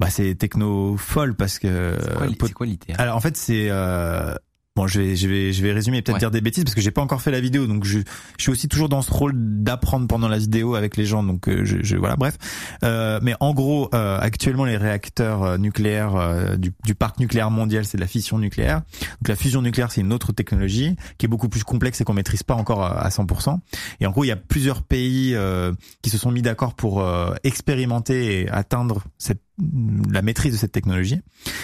bah 0.00 0.10
c'est 0.10 0.34
techno 0.34 0.96
folle 0.96 1.36
parce 1.36 1.60
que. 1.60 1.96
C'est 2.00 2.36
quoi, 2.36 2.48
quoi 2.48 2.66
l'ITR 2.66 2.98
alors 2.98 3.14
en 3.14 3.20
fait 3.20 3.36
c'est 3.36 3.68
euh, 3.70 4.34
bon 4.76 4.88
je 4.88 5.00
vais 5.00 5.14
je 5.16 5.28
vais 5.28 5.52
je 5.52 5.62
vais 5.62 5.72
résumer 5.72 5.98
et 5.98 6.02
peut-être 6.02 6.14
Ouais. 6.16 6.20
dire 6.20 6.30
des 6.32 6.40
bêtises 6.40 6.64
parce 6.64 6.74
que 6.74 6.80
j'ai 6.80 6.90
pas 6.90 7.00
encore 7.02 7.22
fait 7.22 7.30
la 7.30 7.40
vidéo 7.40 7.66
donc 7.68 7.84
je 7.84 8.00
je 8.38 8.42
suis 8.42 8.50
aussi 8.50 8.68
toujours 8.68 8.88
dans 8.88 9.02
ce 9.02 9.12
rôle 9.12 9.32
d'apprendre 9.36 10.08
pendant 10.08 10.26
la 10.26 10.38
vidéo 10.38 10.74
avec 10.74 10.96
les 10.96 11.06
gens 11.06 11.22
donc 11.22 11.48
euh, 11.48 11.64
je, 11.64 11.76
je 11.82 11.96
voilà 11.96 12.16
bref. 12.16 12.36
Euh, 12.82 13.20
mais 13.22 13.34
en 13.38 13.54
gros 13.54 13.88
euh, 13.94 14.18
actuellement 14.20 14.64
les 14.64 14.76
réacteurs 14.76 15.42
euh, 15.44 15.58
nucléaires 15.58 16.16
euh, 16.16 16.56
du, 16.56 16.72
du 16.84 16.94
parc 16.96 17.20
nucléaire 17.20 17.52
mondial 17.52 17.84
c'est 17.84 17.98
de 17.98 18.02
la 18.02 18.08
fission 18.08 18.38
nucléaire. 18.38 18.82
Donc 19.20 19.28
la 19.28 19.36
fusion 19.36 19.62
nucléaire 19.62 19.92
c'est 19.92 20.00
une 20.00 20.12
autre 20.12 20.32
technologie 20.32 20.96
qui 21.18 21.26
est 21.26 21.28
beaucoup 21.28 21.48
plus 21.48 21.62
complexe 21.62 22.00
et 22.00 22.04
qu'on 22.04 22.14
maîtrise 22.14 22.42
pas 22.42 22.54
encore 22.54 22.82
à, 22.82 23.00
à 23.00 23.08
100% 23.10 23.58
et 24.00 24.06
en 24.06 24.10
gros 24.10 24.24
il 24.24 24.28
y 24.28 24.32
a 24.32 24.36
plusieurs 24.36 24.82
pays 24.82 25.34
euh, 25.36 25.72
qui 26.02 26.10
se 26.10 26.18
sont 26.18 26.32
mis 26.32 26.42
d'accord 26.42 26.74
pour 26.74 27.00
euh, 27.00 27.32
expérimenter 27.44 28.40
et 28.40 28.48
atteindre 28.50 29.04
cette 29.18 29.40
la 30.10 30.22
maîtrise 30.22 30.52
de 30.52 30.58
cette 30.58 30.72
technologie. 30.72 31.20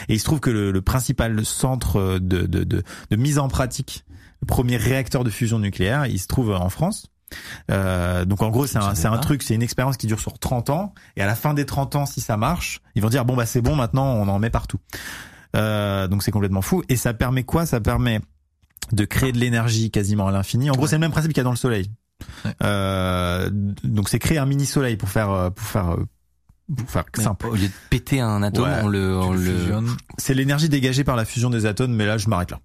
Et 0.08 0.14
il 0.14 0.18
se 0.18 0.24
trouve 0.24 0.40
que 0.40 0.50
le, 0.50 0.70
le 0.70 0.82
principal 0.82 1.44
centre 1.44 2.18
de, 2.18 2.46
de, 2.46 2.64
de, 2.64 2.82
de 3.10 3.16
mise 3.16 3.38
en 3.38 3.48
pratique, 3.48 4.04
le 4.42 4.46
premier 4.46 4.76
réacteur 4.76 5.24
de 5.24 5.30
fusion 5.30 5.58
nucléaire, 5.58 6.06
il 6.06 6.18
se 6.18 6.26
trouve 6.26 6.52
en 6.52 6.68
France. 6.70 7.06
Euh, 7.70 8.24
donc 8.24 8.42
en 8.42 8.50
gros 8.50 8.66
c'est 8.66 8.78
un, 8.78 8.94
c'est 8.96 9.06
un 9.06 9.18
truc, 9.18 9.42
c'est 9.44 9.54
une 9.54 9.62
expérience 9.62 9.96
qui 9.96 10.08
dure 10.08 10.18
sur 10.18 10.38
30 10.38 10.70
ans 10.70 10.94
et 11.16 11.22
à 11.22 11.26
la 11.26 11.36
fin 11.36 11.54
des 11.54 11.64
30 11.64 11.94
ans 11.94 12.04
si 12.04 12.20
ça 12.20 12.36
marche, 12.36 12.80
ils 12.96 13.02
vont 13.02 13.08
dire 13.08 13.24
bon 13.24 13.36
bah 13.36 13.46
c'est 13.46 13.60
bon 13.60 13.76
maintenant 13.76 14.04
on 14.14 14.26
en 14.26 14.38
met 14.40 14.50
partout. 14.50 14.78
Euh, 15.56 16.08
donc 16.08 16.24
c'est 16.24 16.32
complètement 16.32 16.60
fou 16.62 16.82
et 16.88 16.96
ça 16.96 17.14
permet 17.14 17.44
quoi? 17.44 17.66
Ça 17.66 17.80
permet 17.80 18.20
de 18.90 19.04
créer 19.04 19.30
de 19.30 19.38
l'énergie 19.38 19.92
quasiment 19.92 20.26
à 20.26 20.32
l'infini. 20.32 20.70
En 20.70 20.74
gros 20.74 20.88
c'est 20.88 20.96
le 20.96 21.00
même 21.00 21.12
principe 21.12 21.30
qu'il 21.32 21.38
y 21.38 21.42
a 21.42 21.44
dans 21.44 21.50
le 21.50 21.56
soleil. 21.56 21.90
Ouais. 22.44 22.52
Euh, 22.64 23.48
donc 23.52 24.08
c'est 24.08 24.18
créer 24.18 24.38
un 24.38 24.46
mini 24.46 24.66
soleil 24.66 24.96
pour 24.96 25.08
faire 25.08 25.30
euh, 25.30 25.50
pour 25.50 25.66
faire 25.66 25.96
simple. 27.16 27.46
Au 27.48 27.54
lieu 27.54 27.66
de 27.68 27.72
péter 27.90 28.20
un 28.20 28.42
atome, 28.42 28.64
Ouais, 28.64 28.78
on 28.82 28.88
le, 28.88 29.16
on 29.16 29.32
le. 29.32 29.84
C'est 30.18 30.34
l'énergie 30.34 30.68
dégagée 30.68 31.04
par 31.04 31.16
la 31.16 31.24
fusion 31.24 31.50
des 31.50 31.66
atomes, 31.66 31.92
mais 31.92 32.06
là 32.06 32.18
je 32.18 32.28
m'arrête 32.28 32.50
là. 32.50 32.60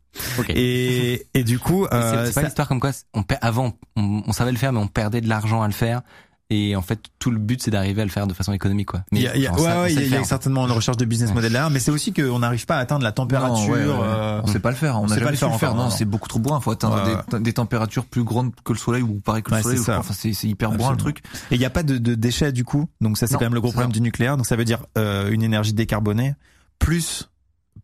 Et 0.50 1.26
et 1.34 1.44
du 1.44 1.60
coup 1.60 1.86
euh, 1.86 2.26
c'est 2.26 2.34
pas 2.34 2.42
ça- 2.42 2.44
l'histoire 2.44 2.68
comme 2.68 2.80
quoi 2.80 2.92
on 3.14 3.24
avant 3.42 3.74
on, 3.96 4.24
on 4.26 4.32
savait 4.32 4.52
le 4.52 4.58
faire 4.58 4.72
mais 4.74 4.80
on 4.80 4.88
perdait 4.88 5.22
de 5.22 5.28
l'argent 5.30 5.62
à 5.62 5.68
le 5.68 5.74
faire 5.74 6.02
et 6.52 6.76
en 6.76 6.82
fait 6.84 7.00
tout 7.18 7.32
le 7.32 7.40
but 7.40 7.62
c'est 7.62 7.72
d'arriver 7.72 8.02
à 8.02 8.06
le 8.06 8.12
faire 8.12 8.28
de 8.28 8.34
façon 8.34 8.54
économique 8.54 8.88
quoi. 8.90 9.04
Mais 9.12 9.20
il 9.20 9.24
y 9.24 9.28
a, 9.28 9.36
il 9.36 9.42
y 9.42 9.48
a- 9.48 9.54
on 9.54 9.58
ouais, 9.58 9.72
on 9.76 9.88
y 9.88 10.14
a, 10.14 10.22
y 10.22 10.26
certainement 10.26 10.66
une 10.66 10.72
recherche 10.72 10.98
de 10.98 11.06
business 11.06 11.30
Ouais. 11.30 11.36
model 11.36 11.52
derrière, 11.52 11.70
mais 11.72 11.80
c'est 11.80 11.90
aussi 11.92 12.14
qu'on 12.14 12.38
n'arrive 12.40 12.66
pas 12.68 12.76
à 12.76 12.80
atteindre 12.80 13.04
la 13.04 13.12
température. 13.12 13.68
Non, 13.68 13.74
ouais, 13.74 13.84
ouais, 13.86 13.92
ouais. 13.92 13.98
euh, 14.00 14.42
On 14.44 14.48
sait 14.48 14.60
pas 14.60 14.70
le 14.70 14.76
faire. 14.76 14.98
On 15.00 15.06
on 15.06 15.08
n'a 15.08 15.16
sait 15.16 15.22
pas 15.22 15.32
le 15.32 15.36
su 15.36 15.40
faire 15.40 15.52
le 15.52 15.58
faire. 15.58 15.70
encore, 15.72 15.84
Non, 15.86 15.90
non. 15.90 15.96
c'est 15.96 16.06
beaucoup 16.06 16.28
trop 16.30 16.40
brun. 16.40 16.60
Faut 16.60 16.72
atteindre 16.72 17.04
Ouais, 17.04 17.16
des, 17.40 17.44
des 17.44 17.54
températures 17.54 18.06
plus 18.06 18.24
grandes 18.24 18.52
que 18.64 18.74
le 18.74 18.78
soleil 18.78 19.02
ou 19.02 19.20
pareil 19.22 19.42
que 19.42 19.50
le 19.52 19.58
Ouais, 19.58 19.64
soleil. 19.64 19.80
Enfin, 19.80 20.14
c'est 20.14 20.34
c'est 20.34 20.48
hyper 20.48 20.70
brun 20.70 20.78
le 20.78 20.94
Absolument. 20.94 20.98
truc. 21.14 21.24
Et 21.52 21.56
il 21.56 21.60
n'y 21.60 21.66
a 21.66 21.70
pas 21.72 21.84
de, 21.84 21.98
de 21.98 22.14
déchets 22.16 22.52
du 22.52 22.64
coup, 22.64 22.88
donc 23.02 23.18
ça 23.18 23.26
c'est 23.28 23.34
Non, 23.34 23.40
quand 23.40 23.46
même 23.46 23.54
le 23.56 23.62
gros 23.62 23.72
problème 23.72 23.90
ça. 23.92 23.94
du 23.94 24.02
nucléaire. 24.02 24.38
Donc 24.38 24.46
ça 24.46 24.56
veut 24.56 24.66
dire 24.66 24.86
euh, 25.00 25.32
une 25.32 25.42
énergie 25.42 25.74
décarbonée 25.74 26.36
plus 26.80 27.30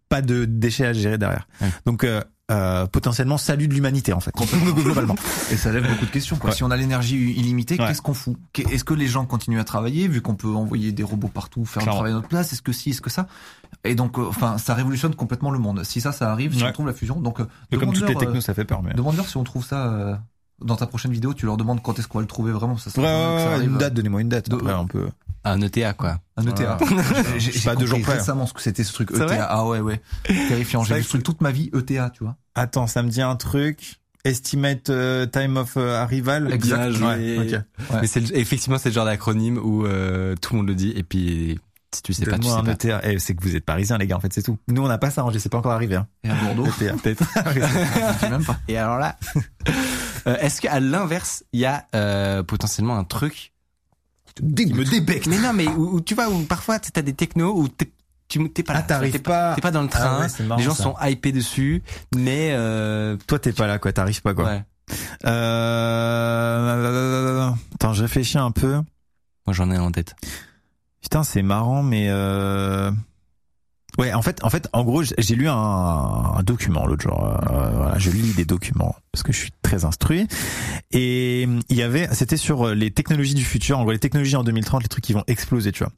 pas 0.10 0.22
de 0.22 0.46
déchets 0.46 0.86
à 0.86 0.94
gérer 0.94 1.18
derrière. 1.18 1.48
Donc 1.86 2.04
euh, 2.04 2.22
euh, 2.52 2.86
potentiellement 2.86 3.38
salut 3.38 3.68
de 3.68 3.74
l'humanité 3.74 4.14
en 4.14 4.20
fait. 4.20 4.32
Globalement. 4.76 5.16
Et 5.52 5.58
ça 5.58 5.72
lève 5.72 5.88
beaucoup 5.90 6.06
de 6.06 6.12
questions. 6.12 6.36
Quoi. 6.36 6.50
Ouais. 6.52 6.56
Si 6.56 6.64
on 6.64 6.70
a 6.72 6.78
l'énergie 6.78 7.32
illimitée, 7.34 7.80
Ouais. 7.80 7.88
qu'est-ce 7.88 8.02
qu'on 8.02 8.14
fout? 8.14 8.36
Est-ce 8.70 8.84
que 8.84 8.94
les 8.94 9.08
gens 9.08 9.26
continuent 9.26 9.60
à 9.60 9.64
travailler 9.64 10.08
vu 10.08 10.22
qu'on 10.22 10.36
peut 10.36 10.50
envoyer 10.50 10.92
des 10.92 11.04
robots 11.04 11.30
partout 11.30 11.66
faire 11.66 11.82
Clairement. 11.84 11.92
le 11.92 11.96
travail 11.98 12.12
à 12.12 12.16
notre 12.16 12.28
place? 12.28 12.54
Est-ce 12.54 12.62
que 12.62 12.72
si 12.74 12.90
Est-ce 12.92 13.02
que 13.02 13.10
ça? 13.10 13.28
Et 13.84 13.96
donc, 13.96 14.20
euh, 14.20 14.26
enfin, 14.28 14.58
ça 14.58 14.74
révolutionne 14.76 15.16
complètement 15.16 15.52
le 15.52 15.60
monde. 15.60 15.84
Si 15.84 16.02
ça, 16.02 16.12
ça 16.12 16.32
arrive, 16.32 16.54
si 16.56 16.62
Ouais. 16.64 16.70
on 16.70 16.74
trouve 16.74 16.88
la 16.88 16.94
fusion, 16.94 17.20
donc 17.22 17.40
euh, 17.40 17.46
Et 17.72 17.78
comme 17.78 17.94
toutes 17.94 18.08
les 18.10 18.16
technos, 18.16 18.42
ça 18.42 18.54
fait 18.54 18.66
peur. 18.66 18.84
Mais... 18.84 18.92
euh, 18.92 18.96
demande-leur 18.96 19.28
si 19.28 19.38
on 19.38 19.44
trouve 19.44 19.66
ça 19.66 19.88
euh, 19.88 20.16
dans 20.64 20.76
ta 20.76 20.86
prochaine 20.88 21.12
vidéo. 21.12 21.34
Tu 21.34 21.46
leur 21.46 21.58
demandes 21.58 21.82
quand 21.82 21.98
est-ce 21.98 22.08
qu'on 22.08 22.18
va 22.20 22.24
le 22.24 22.28
trouver 22.28 22.52
vraiment. 22.52 22.78
Ça 22.78 22.90
Ouais, 23.00 23.06
ça 23.08 23.54
arrive. 23.54 23.70
une 23.72 23.78
date, 23.78 23.94
donnez-moi 23.94 24.22
une 24.22 24.30
date. 24.30 24.50
De- 24.50 24.56
Après, 24.58 24.74
on 24.74 24.88
peut. 24.88 25.08
Un 25.44 25.62
ETA 25.62 25.94
quoi. 25.94 26.20
Un 26.38 26.46
ETA. 26.46 26.78
J'ai 27.38 27.52
j'ai 27.52 27.60
Pas 27.62 27.76
deux 27.76 27.86
jours 27.86 28.00
près. 28.02 28.18
récemment 28.18 28.46
ce 28.46 28.54
que 28.54 28.62
c'était 28.62 28.84
ce 28.84 28.94
truc 28.94 29.12
ETA. 29.12 29.46
Ah 29.50 29.66
ouais, 29.66 29.80
ouais. 29.80 30.02
Terrifiant. 30.48 30.84
J'ai 30.84 30.96
vu 30.96 31.04
ce 31.04 31.10
truc 31.10 31.24
toute 31.24 31.42
ma 31.42 31.52
vie 31.52 31.70
ETA, 31.74 32.12
tu 32.12 32.24
vois. 32.24 32.36
Attends, 32.56 32.88
ça 32.88 33.02
me 33.04 33.10
dit 33.10 33.22
un 33.22 33.36
truc. 33.36 33.96
Estimate 34.24 34.92
euh, 34.92 35.26
time 35.26 35.58
of 35.58 35.78
euh, 35.78 36.00
arrival. 36.00 36.54
Exact. 36.54 36.92
Ouais. 37.02 37.48
Mais 38.02 38.06
c'est 38.08 38.20
le- 38.20 38.38
effectivement 38.38 38.78
c'est 38.78 38.90
le 38.90 38.94
genre 38.94 39.06
d'acronyme 39.06 39.58
où 39.58 39.84
euh, 39.86 40.36
tout 40.40 40.54
le 40.54 40.58
monde 40.60 40.68
le 40.68 40.76
dit 40.76 40.94
et 40.96 41.02
puis 41.02 41.60
si 41.94 42.04
tu 42.04 42.14
sais 42.14 42.26
pas 42.26 42.38
tu 42.38 42.48
sais 42.48 42.54
un 42.54 42.64
pas. 42.64 42.72
ETA. 42.74 43.02
Eh, 43.04 43.18
c'est 43.18 43.34
que 43.36 43.42
vous 43.42 43.56
êtes 43.56 43.66
parisiens 43.66 43.98
les 43.98 44.06
gars, 44.06 44.16
en 44.16 44.20
fait, 44.20 44.32
c'est 44.32 44.44
tout. 44.44 44.60
Nous 44.68 44.82
on 44.82 44.88
n'a 44.88 45.00
pas 45.00 45.10
ça, 45.10 45.26
c'est 45.40 45.52
pas 45.52 45.58
encore 45.58 45.72
arrivé. 45.72 45.96
Hein. 45.96 46.08
Et 46.24 46.30
à 46.30 46.36
Bordeaux. 46.36 46.68
ETA, 46.82 46.94
peut-être. 47.02 47.24
je 47.56 48.20
sais 48.20 48.30
même 48.30 48.46
pas. 48.46 48.60
Et 48.68 48.78
alors 48.78 49.00
là, 49.00 49.18
euh, 50.28 50.38
est-ce 50.38 50.62
qu'à 50.62 50.80
l'inverse 50.80 51.44
il 51.52 51.62
y 51.62 51.66
a 51.66 51.86
euh, 51.96 52.44
potentiellement 52.44 52.98
un 53.00 53.04
truc 53.04 53.51
Il 54.40 54.76
me 54.76 54.84
débecte. 54.86 55.28
Mais 55.28 55.40
non 55.40 55.54
mais 55.54 55.68
où, 55.68 55.96
où 55.96 56.02
tu 56.02 56.16
vois 56.16 56.30
où 56.30 56.42
parfois 56.44 56.80
tu 56.80 56.90
as 56.96 57.02
des 57.02 57.14
technos 57.14 57.54
où 57.60 57.68
t'es 57.68 57.92
tu 58.28 58.50
t'es 58.52 58.64
pas 58.64 58.74
Ah, 58.74 58.78
là, 58.78 58.84
t'arrives 58.84 59.12
t'es 59.12 59.20
pas. 59.20 59.56
T'es 59.56 59.62
pas 59.62 59.72
dans 59.72 59.82
le 59.82 59.90
Ah 59.92 59.98
train, 59.98 60.22
ouais, 60.22 60.28
marrant, 60.46 60.60
les 60.60 60.64
gens 60.66 60.74
ça. 60.74 60.84
sont 60.84 60.96
hypés 61.02 61.34
dessus, 61.34 61.84
mais 62.16 62.52
euh, 62.54 63.18
Toi 63.28 63.40
t'es 63.40 63.52
pas 63.52 63.68
là 63.68 63.78
quoi, 63.80 63.92
t'arrives 63.92 64.22
pas 64.22 64.34
quoi. 64.34 64.46
ouais. 64.46 64.64
Euh... 65.72 67.50
Attends, 67.76 67.94
je 67.94 68.02
réfléchis 68.04 68.38
un 68.38 68.52
peu. 68.52 68.74
Moi 69.46 69.54
j'en 69.54 69.70
ai 69.72 69.76
un 69.76 69.82
en 69.84 69.92
tête. 69.92 70.16
Putain, 71.02 71.24
c'est 71.24 71.42
marrant, 71.42 71.82
mais 71.84 72.08
euh... 72.10 72.92
ouais, 73.98 74.14
en 74.14 74.22
fait, 74.22 74.44
en 74.44 74.50
fait, 74.50 74.68
en 74.74 74.84
gros, 74.84 75.04
j'ai 75.04 75.36
lu 75.36 75.48
un, 75.48 76.42
document 76.44 76.86
l'autre 76.86 77.04
jour. 77.04 77.24
Euh, 77.24 77.72
voilà, 77.76 77.98
je 77.98 78.10
lis 78.10 78.34
des 78.34 78.46
documents 78.46 78.96
parce 79.12 79.24
que 79.24 79.32
je 79.32 79.40
suis 79.40 79.52
très 79.62 79.86
instruit. 79.86 80.28
Et 80.92 81.44
il 81.70 81.76
y 81.76 81.84
avait, 81.84 82.08
c'était 82.14 82.38
sur 82.38 82.74
les 82.74 82.92
technologies 82.92 83.36
du 83.36 83.46
futur. 83.46 83.80
En 83.80 83.84
gros, 83.84 83.92
les 83.92 84.00
technologies 84.00 84.36
en 84.36 84.44
2030, 84.44 84.84
les 84.84 84.90
trucs 84.90 85.04
qui 85.04 85.14
vont 85.14 85.24
exploser, 85.28 85.72
tu 85.72 85.84
vois. 85.84 85.94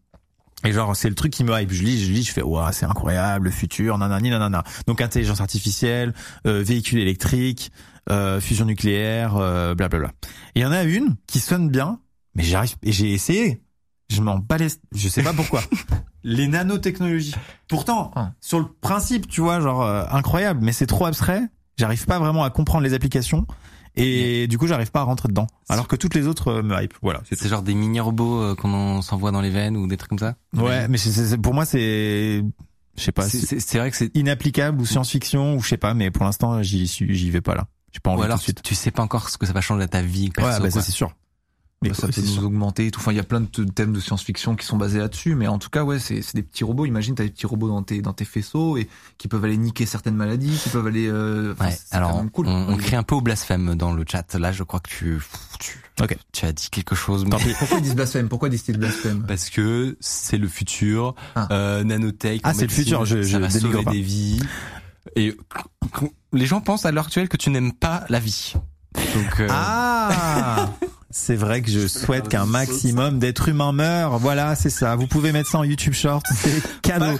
Et 0.66 0.72
genre, 0.72 0.96
c'est 0.96 1.10
le 1.10 1.16
truc 1.16 1.34
qui 1.34 1.44
me 1.44 1.60
hype. 1.60 1.72
Je 1.72 1.84
lis, 1.84 2.06
je 2.06 2.12
lis, 2.12 2.24
je 2.24 2.32
fais, 2.32 2.42
ouah, 2.42 2.72
c'est 2.72 2.86
incroyable, 2.86 3.46
le 3.46 3.52
futur, 3.52 3.98
nanani, 3.98 4.30
nanana. 4.30 4.64
Donc, 4.88 5.02
intelligence 5.02 5.42
artificielle, 5.42 6.14
euh, 6.48 6.64
véhicules 6.64 7.00
électriques, 7.00 7.72
euh, 8.10 8.40
fusion 8.40 8.66
nucléaire, 8.66 9.36
euh, 9.36 9.76
blablabla. 9.76 10.12
Et 10.56 10.60
il 10.60 10.62
y 10.62 10.66
en 10.66 10.72
a 10.72 10.84
une 10.84 11.16
qui 11.28 11.40
sonne 11.40 11.70
bien, 11.70 12.00
mais 12.36 12.44
j'arrive, 12.44 12.76
et 12.82 12.92
j'ai 12.92 13.12
essayé. 13.12 13.62
Je 14.10 14.22
m'en 14.22 14.40
les, 14.60 14.68
je 14.94 15.08
sais 15.10 15.24
pas 15.24 15.34
pourquoi. 15.34 15.62
les 16.24 16.48
nanotechnologies. 16.48 17.36
Pourtant, 17.68 18.12
Ah. 18.16 18.32
sur 18.42 18.60
le 18.60 18.66
principe, 18.82 19.28
tu 19.28 19.42
vois, 19.42 19.60
genre, 19.60 19.82
euh, 19.82 20.06
incroyable, 20.12 20.60
mais 20.64 20.72
c'est 20.74 20.86
trop 20.88 21.06
abstrait. 21.06 21.42
J'arrive 21.78 22.06
pas 22.06 22.20
vraiment 22.20 22.44
à 22.44 22.50
comprendre 22.50 22.84
les 22.84 22.94
applications. 22.94 23.48
Et 23.96 24.48
du 24.48 24.58
coup, 24.58 24.66
j'arrive 24.68 24.90
pas 24.92 25.02
à 25.02 25.04
rentrer 25.04 25.28
dedans. 25.28 25.46
Alors 25.70 25.88
que 25.88 25.96
toutes 25.96 26.16
les 26.16 26.26
autres 26.28 26.48
euh, 26.48 26.64
me 26.64 26.82
hype. 26.82 26.94
Voilà. 27.04 27.22
c'est 27.32 27.48
genre 27.48 27.62
des 27.62 27.76
mini 27.76 28.00
robots 28.00 28.42
euh, 28.42 28.56
qu'on 28.56 28.74
en- 28.74 29.02
s'envoie 29.04 29.32
dans 29.32 29.42
les 29.42 29.52
veines 29.52 29.78
ou 29.78 29.86
des 29.88 29.98
trucs 29.98 30.10
comme 30.10 30.20
ça? 30.20 30.36
Ouais, 30.56 30.88
mais 30.88 30.98
c'est- 30.98 31.12
c'est- 31.12 31.38
pour 31.38 31.54
moi, 31.54 31.66
c'est, 31.66 32.44
je 32.98 33.02
sais 33.04 33.12
pas, 33.12 33.28
C'est- 33.30 33.78
vrai 33.78 33.92
que 33.92 33.98
c'est 33.98 34.16
inapplicable 34.16 34.82
ou 34.82 34.86
science-fiction 34.88 35.56
ou 35.56 35.62
je 35.62 35.70
sais 35.70 35.78
pas, 35.78 35.94
mais 35.94 36.10
pour 36.10 36.26
l'instant, 36.26 36.64
j'y 36.64 36.88
suis, 36.88 37.14
j'y 37.16 37.30
vais 37.30 37.42
pas 37.42 37.54
là. 37.54 37.68
J'ai 37.92 38.00
pas 38.00 38.10
envie 38.10 38.22
ou 38.22 38.24
alors 38.24 38.38
tout 38.38 38.42
de 38.42 38.44
suite. 38.46 38.62
tu 38.64 38.74
sais 38.74 38.90
pas 38.90 39.04
encore 39.04 39.30
ce 39.30 39.38
que 39.38 39.46
ça 39.46 39.54
va 39.54 39.62
changer 39.62 39.84
à 39.84 39.88
ta 39.88 40.02
vie 40.02 40.32
perso. 40.32 40.64
Ouais, 40.64 40.70
bah, 40.72 40.82
c'est 40.82 40.92
sûr. 40.92 41.12
Mais 41.84 41.90
Bah, 41.90 41.96
ça 41.96 42.02
quoi, 42.08 42.10
peut 42.16 42.22
nous 42.22 42.28
sûr. 42.28 42.44
augmenter 42.46 42.88
et 42.88 42.92
tout. 42.92 43.00
Enfin, 43.00 43.12
il 43.12 43.18
y 43.18 43.20
a 43.20 43.24
plein 43.24 43.42
de 43.42 43.64
thèmes 43.66 43.94
de 43.94 44.00
science-fiction 44.00 44.56
qui 44.56 44.66
sont 44.66 44.78
basés 44.78 45.00
là-dessus, 45.00 45.36
mais 45.36 45.48
en 45.48 45.60
tout 45.60 45.70
cas, 45.70 45.84
ouais, 45.84 46.00
c'est 46.00 46.22
c'est 46.22 46.36
des 46.36 46.42
petits 46.44 46.64
robots. 46.64 46.86
Imagine, 46.86 47.14
t'as 47.16 47.24
des 47.24 47.30
petits 47.30 47.46
robots 47.46 47.68
dans 47.68 47.84
tes 47.84 48.02
dans 48.02 48.14
tes 48.14 48.26
faisceaux 48.26 48.78
et 48.78 48.88
qui 49.18 49.28
peuvent 49.28 49.44
aller 49.44 49.58
niquer 49.58 49.86
certaines 49.86 50.16
maladies, 50.16 50.58
qui 50.64 50.70
peuvent 50.70 50.88
aller. 50.88 51.08
Euh, 51.08 51.54
enfin, 51.54 51.66
Ouais, 51.66 51.78
c'est 51.86 51.96
alors 51.96 52.24
cool. 52.34 52.48
on, 52.48 52.70
on 52.70 52.78
crie 52.78 52.96
un 52.96 53.04
peu 53.04 53.16
au 53.16 53.22
blasphème 53.22 53.76
dans 53.76 53.94
le 53.94 54.04
chat. 54.10 54.34
Là, 54.36 54.52
je 54.52 54.64
crois 54.64 54.80
que 54.80 54.90
tu, 54.90 55.20
tu, 55.60 55.78
Ok. 56.02 56.18
tu 56.32 56.46
as 56.46 56.52
dit 56.54 56.70
quelque 56.72 56.96
chose, 56.96 57.24
mais 57.26 57.32
Tant 57.32 57.38
pis. 57.38 57.54
Pourquoi 57.60 57.78
ils 57.78 57.84
disent 57.84 57.96
blasphème? 57.96 58.30
Pourquoi 58.30 58.50
disent-ils 58.50 58.78
blasphème? 58.78 59.24
Parce 59.28 59.50
que 59.50 59.98
c'est 60.00 60.38
le 60.38 60.48
futur, 60.48 61.16
Ah. 61.36 61.48
euh, 61.52 61.84
nanotech. 61.84 62.42
Ah, 62.44 62.54
c'est 62.54 62.66
le 62.68 62.72
futur, 62.72 63.06
je- 63.06 63.22
ça 63.22 63.28
je 63.30 63.38
va 63.38 63.48
dénigre 63.48 63.72
sauver 63.72 63.84
pas. 63.84 63.92
des 63.92 64.02
vies. 64.02 64.40
Et 65.18 65.36
les 66.32 66.46
gens 66.46 66.62
pensent 66.62 66.86
à 66.86 66.92
l'heure 66.92 67.06
actuelle 67.08 67.28
que 67.30 67.38
tu 67.38 67.50
n'aimes 67.50 67.74
pas 67.74 68.06
la 68.10 68.20
vie. 68.20 68.54
Donc, 68.96 69.40
euh, 69.42 69.48
Ah 69.52 70.72
C'est 71.16 71.36
vrai 71.36 71.62
que 71.62 71.70
je 71.70 71.86
souhaite 71.88 72.28
qu'un 72.28 72.48
maximum 72.48 73.20
d'êtres 73.20 73.50
humains 73.50 73.72
meurent. 73.72 74.18
Voilà, 74.18 74.56
c'est 74.56 74.72
ça. 74.72 74.96
Vous 74.96 75.06
pouvez 75.06 75.32
mettre 75.32 75.48
ça 75.48 75.60
en 75.60 75.64
YouTube 75.64 75.94
Short. 75.94 76.26
C'est 76.36 76.82
cadeau. 76.82 77.06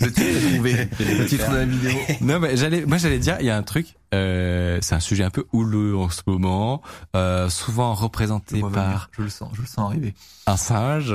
Le 0.00 0.10
titre 0.12 0.52
trouvé. 0.52 0.88
Le 1.00 1.24
titre 1.26 1.50
de 1.50 1.56
la 1.56 1.64
vidéo. 1.64 1.90
Non, 2.20 2.38
mais 2.40 2.56
j'allais, 2.58 2.84
moi 2.84 2.98
j'allais 2.98 3.18
dire, 3.18 3.38
il 3.40 3.46
y 3.46 3.50
a 3.50 3.56
un 3.56 3.62
truc. 3.62 3.94
Euh, 4.14 4.78
c'est 4.82 4.94
un 4.94 5.00
sujet 5.00 5.24
un 5.24 5.30
peu 5.30 5.44
houleux 5.52 5.96
en 5.96 6.08
ce 6.10 6.20
moment, 6.26 6.82
euh, 7.16 7.48
souvent 7.48 7.94
représenté 7.94 8.60
par 8.60 8.68
venir. 8.70 9.10
Je 9.16 9.22
le 9.22 9.28
sens, 9.30 9.50
je 9.54 9.62
le 9.62 9.66
sens 9.66 9.90
arriver. 9.90 10.14
un 10.46 10.56
singe. 10.56 11.14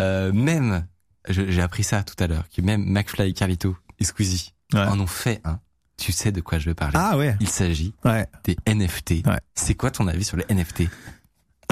Euh, 0.00 0.32
même, 0.32 0.86
j'ai 1.28 1.60
appris 1.62 1.84
ça 1.84 2.02
tout 2.02 2.16
à 2.18 2.26
l'heure, 2.26 2.44
que 2.54 2.60
même 2.62 2.82
McFly, 2.86 3.34
Carlito 3.34 3.76
et 4.00 4.04
Squeezie 4.04 4.52
Ouais. 4.72 4.80
en 4.80 4.98
ont 4.98 5.06
fait 5.06 5.40
un. 5.44 5.60
Tu 5.96 6.12
sais 6.12 6.32
de 6.32 6.40
quoi 6.40 6.58
je 6.58 6.68
veux 6.70 6.74
parler. 6.74 6.94
Ah 6.98 7.16
ouais. 7.16 7.36
Il 7.40 7.48
s'agit 7.48 7.94
Ouais. 8.04 8.26
des 8.44 8.56
NFT. 8.66 9.26
Ouais. 9.26 9.38
C'est 9.54 9.74
quoi 9.74 9.90
ton 9.90 10.08
avis 10.08 10.24
sur 10.24 10.36
les 10.36 10.44
NFT 10.52 10.88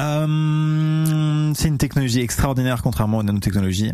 Euh, 0.01 1.53
c'est 1.55 1.69
une 1.69 1.79
technologie 1.79 2.21
extraordinaire 2.21 2.83
contrairement 2.83 3.19
aux 3.19 3.23
nanotechnologies. 3.23 3.93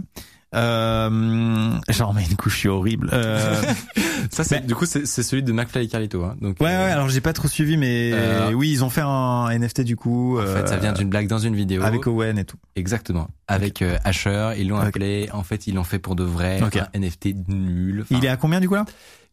Euh, 0.54 1.78
j'en 1.90 2.14
mets 2.14 2.24
une 2.24 2.36
couche, 2.36 2.54
je 2.54 2.58
suis 2.60 2.68
horrible. 2.68 3.10
Euh, 3.12 3.60
Ça, 4.30 4.44
c'est, 4.44 4.60
Mais- 4.60 4.66
du 4.66 4.74
coup, 4.74 4.86
c'est, 4.86 5.04
celui 5.06 5.42
de 5.42 5.52
McFly 5.52 5.84
et 5.84 5.88
Carlito. 5.88 6.24
Hein. 6.24 6.36
Donc, 6.40 6.58
ouais, 6.60 6.66
ouais. 6.66 6.72
euh, 6.72 6.92
Alors 6.92 7.08
j'ai 7.10 7.20
pas 7.20 7.32
trop 7.34 7.48
suivi, 7.48 7.76
mais 7.76 8.10
Euh, 8.14 8.52
oui, 8.52 8.70
ils 8.70 8.82
ont 8.82 8.88
fait 8.90 9.02
un 9.02 9.48
NFT 9.50 9.82
du 9.82 9.94
coup. 9.96 10.38
En 10.38 10.42
fait, 10.42 10.66
ça 10.66 10.74
euh, 10.74 10.78
vient 10.78 10.92
d'une 10.94 11.08
blague 11.10 11.28
dans 11.28 11.38
une 11.38 11.54
vidéo. 11.54 11.82
avec 11.82 12.06
Owen 12.06 12.38
et 12.38 12.44
tout. 12.44 12.56
Exactement. 12.76 13.28
Avec 13.46 13.82
euh, 13.82 13.98
Asher, 14.04 14.52
ils 14.58 14.68
l'ont 14.68 14.78
appelé. 14.78 15.28
En 15.32 15.42
fait, 15.42 15.66
ils 15.66 15.74
l'ont 15.74 15.84
fait 15.84 15.98
pour 15.98 16.16
de 16.16 16.24
vrai. 16.24 16.62
Ok. 16.62 16.76
Un 16.78 16.98
NFT 16.98 17.48
nul. 17.48 18.00
Enfin, 18.02 18.16
Il 18.18 18.24
est 18.24 18.28
à 18.28 18.36
combien 18.38 18.60
du 18.60 18.68
coup 18.68 18.74
là? 18.74 18.86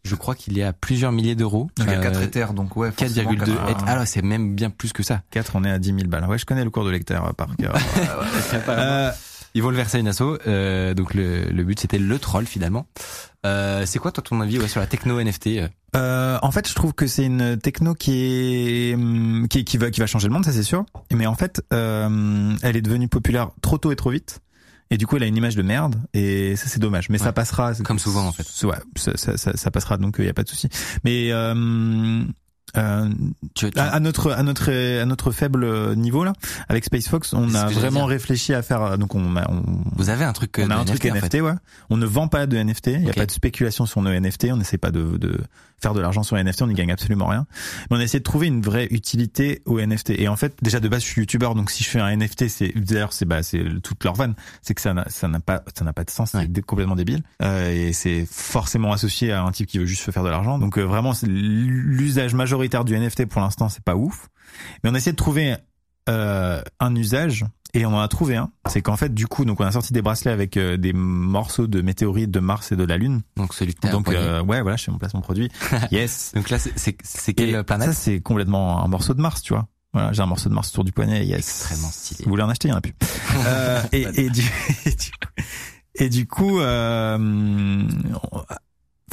Je 0.05 0.15
crois 0.15 0.35
qu'il 0.35 0.57
est 0.59 0.63
à 0.63 0.71
plusieurs 0.71 1.11
milliers 1.11 1.35
d'euros. 1.35 1.69
Il 1.79 1.85
y 1.85 1.89
a 1.89 1.93
Euh, 1.99 2.01
4 2.01 2.21
éthers, 2.21 2.53
donc 2.53 2.77
ouais. 2.77 2.91
forcément, 2.91 3.31
4,2. 3.31 3.53
quatre- 3.55 3.85
et- 3.85 3.89
Alors, 3.89 4.05
c'est 4.07 4.21
même 4.21 4.55
bien 4.55 4.69
plus 4.69 4.93
que 4.93 5.03
ça. 5.03 5.21
4, 5.31 5.53
on 5.55 5.63
est 5.63 5.71
à 5.71 5.79
10 5.79 5.87
000 5.95 6.07
balles. 6.07 6.25
Ouais, 6.25 6.37
je 6.37 6.45
connais 6.45 6.63
le 6.63 6.69
cours 6.69 6.85
de 6.85 6.91
lecteur 6.91 7.25
euh, 7.25 7.33
par 7.33 7.55
cœur. 7.57 7.73
euh, 8.69 9.11
Ils 9.55 9.63
vont 9.63 9.69
le 9.71 9.77
verser 9.77 9.97
à 9.97 9.99
une 10.01 10.07
asso. 10.07 10.21
Euh, 10.47 10.93
donc, 10.93 11.13
le, 11.15 11.45
le 11.45 11.63
but, 11.63 11.79
c'était 11.79 11.97
le 11.97 12.19
troll, 12.19 12.45
finalement. 12.45 12.85
Euh, 13.45 13.83
c'est 13.85 13.99
quoi, 13.99 14.11
toi, 14.11 14.23
ton 14.23 14.41
avis 14.41 14.59
ouais, 14.59 14.67
sur 14.67 14.79
la 14.79 14.87
techno 14.87 15.19
NFT 15.19 15.47
euh 15.59 15.67
Euh, 15.95 16.37
en 16.41 16.51
fait, 16.51 16.67
je 16.67 16.75
trouve 16.75 16.93
que 16.93 17.07
c'est 17.07 17.25
une 17.25 17.57
techno 17.57 17.93
qui 17.95 18.11
est 18.91 18.95
hum, 18.95 19.47
qui, 19.49 19.63
qui 19.63 19.77
va 19.77 19.91
qui 19.91 20.01
va 20.01 20.07
changer 20.07 20.27
le 20.27 20.33
monde, 20.33 20.43
ça 20.45 20.51
c'est 20.51 20.63
sûr. 20.63 20.83
Mais 21.13 21.25
en 21.25 21.35
fait, 21.35 21.61
euh, 21.73 22.53
elle 22.63 22.75
est 22.75 22.81
devenue 22.81 23.07
populaire 23.07 23.49
trop 23.61 23.77
tôt 23.77 23.91
et 23.91 23.95
trop 23.95 24.09
vite. 24.09 24.39
Et 24.91 24.97
du 24.97 25.07
coup, 25.07 25.15
elle 25.17 25.23
a 25.23 25.27
une 25.27 25.37
image 25.37 25.55
de 25.55 25.63
merde. 25.63 25.95
Et 26.13 26.55
ça, 26.55 26.67
c'est 26.67 26.79
dommage. 26.79 27.09
Mais 27.09 27.17
ça 27.17 27.33
passera. 27.33 27.73
Comme 27.75 27.99
souvent, 27.99 28.25
en 28.25 28.31
fait. 28.31 28.45
Ouais, 28.65 28.77
ça, 28.95 29.17
ça, 29.17 29.37
ça, 29.37 29.55
ça 29.55 29.71
passera. 29.71 29.97
Donc, 29.97 30.17
il 30.19 30.25
y 30.25 30.29
a 30.29 30.33
pas 30.33 30.43
de 30.43 30.49
souci. 30.49 30.69
Mais 31.03 31.31
euh, 31.31 32.23
euh, 32.77 33.09
Tu, 33.53 33.69
tu- 33.71 33.79
à, 33.79 33.89
à 33.93 33.99
notre 33.99 34.31
à 34.31 34.43
notre 34.43 34.71
à 34.71 35.05
notre 35.05 35.31
faible 35.31 35.95
niveau 35.95 36.23
là, 36.23 36.33
avec 36.69 36.85
SpaceFox, 36.85 37.33
on 37.33 37.47
C'est 37.49 37.53
ce 37.53 37.57
a 37.57 37.67
vraiment 37.69 38.05
réfléchi 38.05 38.53
à 38.53 38.61
faire. 38.61 38.97
Donc, 38.97 39.15
on 39.15 39.35
a 39.35 39.49
on, 39.51 39.63
vous 39.95 40.09
avez 40.09 40.25
un 40.25 40.33
truc. 40.33 40.59
euh, 40.59 40.65
on 40.65 40.69
a 40.71 40.75
un 40.75 40.85
truc 40.85 41.05
en 41.05 41.13
NFT, 41.15 41.31
fait. 41.31 41.41
ouais. 41.41 41.53
On 41.89 41.97
ne 41.97 42.05
vend 42.05 42.27
pas 42.27 42.45
de 42.47 42.57
NFT. 42.57 42.87
Il 42.87 42.99
n'y 43.01 43.09
a 43.09 43.13
pas 43.13 43.25
de 43.25 43.31
spéculation 43.31 43.85
sur 43.85 44.01
nos 44.01 44.11
NFT. 44.11 44.47
On 44.51 44.57
n'essaie 44.57 44.77
pas 44.77 44.91
de, 44.91 45.17
de 45.17 45.37
faire 45.81 45.93
de 45.93 45.99
l'argent 46.01 46.23
sur 46.23 46.35
les 46.35 46.43
NFT. 46.43 46.61
On 46.63 46.67
n'y 46.67 46.73
gagne 46.73 46.91
absolument 46.91 47.27
rien. 47.27 47.45
Mais 47.91 47.97
on 47.97 47.99
essaie 47.99 48.19
de 48.19 48.23
trouver 48.23 48.47
une 48.47 48.61
vraie 48.61 48.87
utilité 48.91 49.61
aux 49.65 49.79
NFT. 49.79 50.11
Et 50.11 50.27
en 50.27 50.35
fait, 50.35 50.55
déjà 50.61 50.79
de 50.79 50.87
base, 50.87 51.01
je 51.01 51.07
suis 51.07 51.21
youtubeur, 51.21 51.53
donc 51.55 51.69
si 51.71 51.83
je 51.83 51.89
fais 51.89 51.99
un 51.99 52.15
NFT, 52.15 52.47
c'est 52.47 52.73
d'ailleurs 52.75 53.13
c'est 53.13 53.25
bah 53.25 53.43
c'est 53.43 53.63
toute 53.83 54.03
leur 54.03 54.13
vanne, 54.15 54.35
c'est 54.61 54.73
que 54.73 54.81
ça 54.81 54.93
n'a 54.93 55.05
ça 55.09 55.27
n'a 55.27 55.39
pas 55.39 55.63
ça 55.77 55.83
n'a 55.85 55.93
pas 55.93 56.03
de 56.03 56.09
sens. 56.09 56.33
Ouais. 56.33 56.47
C'est 56.53 56.61
complètement 56.61 56.95
débile. 56.95 57.21
Euh, 57.41 57.71
et 57.89 57.93
c'est 57.93 58.25
forcément 58.29 58.91
associé 58.93 59.31
à 59.31 59.43
un 59.43 59.51
type 59.51 59.67
qui 59.67 59.77
veut 59.79 59.85
juste 59.85 60.09
faire 60.11 60.23
de 60.23 60.29
l'argent. 60.29 60.57
Donc 60.59 60.77
euh, 60.77 60.83
vraiment, 60.83 61.13
l'usage 61.27 62.33
majoritaire 62.33 62.64
du 62.69 62.97
NFT 62.97 63.25
pour 63.25 63.41
l'instant, 63.41 63.69
c'est 63.69 63.83
pas 63.83 63.95
ouf. 63.95 64.27
Mais 64.83 64.89
on 64.89 64.95
essaie 64.95 65.11
de 65.11 65.17
trouver 65.17 65.55
euh, 66.09 66.61
un 66.79 66.95
usage 66.95 67.45
et 67.73 67.85
on 67.85 67.89
en 67.95 67.99
a 67.99 68.07
trouvé 68.07 68.35
un. 68.37 68.51
C'est 68.67 68.81
qu'en 68.81 68.95
fait, 68.95 69.13
du 69.13 69.27
coup, 69.27 69.43
donc 69.45 69.59
on 69.59 69.65
a 69.65 69.71
sorti 69.71 69.91
des 69.93 70.01
bracelets 70.01 70.31
avec 70.31 70.55
euh, 70.57 70.77
des 70.77 70.93
morceaux 70.93 71.67
de 71.67 71.81
météorites 71.81 72.31
de 72.31 72.39
Mars 72.39 72.71
et 72.71 72.75
de 72.75 72.83
la 72.83 72.97
Lune. 72.97 73.21
Donc 73.37 73.53
celui 73.53 73.73
que 73.75 73.91
Donc 73.91 74.09
euh, 74.09 74.41
ouais, 74.43 74.61
voilà, 74.61 74.77
je 74.77 74.85
fais 74.85 74.91
mon 74.91 74.97
placement 74.97 75.21
produit. 75.21 75.49
yes. 75.91 76.31
Donc 76.35 76.49
là, 76.49 76.57
c'est- 76.59 77.33
quelle 77.33 77.63
planète 77.63 77.89
Ça, 77.89 77.93
c'est 77.93 78.21
complètement 78.21 78.83
un 78.83 78.87
morceau 78.87 79.13
de 79.13 79.21
Mars, 79.21 79.41
tu 79.41 79.53
vois. 79.53 79.67
Voilà, 79.93 80.11
j'ai 80.11 80.21
un 80.21 80.25
morceau 80.25 80.49
de 80.49 80.53
Mars 80.53 80.69
autour 80.69 80.83
du 80.83 80.91
poignet. 80.91 81.25
Yes. 81.25 81.39
Extrêmement 81.39 81.89
stylé. 81.89 82.23
Vous 82.25 82.29
voulez 82.31 82.43
en 82.43 82.49
acheter, 82.49 82.67
il 82.67 82.71
y 82.71 82.73
en 82.73 82.77
a 82.77 82.81
plus. 82.81 82.93
euh, 83.45 83.81
et, 83.91 84.01
et, 84.25 84.29
du, 84.29 84.41
et 84.85 84.89
du 84.91 85.11
et 85.97 86.09
du 86.09 86.27
coup, 86.27 86.59
euh, 86.59 87.17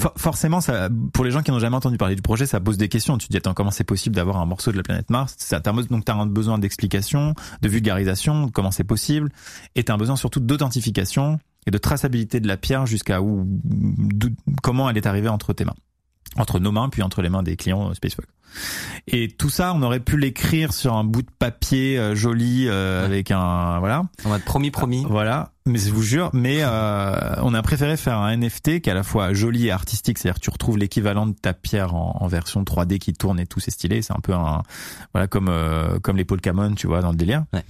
for- 0.00 0.12
forcément, 0.16 0.60
ça, 0.60 0.88
pour 1.12 1.24
les 1.24 1.30
gens 1.30 1.42
qui 1.42 1.50
n'ont 1.50 1.58
jamais 1.58 1.76
entendu 1.76 1.96
parler 1.98 2.14
du 2.16 2.22
projet, 2.22 2.46
ça 2.46 2.60
pose 2.60 2.76
des 2.78 2.88
questions. 2.88 3.18
Tu 3.18 3.26
te 3.26 3.32
dis, 3.32 3.36
attends, 3.38 3.54
comment 3.54 3.70
c'est 3.70 3.84
possible 3.84 4.14
d'avoir 4.16 4.38
un 4.38 4.46
morceau 4.46 4.72
de 4.72 4.76
la 4.76 4.82
planète 4.82 5.10
Mars 5.10 5.36
Donc, 5.90 6.04
tu 6.04 6.12
as 6.12 6.14
un 6.14 6.26
besoin 6.26 6.58
d'explication, 6.58 7.34
de 7.60 7.68
vulgarisation, 7.68 8.48
comment 8.48 8.70
c'est 8.70 8.84
possible, 8.84 9.30
et 9.74 9.84
tu 9.84 9.92
as 9.92 9.94
un 9.94 9.98
besoin 9.98 10.16
surtout 10.16 10.40
d'authentification 10.40 11.38
et 11.66 11.70
de 11.70 11.78
traçabilité 11.78 12.40
de 12.40 12.48
la 12.48 12.56
pierre 12.56 12.86
jusqu'à 12.86 13.22
où, 13.22 13.46
comment 14.62 14.90
elle 14.90 14.96
est 14.96 15.06
arrivée 15.06 15.28
entre 15.28 15.52
tes 15.52 15.64
mains. 15.64 15.74
Entre 16.36 16.58
nos 16.60 16.72
mains, 16.72 16.88
puis 16.88 17.02
entre 17.02 17.20
les 17.22 17.28
mains 17.28 17.42
des 17.42 17.56
clients 17.56 17.90
euh, 17.90 17.94
SpaceFox. 17.94 18.26
Et 19.06 19.28
tout 19.28 19.48
ça, 19.48 19.72
on 19.74 19.82
aurait 19.82 20.00
pu 20.00 20.18
l'écrire 20.18 20.74
sur 20.74 20.92
un 20.94 21.04
bout 21.04 21.22
de 21.22 21.30
papier 21.38 21.98
euh, 21.98 22.14
joli 22.14 22.66
euh, 22.68 23.00
Ouais. 23.00 23.06
avec 23.06 23.30
un 23.30 23.78
voilà. 23.78 24.04
En 24.24 24.28
mode 24.28 24.42
promis, 24.44 24.70
promis. 24.70 25.06
Voilà, 25.08 25.52
mais 25.64 25.78
je 25.78 25.90
vous 25.90 26.02
jure, 26.02 26.28
mais 26.34 26.58
euh, 26.60 27.34
on 27.42 27.54
a 27.54 27.62
préféré 27.62 27.96
faire 27.96 28.18
un 28.18 28.36
NFT 28.36 28.80
qui 28.80 28.88
est 28.88 28.90
à 28.90 28.94
la 28.94 29.02
fois 29.02 29.32
joli 29.32 29.68
et 29.68 29.70
artistique, 29.70 30.18
c'est-à-dire 30.18 30.38
tu 30.38 30.50
retrouves 30.50 30.76
l'équivalent 30.76 31.26
de 31.26 31.32
ta 31.32 31.54
pierre 31.54 31.94
en, 31.94 32.18
en 32.20 32.26
version 32.26 32.62
3D 32.62 32.98
qui 32.98 33.14
tourne 33.14 33.40
et 33.40 33.46
tout, 33.46 33.58
c'est 33.60 33.70
stylé, 33.70 34.02
c'est 34.02 34.12
un 34.12 34.20
peu 34.22 34.34
un 34.34 34.62
voilà 35.14 35.26
comme 35.28 35.48
euh, 35.48 35.98
comme 36.00 36.18
les 36.18 36.26
Polkamon, 36.26 36.74
tu 36.74 36.86
vois, 36.86 37.00
dans 37.00 37.10
le 37.10 37.16
délire. 37.16 37.44
Ouais. 37.54 37.64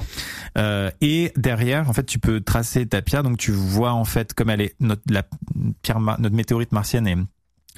Euh, 0.59 0.91
et 1.01 1.33
derrière, 1.37 1.89
en 1.89 1.93
fait, 1.93 2.05
tu 2.07 2.19
peux 2.19 2.41
tracer 2.41 2.87
ta 2.87 3.03
pierre, 3.03 3.23
donc 3.23 3.39
tu 3.39 3.53
vois 3.53 3.93
en 3.93 4.05
fait 4.05 4.35
comme 4.35 4.51
elle 4.51 4.61
est 4.63 4.75
notre 4.81 5.03
la 5.09 5.23
pierre 5.83 6.01
notre 6.01 6.35
météorite 6.35 6.73
martienne 6.73 7.07
est 7.07 7.17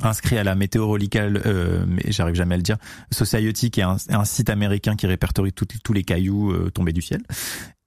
inscrit 0.02 0.38
à 0.38 0.44
la 0.44 0.54
météorological, 0.54 1.42
euh, 1.46 1.84
mais 1.86 2.02
j'arrive 2.08 2.34
jamais 2.34 2.54
à 2.54 2.56
le 2.58 2.62
dire, 2.62 2.76
Society, 3.12 3.70
qui 3.70 3.80
est 3.80 3.84
un, 3.84 3.96
un 4.10 4.24
site 4.24 4.50
américain 4.50 4.96
qui 4.96 5.06
répertorie 5.06 5.52
tout- 5.52 5.66
tous 5.82 5.92
les 5.92 6.02
cailloux 6.02 6.50
euh, 6.52 6.70
tombés 6.70 6.92
du 6.92 7.02
ciel. 7.02 7.22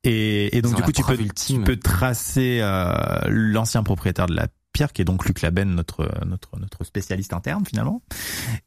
Et, 0.04 0.56
et 0.56 0.62
donc 0.62 0.72
du 0.78 0.82
coup, 0.84 0.92
tu 0.94 1.02
peux, 1.04 1.18
tu 1.66 1.80
tracer 1.80 2.60
euh, 2.62 2.94
l'ancien 3.28 3.84
propriétaire 3.84 4.28
de 4.28 4.36
la 4.36 4.48
pierre, 4.72 4.94
qui 4.94 5.02
est 5.02 5.06
donc 5.06 5.26
Luc 5.26 5.42
Laben, 5.42 5.74
notre 5.74 6.08
notre 6.26 6.58
notre 6.60 6.84
spécialiste 6.86 7.34
interne 7.34 7.66
finalement. 7.66 8.02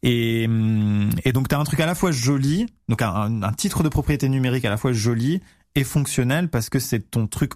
Et, 0.03 0.44
hum, 0.46 1.09
et 1.24 1.33
donc 1.33 1.48
tu 1.48 1.55
as 1.55 1.59
un 1.59 1.64
truc 1.64 1.81
à 1.81 1.87
la 1.87 1.94
fois 1.94 2.11
joli, 2.11 2.66
donc 2.88 3.00
un, 3.00 3.42
un 3.42 3.53
titre 3.53 3.83
de 3.83 3.88
propriété 3.88 4.29
numérique 4.29 4.64
à 4.64 4.70
la 4.70 4.76
fois 4.76 4.92
joli 4.92 5.40
et 5.76 5.85
fonctionnel 5.85 6.48
parce 6.50 6.68
que 6.68 6.79
c'est 6.81 7.11
ton 7.11 7.26
truc 7.29 7.53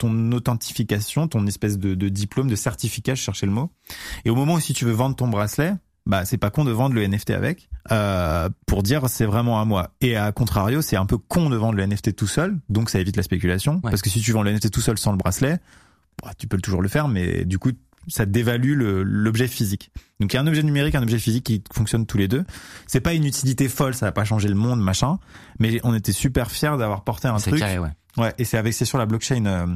ton 0.00 0.32
authentification, 0.32 1.28
ton 1.28 1.46
espèce 1.46 1.78
de, 1.78 1.94
de 1.94 2.08
diplôme, 2.08 2.48
de 2.48 2.56
certificat, 2.56 3.14
je 3.14 3.22
cherchais 3.22 3.44
le 3.44 3.52
mot. 3.52 3.70
Et 4.24 4.30
au 4.30 4.34
moment 4.34 4.54
où 4.54 4.60
si 4.60 4.72
tu 4.72 4.86
veux 4.86 4.92
vendre 4.92 5.14
ton 5.14 5.28
bracelet, 5.28 5.74
bah 6.06 6.24
c'est 6.24 6.38
pas 6.38 6.50
con 6.50 6.64
de 6.64 6.70
vendre 6.70 6.94
le 6.94 7.06
NFT 7.06 7.30
avec 7.30 7.68
euh, 7.92 8.48
pour 8.66 8.82
dire 8.82 9.08
c'est 9.10 9.26
vraiment 9.26 9.60
à 9.60 9.66
moi. 9.66 9.90
Et 10.00 10.16
à 10.16 10.32
contrario, 10.32 10.80
c'est 10.80 10.96
un 10.96 11.04
peu 11.04 11.18
con 11.18 11.50
de 11.50 11.56
vendre 11.56 11.76
le 11.76 11.86
NFT 11.86 12.16
tout 12.16 12.26
seul, 12.26 12.58
donc 12.70 12.88
ça 12.88 12.98
évite 12.98 13.16
la 13.16 13.22
spéculation. 13.22 13.74
Ouais. 13.84 13.90
Parce 13.90 14.00
que 14.00 14.08
si 14.08 14.20
tu 14.20 14.32
vends 14.32 14.42
le 14.42 14.52
NFT 14.52 14.70
tout 14.70 14.80
seul 14.80 14.96
sans 14.96 15.12
le 15.12 15.18
bracelet, 15.18 15.58
bah, 16.22 16.32
tu 16.38 16.46
peux 16.46 16.56
toujours 16.56 16.80
le 16.80 16.88
faire, 16.88 17.06
mais 17.06 17.44
du 17.44 17.58
coup 17.58 17.72
ça 18.08 18.24
dévalue 18.24 18.72
l'objet 19.04 19.48
physique. 19.48 19.92
Donc 20.18 20.32
il 20.32 20.36
y 20.36 20.38
a 20.38 20.42
un 20.42 20.46
objet 20.46 20.62
numérique, 20.62 20.94
un 20.94 21.02
objet 21.02 21.18
physique 21.18 21.44
qui 21.44 21.62
fonctionnent 21.74 22.06
tous 22.06 22.16
les 22.16 22.26
deux. 22.26 22.44
C'est 22.86 23.02
pas 23.02 23.12
une 23.12 23.26
utilité 23.26 23.68
folle, 23.68 23.94
ça 23.94 24.06
va 24.06 24.12
pas 24.12 24.24
changer 24.24 24.48
le 24.48 24.54
monde, 24.54 24.80
machin. 24.80 25.18
Mais 25.58 25.78
on 25.84 25.94
était 25.94 26.12
super 26.12 26.50
fiers 26.50 26.78
d'avoir 26.78 27.04
porté 27.04 27.28
un 27.28 27.36
truc. 27.36 27.58
carré, 27.58 27.78
ouais. 27.78 27.90
Ouais, 28.16 28.32
et 28.38 28.44
c'est 28.44 28.56
avec 28.56 28.72
c'est 28.74 28.84
sur 28.84 28.98
la 28.98 29.06
blockchain 29.06 29.46
euh, 29.46 29.66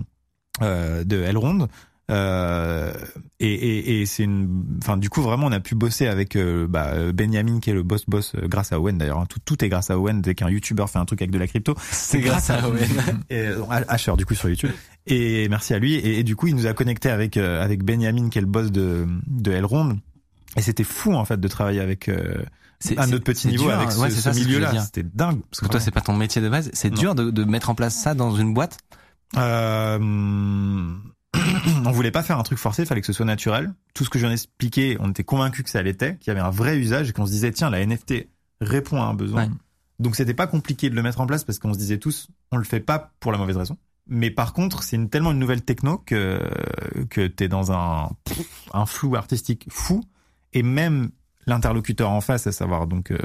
de 0.60 1.22
Elrond. 1.22 1.68
Euh, 2.10 2.92
et 3.40 3.52
et, 3.54 4.02
et 4.02 4.06
c'est 4.06 4.24
une, 4.24 4.62
enfin 4.82 4.98
du 4.98 5.08
coup 5.08 5.22
vraiment 5.22 5.46
on 5.46 5.52
a 5.52 5.60
pu 5.60 5.74
bosser 5.74 6.06
avec 6.06 6.36
euh, 6.36 6.66
bah, 6.68 6.92
Benjamin 7.14 7.60
qui 7.60 7.70
est 7.70 7.72
le 7.72 7.82
boss 7.82 8.04
boss 8.06 8.32
euh, 8.36 8.46
grâce 8.46 8.72
à 8.72 8.78
Owen 8.78 8.98
d'ailleurs. 8.98 9.20
hein. 9.20 9.26
Tout 9.26 9.38
tout 9.42 9.64
est 9.64 9.70
grâce 9.70 9.88
à 9.88 9.98
Owen 9.98 10.20
dès 10.20 10.34
qu'un 10.34 10.50
YouTuber 10.50 10.84
fait 10.86 10.98
un 10.98 11.06
truc 11.06 11.22
avec 11.22 11.30
de 11.30 11.38
la 11.38 11.46
crypto. 11.46 11.74
C'est 11.90 12.20
grâce 12.20 12.50
à 12.50 12.68
Owen. 12.68 12.90
Et, 13.30 13.38
euh, 13.46 13.62
Asher 13.88 14.12
du 14.18 14.26
coup 14.26 14.34
sur 14.34 14.50
YouTube. 14.50 14.70
Et 15.06 15.48
merci 15.48 15.72
à 15.72 15.78
lui. 15.78 15.94
Et, 15.94 16.18
et 16.18 16.24
du 16.24 16.36
coup 16.36 16.46
il 16.46 16.54
nous 16.56 16.66
a 16.66 16.74
connecté 16.74 17.08
avec 17.08 17.38
euh, 17.38 17.64
avec 17.64 17.82
Benjamin 17.84 18.28
qui 18.28 18.36
est 18.36 18.42
le 18.42 18.46
boss 18.48 18.70
de 18.70 19.06
de 19.26 19.52
Elrond. 19.52 19.98
Et 20.58 20.60
c'était 20.60 20.84
fou 20.84 21.14
en 21.14 21.24
fait 21.24 21.40
de 21.40 21.48
travailler 21.48 21.80
avec 21.80 22.10
euh, 22.10 22.34
C'est- 22.80 22.98
à 22.98 23.06
notre 23.06 23.24
petit 23.24 23.48
niveau 23.48 23.64
dur, 23.64 23.72
avec 23.74 23.88
hein. 23.88 23.92
ce, 23.92 24.00
Ouais, 24.00 24.10
ce 24.10 24.28
milieu-là. 24.38 24.78
C'était 24.84 25.02
dingue. 25.04 25.40
Parce 25.50 25.62
que 25.62 25.68
toi, 25.68 25.80
c'est 25.80 25.90
pas 25.90 26.02
ton 26.02 26.14
métier 26.14 26.42
de 26.42 26.50
base. 26.50 26.70
C'est 26.74 26.90
dur 26.90 27.14
de, 27.14 27.30
de 27.30 27.44
mettre 27.44 27.70
en 27.70 27.74
place 27.74 27.94
ça 27.94 28.12
dans 28.12 28.36
une 28.36 28.52
boîte. 28.52 28.76
Euh, 29.36 29.98
on 31.84 31.90
voulait 31.90 32.10
pas 32.10 32.22
faire 32.22 32.38
un 32.38 32.42
truc 32.42 32.58
forcé, 32.58 32.82
il 32.82 32.86
fallait 32.86 33.00
que 33.00 33.06
ce 33.06 33.12
soit 33.12 33.26
naturel. 33.26 33.72
Tout 33.94 34.04
ce 34.04 34.10
que 34.10 34.18
je 34.18 34.24
viens 34.24 34.30
d'expliquer, 34.30 34.96
on 35.00 35.10
était 35.10 35.24
convaincus 35.24 35.64
que 35.64 35.70
ça 35.70 35.82
l'était, 35.82 36.16
qu'il 36.16 36.28
y 36.28 36.30
avait 36.30 36.40
un 36.46 36.50
vrai 36.50 36.78
usage 36.78 37.10
et 37.10 37.12
qu'on 37.12 37.26
se 37.26 37.32
disait 37.32 37.52
tiens 37.52 37.70
la 37.70 37.84
NFT 37.84 38.28
répond 38.60 39.02
à 39.02 39.06
un 39.06 39.14
besoin. 39.14 39.44
Ouais. 39.44 39.50
Donc 39.98 40.16
c'était 40.16 40.34
pas 40.34 40.46
compliqué 40.46 40.90
de 40.90 40.94
le 40.94 41.02
mettre 41.02 41.20
en 41.20 41.26
place 41.26 41.44
parce 41.44 41.58
qu'on 41.58 41.72
se 41.74 41.78
disait 41.78 41.98
tous 41.98 42.28
on 42.52 42.56
le 42.56 42.64
fait 42.64 42.80
pas 42.80 43.12
pour 43.20 43.32
la 43.32 43.38
mauvaise 43.38 43.56
raison. 43.56 43.76
Mais 44.06 44.30
par 44.30 44.52
contre, 44.52 44.82
c'est 44.82 44.96
une, 44.96 45.08
tellement 45.08 45.32
une 45.32 45.38
nouvelle 45.38 45.62
techno 45.62 45.98
que 45.98 46.40
que 47.10 47.26
t'es 47.26 47.48
dans 47.48 47.72
un 47.72 48.10
un 48.72 48.86
flou 48.86 49.16
artistique 49.16 49.66
fou 49.70 50.04
et 50.52 50.62
même 50.62 51.10
l'interlocuteur 51.46 52.10
en 52.10 52.20
face, 52.20 52.46
à 52.46 52.52
savoir 52.52 52.86
donc 52.86 53.10
euh, 53.10 53.18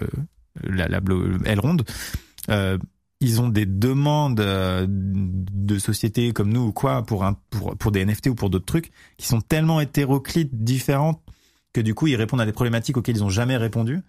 la, 0.63 0.88
la 0.88 1.00
blo- 1.02 1.38
Elrond, 1.45 1.78
euh, 2.50 2.78
ils 3.22 3.42
ont 3.42 3.50
des 3.50 3.66
demandes 3.66 4.40
euh, 4.40 4.86
de 4.90 5.78
sociétés 5.78 6.32
comme 6.32 6.52
nous 6.54 6.62
ou 6.68 6.72
quoi 6.72 7.04
pour 7.04 7.26
un 7.26 7.36
pour 7.50 7.76
pour 7.78 7.92
des 7.92 8.06
NFT 8.06 8.28
ou 8.28 8.36
pour 8.36 8.50
d'autres 8.50 8.66
trucs 8.66 8.92
qui 9.18 9.28
sont 9.28 9.42
tellement 9.42 9.82
hétéroclites, 9.82 10.64
différentes 10.64 11.22
que 11.74 11.82
du 11.82 11.94
coup 11.94 12.08
ils 12.08 12.16
répondent 12.16 12.42
à 12.42 12.46
des 12.46 12.54
problématiques 12.54 12.98
auxquelles 12.98 13.18
ils 13.18 13.24
ont 13.24 13.30
jamais 13.30 13.58
répondu. 13.58 14.00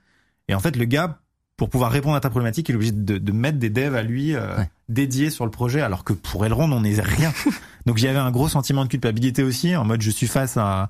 Et 0.49 0.55
en 0.55 0.61
fait, 0.61 0.77
le 0.77 0.85
gars 0.85 1.21
pour 1.57 1.69
pouvoir 1.69 1.91
répondre 1.93 2.17
à 2.17 2.21
ta 2.21 2.31
problématique, 2.31 2.71
il 2.71 2.73
est 2.73 2.77
obligé 2.77 2.93
de, 2.93 3.19
de 3.19 3.33
mettre 3.33 3.59
des 3.59 3.69
devs 3.69 3.95
à 3.95 4.03
lui 4.03 4.35
euh, 4.35 4.57
Ouais. 4.57 4.71
dédiés 4.89 5.29
sur 5.29 5.45
le 5.45 5.51
projet, 5.51 5.83
alors 5.83 6.05
que 6.05 6.15
pour 6.15 6.47
Elrond, 6.47 6.73
on 6.73 6.81
n'est 6.81 6.99
rien. 7.03 7.35
Donc 7.87 7.99
j'y 7.99 8.09
avais 8.09 8.19
un 8.19 8.31
gros 8.31 8.49
sentiment 8.49 8.83
de 8.85 8.89
culpabilité 8.89 9.43
aussi, 9.43 9.77
en 9.77 9.85
mode 9.85 10.01
je 10.01 10.11
suis 10.11 10.27
face 10.27 10.57
à 10.57 10.89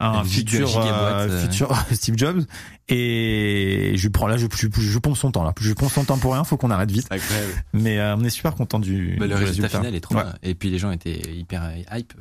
un 0.00 0.24
futur, 0.24 0.78
euh, 0.78 1.28
euh. 1.28 1.40
futur 1.42 1.76
Steve 1.92 2.16
Jobs 2.16 2.42
et 2.88 3.92
je 3.96 4.08
prends 4.08 4.26
là, 4.26 4.36
je, 4.36 4.46
je, 4.54 4.68
je 4.80 4.98
pompe 4.98 5.16
son 5.16 5.30
temps 5.30 5.44
là, 5.44 5.52
je 5.60 5.72
pompe 5.72 5.90
son 5.92 6.04
temps 6.04 6.18
pour 6.18 6.32
rien, 6.34 6.44
faut 6.44 6.56
qu'on 6.56 6.70
arrête 6.70 6.90
vite. 6.90 7.06
incroyable. 7.10 7.52
Mais 7.72 7.98
euh, 8.00 8.16
on 8.16 8.24
est 8.24 8.30
super 8.30 8.54
content 8.54 8.78
du, 8.78 9.16
Bah, 9.18 9.26
le 9.26 9.36
du 9.36 9.44
résultat 9.44 9.68
final 9.68 9.94
est 9.94 10.00
trop 10.00 10.14
Ouais. 10.16 10.22
bien. 10.24 10.34
Et 10.42 10.54
puis 10.54 10.70
les 10.70 10.78
gens 10.78 10.90
étaient 10.90 11.20
hyper 11.32 11.62
euh, 11.64 11.96
hype. 11.98 12.12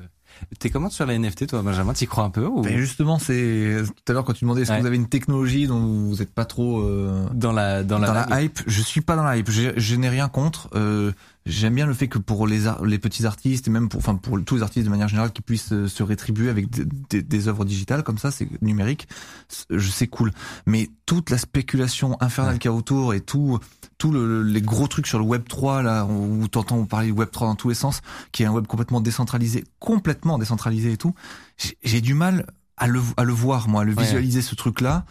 T'es 0.60 0.70
comment 0.70 0.90
sur 0.90 1.06
la 1.06 1.18
NFT, 1.18 1.48
toi, 1.48 1.62
Benjamin? 1.64 1.92
T'y 1.94 2.06
crois 2.08 2.24
un 2.24 2.30
peu 2.30 2.46
ou? 2.46 2.64
Mais 2.64 2.78
justement, 2.78 3.20
c'est 3.20 3.78
tout 3.84 4.12
à 4.12 4.14
l'heure 4.14 4.24
quand 4.24 4.34
tu 4.34 4.46
demandais 4.46 4.62
est-ce 4.62 4.70
Ouais. 4.72 4.78
que 4.78 4.82
vous 4.82 4.88
avez 4.88 4.96
une 4.96 5.10
technologie 5.10 5.68
dont 5.68 5.80
vous 5.80 6.16
n'êtes 6.18 6.34
pas 6.34 6.46
trop 6.46 6.80
euh, 6.82 7.26
dans 7.34 7.52
la 7.52 7.84
dans 7.84 8.00
dans, 8.00 8.14
la, 8.14 8.26
la, 8.30 8.42
hype? 8.44 8.60
Je 8.68 8.82
suis 8.82 9.02
pas 9.02 9.16
dans 9.16 9.24
la 9.24 9.38
hype. 9.38 9.50
Je, 9.50 9.72
je 9.76 9.96
n'ai 9.96 10.08
rien 10.08 10.30
contre. 10.30 10.70
Euh, 10.76 11.12
J'aime 11.50 11.76
bien 11.76 11.86
le 11.88 11.94
fait 11.94 12.08
que 12.08 12.18
pour 12.20 12.46
les 12.48 12.62
les 12.86 13.00
petits 13.00 13.26
artistes 13.26 13.68
et 13.68 13.72
même 13.72 13.90
pour 13.90 14.00
enfin 14.00 14.16
pour 14.16 14.42
tous 14.44 14.56
les 14.58 14.62
artistes 14.62 14.86
de 14.86 14.90
manière 14.92 15.08
générale 15.08 15.32
qui 15.32 15.42
puissent 15.42 15.72
euh, 15.74 15.88
se 15.88 16.04
rétribuer 16.04 16.50
avec 16.50 16.70
des, 16.70 16.86
des, 17.10 17.22
des 17.24 17.48
œuvres 17.48 17.66
digitales 17.66 18.04
comme 18.04 18.18
ça, 18.18 18.30
c'est 18.32 18.48
numérique. 18.62 19.08
C'est- 19.48 19.66
Je 19.72 19.90
sais 19.90 20.08
cool. 20.08 20.32
Mais 20.66 20.90
toute 21.06 21.30
la 21.30 21.38
spéculation 21.38 22.16
infernale 22.22 22.54
Ouais. 22.54 22.60
qu'il 22.60 22.70
y 22.70 22.74
a 22.74 22.78
autour 22.78 23.14
et 23.14 23.22
tout 23.22 23.60
tout 23.98 24.12
le, 24.12 24.44
les 24.44 24.62
gros 24.62 24.88
trucs 24.88 25.08
sur 25.08 25.18
le 25.20 25.26
Web 25.26 25.44
3 25.48 25.82
là 25.82 26.06
où 26.06 26.48
t'entends 26.48 26.86
parler 26.86 27.08
du 27.08 27.14
Web 27.14 27.30
3 27.32 27.48
dans 27.48 27.56
tous 27.56 27.70
les 27.70 27.76
sens, 27.76 28.02
qui 28.32 28.44
est 28.44 28.46
un 28.46 28.52
web 28.52 28.66
complètement 28.68 29.02
décentralisé, 29.02 29.66
complètement 29.80 30.38
décentralisé 30.38 30.94
et 30.94 30.98
tout. 30.98 31.14
J'ai- 31.58 31.78
J'ai 31.84 32.02
du 32.02 32.14
mal 32.14 32.46
à 32.78 32.88
le 32.88 33.02
à 33.18 33.24
le 33.26 33.34
voir 33.34 33.68
moi, 33.68 33.82
à 33.82 33.84
le 33.86 33.94
Ouais. 33.94 34.04
visualiser 34.04 34.42
ce 34.42 34.56
truc 34.56 34.80
là. 34.82 35.04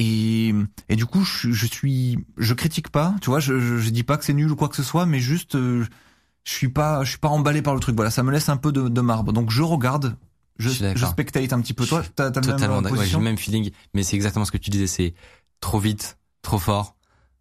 Et, 0.00 0.54
et 0.88 0.96
du 0.96 1.04
coup, 1.06 1.24
je, 1.24 1.50
je 1.52 1.66
suis, 1.66 2.18
je 2.38 2.54
critique 2.54 2.88
pas, 2.90 3.14
tu 3.20 3.28
vois, 3.30 3.38
je, 3.40 3.60
je, 3.60 3.76
je 3.78 3.90
dis 3.90 4.02
pas 4.02 4.16
que 4.16 4.24
c'est 4.24 4.32
nul 4.32 4.50
ou 4.50 4.56
quoi 4.56 4.68
que 4.68 4.76
ce 4.76 4.82
soit, 4.82 5.04
mais 5.04 5.18
juste, 5.20 5.56
euh, 5.56 5.84
je 6.44 6.52
suis 6.52 6.68
pas, 6.68 7.04
je 7.04 7.10
suis 7.10 7.18
pas 7.18 7.28
emballé 7.28 7.60
par 7.60 7.74
le 7.74 7.80
truc. 7.80 7.94
Voilà, 7.96 8.10
ça 8.10 8.22
me 8.22 8.30
laisse 8.32 8.48
un 8.48 8.56
peu 8.56 8.72
de, 8.72 8.88
de 8.88 9.00
marbre. 9.02 9.32
Donc 9.32 9.50
je 9.50 9.62
regarde, 9.62 10.16
je, 10.58 10.70
spectate 10.70 11.52
un 11.52 11.60
petit 11.60 11.74
peu. 11.74 11.84
Toi, 11.86 12.02
t'as, 12.16 12.30
t'as 12.30 12.40
le 12.40 12.46
Totalement 12.46 12.76
même 12.76 12.84
d'accord. 12.84 12.98
Ouais, 12.98 13.06
j'ai 13.06 13.16
le 13.16 13.22
même 13.22 13.36
feeling, 13.38 13.70
mais 13.94 14.02
c'est 14.02 14.16
exactement 14.16 14.44
ce 14.46 14.52
que 14.52 14.58
tu 14.58 14.70
disais. 14.70 14.86
C'est 14.86 15.14
trop 15.60 15.78
vite, 15.78 16.18
trop 16.42 16.58
fort. 16.58 16.96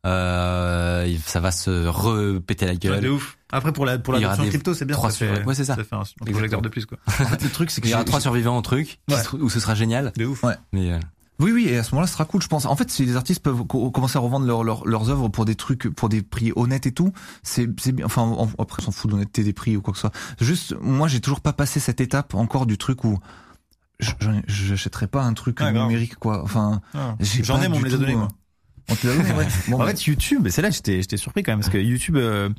Euh, 0.06 1.14
ça 1.26 1.40
va 1.40 1.52
se 1.52 1.88
repéter 1.88 2.66
la 2.66 2.72
Ouais, 2.74 2.78
gueule. 2.78 3.02
de 3.02 3.10
ouf. 3.10 3.38
Après 3.52 3.74
pour 3.74 3.86
la 3.86 4.00
pour 4.00 4.14
l'adoption 4.14 4.44
des 4.44 4.50
crypto, 4.50 4.74
c'est 4.74 4.86
bien. 4.86 4.96
trois 4.96 5.12
ça 5.12 5.18
fait, 5.18 5.36
sur- 5.38 5.48
ouais, 5.48 5.56
c'est 5.56 5.66
ça. 5.66 5.76
Ça 5.76 5.84
fait 5.84 5.96
un, 5.96 6.02
un 6.02 6.32
projecteur 6.32 6.62
de 6.62 6.70
plus 6.70 6.86
quoi. 6.86 6.98
En 7.08 7.12
fait, 7.12 7.44
le 7.44 7.50
truc, 7.50 7.72
c'est 7.72 7.82
que 7.82 7.88
Il 7.88 7.92
y 7.92 7.94
aura 7.94 8.04
trois 8.04 8.22
survivants 8.22 8.58
au 8.58 8.62
truc, 8.62 9.00
Ouais. 9.10 9.18
où 9.40 9.50
ce 9.50 9.60
sera 9.60 9.76
génial. 9.76 10.14
De 10.16 10.26
ouf. 10.26 10.44
Ouais. 10.44 10.56
Mais 10.72 10.92
euh, 10.94 11.00
Oui, 11.40 11.52
oui, 11.54 11.68
et 11.70 11.78
à 11.78 11.84
ce 11.84 11.92
moment-là, 11.92 12.08
ce 12.08 12.14
sera 12.14 12.26
cool, 12.26 12.42
je 12.42 12.48
pense. 12.48 12.66
En 12.66 12.76
fait, 12.76 12.90
si 12.92 13.06
les 13.06 13.16
artistes 13.16 13.42
peuvent 13.42 13.64
co- 13.66 13.90
commencer 13.92 14.18
à 14.18 14.20
revendre 14.22 14.46
leur- 14.46 14.64
leur- 14.64 14.86
leurs 14.86 15.10
œuvres 15.10 15.30
pour 15.30 15.46
des 15.46 15.56
trucs, 15.56 15.88
pour 15.90 16.10
des 16.10 16.22
prix 16.22 16.52
honnêtes 16.56 16.86
et 16.86 16.92
tout, 16.92 17.14
c'est 17.44 17.66
bien. 17.94 18.06
Enfin, 18.06 18.24
en- 18.24 18.50
après, 18.60 18.82
on 18.82 18.86
s'en 18.86 18.92
fout 18.92 19.10
de 19.10 19.16
l'honnêteté 19.16 19.44
des 19.44 19.54
prix 19.54 19.78
ou 19.78 19.82
quoi 19.82 19.94
que 19.94 19.98
ce 19.98 20.02
soit. 20.02 20.12
Juste, 20.42 20.76
moi, 20.82 21.08
j'ai 21.08 21.22
toujours 21.22 21.40
pas 21.42 21.54
passé 21.54 21.80
cette 21.80 22.02
étape 22.02 22.34
encore 22.36 22.66
du 22.66 22.78
truc 22.78 23.04
où 23.06 23.20
j'achèterais 24.48 25.08
pas 25.08 25.24
un 25.24 25.34
truc 25.34 25.58
Ah, 25.62 25.72
numérique, 25.72 26.16
quoi. 26.16 26.44
Enfin, 26.44 26.82
j'ai 27.20 27.44
J'en 27.44 27.62
ai, 27.62 27.70
mais 27.70 27.78
on 27.78 27.80
me 27.80 27.86
les 27.86 27.94
a 27.94 27.98
tout, 27.98 28.02
donnés, 28.02 28.14
euh, 28.14 28.18
moi. 28.18 28.28
On 28.92 28.96
te 28.96 29.08
l'a 29.08 29.16
donné, 29.16 29.32
ouais. 29.34 29.48
Bon, 29.68 29.76
en 29.76 29.80
bah, 29.80 29.88
fait, 29.88 30.06
YouTube, 30.06 30.48
c'est 30.50 30.62
là 30.62 30.72
j'étais, 30.72 31.02
j'étais 31.02 31.18
surpris 31.18 31.44
quand 31.44 31.52
même 31.52 31.60
parce 31.60 31.72
que 31.72 31.78
YouTube, 31.78 32.16
euh, 32.18 32.50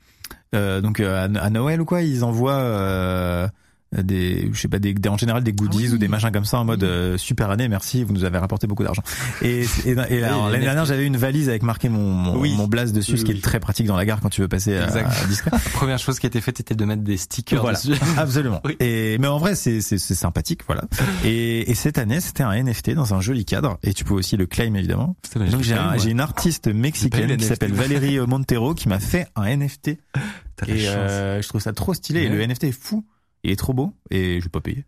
euh, 0.55 0.81
donc 0.81 1.01
euh, 1.01 1.27
à, 1.29 1.41
à 1.45 1.51
Noël 1.51 1.81
ou 1.81 1.85
quoi, 1.85 2.03
ils 2.03 2.23
envoient 2.25 2.53
euh, 2.53 3.49
des, 3.97 4.49
je 4.53 4.61
sais 4.61 4.69
pas, 4.69 4.79
des, 4.79 4.95
des- 4.95 5.09
en 5.09 5.17
général 5.17 5.43
des 5.43 5.53
goodies 5.53 5.79
Ah 5.81 5.87
oui. 5.89 5.95
ou 5.95 5.99
des 5.99 6.07
machins 6.09 6.31
comme 6.31 6.45
ça 6.45 6.59
en 6.61 6.65
mode 6.65 6.85
euh, 6.85 7.19
super 7.19 7.51
année, 7.51 7.69
merci, 7.69 8.05
vous 8.05 8.13
nous 8.13 8.25
avez 8.25 8.39
rapporté 8.39 8.67
beaucoup 8.67 8.85
d'argent. 8.85 9.03
Et, 9.43 9.65
et, 9.85 9.95
l'année 9.95 10.61
dernière, 10.65 10.85
j'avais 10.85 11.07
une 11.07 11.17
valise 11.17 11.49
avec 11.49 11.63
marqué 11.63 11.89
mon 11.89 12.13
mon, 12.13 12.39
Oui. 12.39 12.55
mon 12.57 12.69
dessus, 12.69 13.19
ce 13.19 13.25
qui 13.25 13.33
est 13.33 13.43
très 13.43 13.59
pratique 13.61 13.87
dans 13.87 13.97
la 13.97 14.05
gare 14.05 14.21
quand 14.21 14.29
tu 14.29 14.41
veux 14.43 14.49
passer 14.49 14.77
à, 14.77 14.85
Exact. 14.85 15.11
à 15.23 15.27
discret. 15.27 15.51
la 15.53 15.59
première 15.73 15.99
chose 15.99 16.19
qui 16.19 16.27
a 16.27 16.29
été 16.29 16.41
faite, 16.41 16.59
c'était 16.59 16.75
de 16.75 16.85
mettre 16.85 17.03
des 17.03 17.17
stickers 17.17 17.61
Voilà, 17.61 17.79
dessus. 17.79 17.95
absolument. 18.17 18.63
Et 18.79 19.19
mais 19.19 19.27
en 19.27 19.39
vrai, 19.39 19.55
c'est 19.55 19.81
c'est 19.81 19.99
sympathique, 19.99 20.61
voilà. 20.67 20.83
Et, 21.25 21.71
et 21.71 21.75
cette 21.75 21.99
année, 21.99 22.21
c'était 22.21 22.43
un 22.43 22.63
NFT 22.63 22.91
dans 22.93 23.15
un 23.15 23.21
joli 23.21 23.45
cadre, 23.45 23.79
et 23.83 23.93
tu 23.93 24.05
peux 24.05 24.15
aussi 24.15 24.37
le 24.37 24.47
claim 24.47 24.75
évidemment. 24.75 25.17
Donc 25.51 25.63
j'ai 25.63 25.75
un- 25.75 25.99
une 25.99 26.21
artiste 26.21 26.69
mexicaine 26.69 27.37
qui 27.37 27.45
s'appelle 27.45 27.73
Valérie 27.73 28.19
euh, 28.19 28.27
Montero 28.27 28.75
qui 28.75 28.89
m'a 28.89 29.01
fait 29.01 29.27
un 29.37 29.45
NFT 29.57 29.89
et 29.89 30.89
euh, 30.89 31.41
je 31.43 31.49
trouve 31.49 31.61
ça 31.61 31.73
trop 31.73 31.95
stylé. 31.95 32.23
Et 32.23 32.29
le 32.29 32.45
NFT 32.47 32.65
est 32.65 32.73
fou. 32.73 33.05
Il 33.43 33.51
est 33.51 33.57
trop 33.57 33.73
beau 33.73 33.93
et 34.11 34.39
je 34.39 34.45
vais 34.45 34.51
pas 34.51 34.61
payer. 34.61 34.85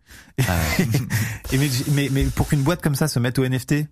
Ah, 0.47 0.59
Et 1.51 1.57
mais, 1.57 1.69
mais, 1.91 2.09
mais 2.11 2.23
pour 2.25 2.47
qu'une 2.47 2.61
boîte 2.61 2.81
comme 2.81 2.95
ça 2.95 3.07
se 3.07 3.17
mette 3.19 3.39
au 3.39 3.47
NFT, 3.47 3.85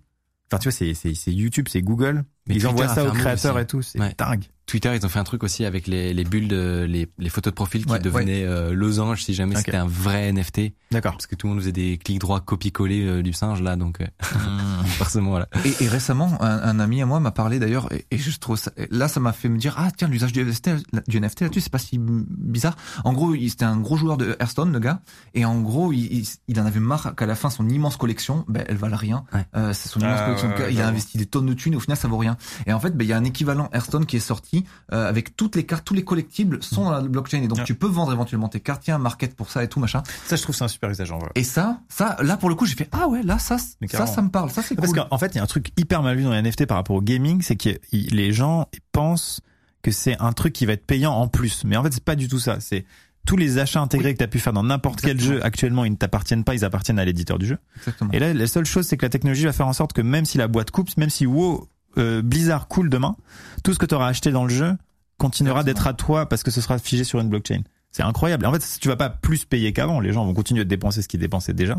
enfin 0.50 0.58
tu 0.58 0.68
vois, 0.70 0.72
c'est, 0.72 1.30
YouTube, 1.32 1.66
c'est 1.68 1.82
Google. 1.82 2.24
Mais 2.46 2.54
ils 2.54 2.62
Twitter 2.62 2.66
envoient 2.82 2.88
ça 2.94 3.04
aux 3.04 3.12
créateurs 3.12 3.56
aussi. 3.56 3.62
et 3.62 3.66
tout. 3.66 3.82
C'est 3.82 3.98
Ouais. 4.00 4.14
dingue. 4.16 4.44
Twitter, 4.72 4.90
ils 4.96 5.04
ont 5.04 5.10
fait 5.10 5.18
un 5.18 5.24
truc 5.24 5.42
aussi 5.42 5.66
avec 5.66 5.86
les, 5.86 6.14
les 6.14 6.24
bulles 6.24 6.48
de, 6.48 6.86
les, 6.88 7.06
les 7.18 7.28
photos 7.28 7.50
de 7.50 7.54
profil 7.54 7.84
qui 7.84 7.92
Ouais, 7.92 7.98
devenaient 7.98 8.44
euh, 8.46 8.72
losanges 8.72 9.22
si 9.22 9.34
jamais 9.34 9.54
c'était 9.56 9.76
un 9.76 9.86
vrai 9.86 10.32
NFT. 10.32 10.72
D'accord. 10.90 11.12
Parce 11.12 11.26
que 11.26 11.34
tout 11.34 11.46
le 11.46 11.52
monde 11.52 11.60
faisait 11.60 11.72
des 11.72 11.98
clics 11.98 12.18
droits 12.18 12.40
copier-coller 12.40 13.06
euh, 13.06 13.22
du 13.22 13.34
singe 13.34 13.60
là, 13.60 13.76
donc 13.76 14.00
euh, 14.00 14.06
forcément 14.96 15.28
voilà. 15.28 15.46
Et, 15.66 15.84
et 15.84 15.88
récemment, 15.88 16.36
un, 16.40 16.58
un 16.62 16.80
ami 16.80 17.02
à 17.02 17.06
moi 17.06 17.20
m'a 17.20 17.32
parlé 17.32 17.58
d'ailleurs, 17.58 17.92
et, 17.92 18.06
et 18.10 18.16
je 18.16 18.38
trouve 18.38 18.56
ça, 18.56 18.72
et 18.78 18.88
là, 18.90 19.08
ça 19.08 19.20
m'a 19.20 19.32
fait 19.34 19.50
me 19.50 19.58
dire, 19.58 19.74
ah 19.76 19.90
tiens, 19.94 20.08
l'usage 20.08 20.32
du 20.32 20.42
NFT, 20.42 20.70
du 21.06 21.20
NFT 21.20 21.42
là-dessus, 21.42 21.60
c'est 21.60 21.72
pas 21.72 21.78
si 21.78 21.98
bizarre. 22.00 22.76
En 23.04 23.12
gros, 23.12 23.34
il- 23.34 23.50
c'était 23.50 23.66
un 23.66 23.76
gros 23.78 23.96
joueur 23.98 24.16
de 24.16 24.36
Hearthstone, 24.40 24.72
le 24.72 24.78
gars, 24.80 25.02
et 25.34 25.44
en 25.44 25.60
gros, 25.60 25.92
il, 25.92 26.00
il, 26.20 26.26
il 26.48 26.60
en 26.60 26.64
avait 26.66 26.80
marre 26.80 27.14
qu'à 27.14 27.26
la 27.26 27.34
fin, 27.34 27.50
son 27.50 27.68
immense 27.68 27.98
collection, 27.98 28.46
ben, 28.48 28.64
elle 28.68 28.76
valait 28.76 28.96
rien. 28.96 29.24
Ouais. 29.34 29.44
Euh, 29.54 29.72
c'est 29.74 29.88
son 29.90 30.00
immense 30.00 30.18
Ah, 30.18 30.24
collection. 30.34 30.50
il 30.70 30.80
a 30.80 30.88
investi 30.88 31.18
des 31.18 31.26
tonnes 31.26 31.46
de 31.46 31.54
thunes, 31.54 31.74
et 31.74 31.76
au 31.76 31.80
final, 31.80 31.98
ça 31.98 32.08
vaut 32.08 32.16
rien. 32.16 32.36
Et 32.66 32.72
en 32.72 32.80
fait, 32.80 32.96
ben, 32.96 33.04
il 33.04 33.08
y 33.08 33.12
a 33.12 33.18
un 33.18 33.24
équivalent 33.24 33.68
Hearthstone 33.74 34.06
qui 34.06 34.16
est 34.16 34.20
sorti 34.20 34.61
euh, 34.92 35.08
avec 35.08 35.36
toutes 35.36 35.56
les 35.56 35.64
cartes, 35.64 35.84
tous 35.84 35.94
les 35.94 36.04
collectibles 36.04 36.62
sont 36.62 36.84
dans 36.84 36.90
la 36.92 37.00
blockchain, 37.02 37.42
et 37.42 37.48
donc 37.48 37.58
Ouais. 37.58 37.64
tu 37.64 37.74
peux 37.74 37.86
vendre 37.86 38.12
éventuellement 38.12 38.48
tes 38.48 38.62
un 38.88 38.98
market 38.98 39.34
pour 39.36 39.50
ça 39.50 39.62
et 39.62 39.68
tout 39.68 39.80
machin. 39.80 40.02
Ça, 40.26 40.36
je 40.36 40.42
trouve 40.42 40.54
c'est 40.54 40.64
un 40.64 40.68
super 40.68 40.90
usage 40.90 41.12
en 41.12 41.18
vrai. 41.18 41.30
Et 41.34 41.44
ça, 41.44 41.80
ça, 41.88 42.16
là 42.22 42.36
pour 42.36 42.48
le 42.48 42.54
coup, 42.54 42.66
j'ai 42.66 42.74
fait, 42.76 42.88
ah 42.92 43.06
ouais, 43.08 43.22
là, 43.22 43.38
ça, 43.38 43.56
ça, 43.58 44.06
ça 44.06 44.22
me 44.22 44.28
parle, 44.30 44.50
ça 44.50 44.62
c'est 44.62 44.74
Parce 44.74 44.92
cool. 44.92 45.04
qu'en 45.08 45.18
fait, 45.18 45.26
il 45.34 45.36
y 45.36 45.38
a 45.38 45.42
un 45.42 45.46
truc 45.46 45.70
hyper 45.76 46.02
mal 46.02 46.16
vu 46.16 46.24
dans 46.24 46.32
les 46.32 46.42
NFT 46.42 46.66
par 46.66 46.76
rapport 46.78 46.96
au 46.96 47.02
gaming, 47.02 47.42
c'est 47.42 47.56
que 47.56 47.70
les 47.92 48.32
gens 48.32 48.66
pensent 48.92 49.40
que 49.82 49.90
c'est 49.90 50.16
un 50.20 50.32
truc 50.32 50.52
qui 50.52 50.64
va 50.66 50.72
être 50.74 50.86
payant 50.86 51.12
en 51.12 51.28
plus. 51.28 51.64
Mais 51.64 51.76
en 51.76 51.82
fait, 51.82 51.92
c'est 51.92 52.04
pas 52.04 52.14
du 52.16 52.28
tout 52.28 52.38
ça. 52.38 52.58
C'est 52.60 52.84
tous 53.26 53.36
les 53.36 53.58
achats 53.58 53.80
intégrés 53.80 54.12
que 54.14 54.18
tu 54.18 54.24
as 54.24 54.28
pu 54.28 54.38
faire 54.40 54.52
dans 54.52 54.62
n'importe 54.64 55.00
quel 55.00 55.20
jeu 55.20 55.44
actuellement, 55.44 55.84
ils 55.84 55.90
ne 55.92 55.96
t'appartiennent 55.96 56.44
pas, 56.44 56.54
ils 56.54 56.64
appartiennent 56.64 56.98
à 56.98 57.04
l'éditeur 57.04 57.38
du 57.38 57.46
jeu. 57.46 57.58
Exactement. 57.78 58.10
Et 58.12 58.18
là, 58.18 58.32
la 58.34 58.46
seule 58.46 58.64
chose, 58.64 58.86
c'est 58.86 58.96
que 58.96 59.04
la 59.04 59.10
technologie 59.10 59.44
va 59.44 59.52
faire 59.52 59.66
en 59.68 59.72
sorte 59.72 59.92
que 59.92 60.02
même 60.02 60.24
si 60.24 60.38
la 60.38 60.48
boîte 60.48 60.70
coupe, 60.70 60.96
même 60.96 61.10
si 61.10 61.26
WoW, 61.26 61.68
euh, 61.98 62.22
Blizzard 62.22 62.68
coule 62.68 62.88
demain, 62.90 63.16
tout 63.64 63.72
ce 63.74 63.78
que 63.78 63.86
tu 63.86 63.94
auras 63.94 64.08
acheté 64.08 64.30
dans 64.30 64.44
le 64.44 64.50
jeu 64.54 64.76
continuera 65.18 65.62
d'être 65.64 65.86
à 65.86 65.92
toi 65.94 66.28
parce 66.28 66.42
que 66.42 66.50
ce 66.50 66.60
sera 66.60 66.78
figé 66.78 67.04
sur 67.04 67.20
une 67.20 67.28
blockchain. 67.28 67.62
C'est 67.90 68.02
incroyable. 68.02 68.46
En 68.46 68.52
fait, 68.52 68.64
tu 68.80 68.88
vas 68.88 68.96
pas 68.96 69.10
plus 69.10 69.44
payer 69.44 69.72
qu'avant. 69.72 70.00
Les 70.00 70.12
gens 70.12 70.24
vont 70.24 70.34
continuer 70.34 70.64
de 70.64 70.68
dépenser 70.68 71.02
ce 71.02 71.08
qu'ils 71.08 71.20
dépensaient 71.20 71.52
déjà, 71.52 71.76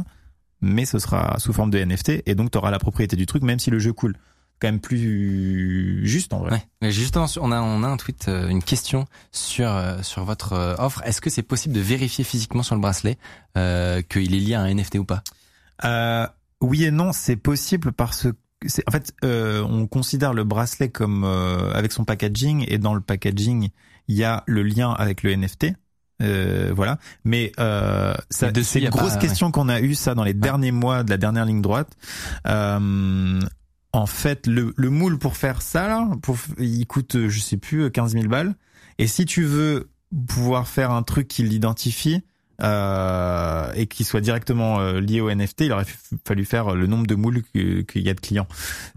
mais 0.62 0.86
ce 0.86 1.00
sera 1.00 1.38
sous 1.40 1.52
forme 1.54 1.72
de 1.72 1.80
NFT 1.84 2.24
et 2.26 2.36
donc 2.36 2.52
tu 2.52 2.58
auras 2.58 2.72
la 2.72 2.80
propriété 2.80 3.16
du 3.16 3.26
truc 3.26 3.44
même 3.44 3.60
si 3.60 3.70
le 3.72 3.80
jeu 3.80 3.94
coule. 3.94 4.16
Quand 4.62 4.68
même 4.68 4.80
plus 4.80 6.06
juste 6.06 6.32
en 6.32 6.40
vrai. 6.40 6.52
Ouais. 6.52 6.64
Mais 6.82 6.92
justement, 6.92 7.28
sur- 7.28 7.44
on 7.44 7.52
a 7.52 7.60
on 7.60 7.84
a 7.84 7.88
un 7.88 7.98
tweet, 7.98 8.28
euh, 8.30 8.48
une 8.48 8.64
question 8.64 9.06
sur 9.32 9.68
euh, 9.70 10.02
sur 10.04 10.24
votre 10.24 10.76
offre. 10.80 11.02
Est-ce 11.04 11.20
que 11.20 11.30
c'est 11.30 11.42
possible 11.44 11.74
de 11.74 11.82
vérifier 11.82 12.24
physiquement 12.24 12.64
sur 12.64 12.76
le 12.76 12.80
bracelet 12.82 13.18
euh, 13.58 14.02
qu'il 14.04 14.34
est 14.34 14.40
lié 14.40 14.54
à 14.54 14.62
un 14.62 14.74
NFT 14.74 15.00
ou 15.00 15.06
pas? 15.06 15.24
Euh, 15.84 16.26
oui 16.62 16.86
et 16.86 16.92
non, 16.92 17.12
c'est 17.12 17.36
possible 17.36 17.92
parce 17.92 18.28
en 18.88 18.92
fait 18.92 19.14
euh, 19.24 19.62
on 19.64 19.88
considère 19.88 20.34
le 20.34 20.44
bracelet 20.44 20.90
comme 20.90 21.24
euh, 21.24 21.72
avec 21.74 21.92
son 21.92 22.06
packaging 22.06 22.66
et 22.68 22.78
dans 22.78 22.94
le 22.94 23.02
packaging 23.02 23.70
il 24.08 24.16
y 24.16 24.24
a 24.24 24.44
le 24.48 24.64
lien 24.64 24.92
avec 24.92 25.24
le 25.24 25.36
NFT. 25.36 25.68
Euh, 26.22 26.72
voilà, 26.74 27.00
mais 27.26 27.52
euh, 27.60 28.14
ça, 28.30 28.52
c'est 28.64 28.80
une 28.82 28.90
grosse 28.90 29.14
pas- 29.14 29.20
question 29.20 29.52
qu'on 29.52 29.68
a 29.68 29.82
eu 29.82 29.96
ça 29.96 30.14
dans 30.16 30.24
les 30.24 30.34
derniers 30.36 30.72
mois 30.72 31.04
de 31.04 31.10
la 31.10 31.18
dernière 31.18 31.44
ligne 31.46 31.62
droite. 31.62 31.98
Euh, 32.48 33.40
en 33.92 34.06
fait, 34.06 34.48
le, 34.48 34.74
le 34.78 34.90
moule 34.90 35.18
pour 35.18 35.36
faire 35.38 35.62
ça 35.62 35.88
là, 35.88 36.08
pour, 36.22 36.38
il 36.60 36.86
coûte 36.88 37.28
je 37.28 37.40
sais 37.40 37.58
plus 37.58 37.92
15 37.92 38.14
000 38.14 38.28
balles. 38.28 38.56
Et 39.00 39.08
si 39.08 39.26
tu 39.26 39.44
veux 39.44 39.90
pouvoir 40.28 40.68
faire 40.68 40.92
un 40.92 41.04
truc 41.04 41.28
qui 41.28 41.44
l'identifie 41.44 42.22
euh, 42.62 43.72
et 43.76 43.88
qui 43.88 44.04
soit 44.04 44.22
directement 44.22 44.80
euh, 44.80 45.00
lié 45.00 45.22
au 45.22 45.30
NFT, 45.34 45.62
il 45.62 45.72
aurait 45.72 45.86
fallu 46.26 46.46
faire 46.46 46.76
le 46.76 46.88
nombre 46.88 47.08
de 47.08 47.16
moules 47.16 47.44
qu'il 47.54 48.02
y 48.02 48.10
a 48.10 48.14
de 48.14 48.20
clients, 48.20 48.48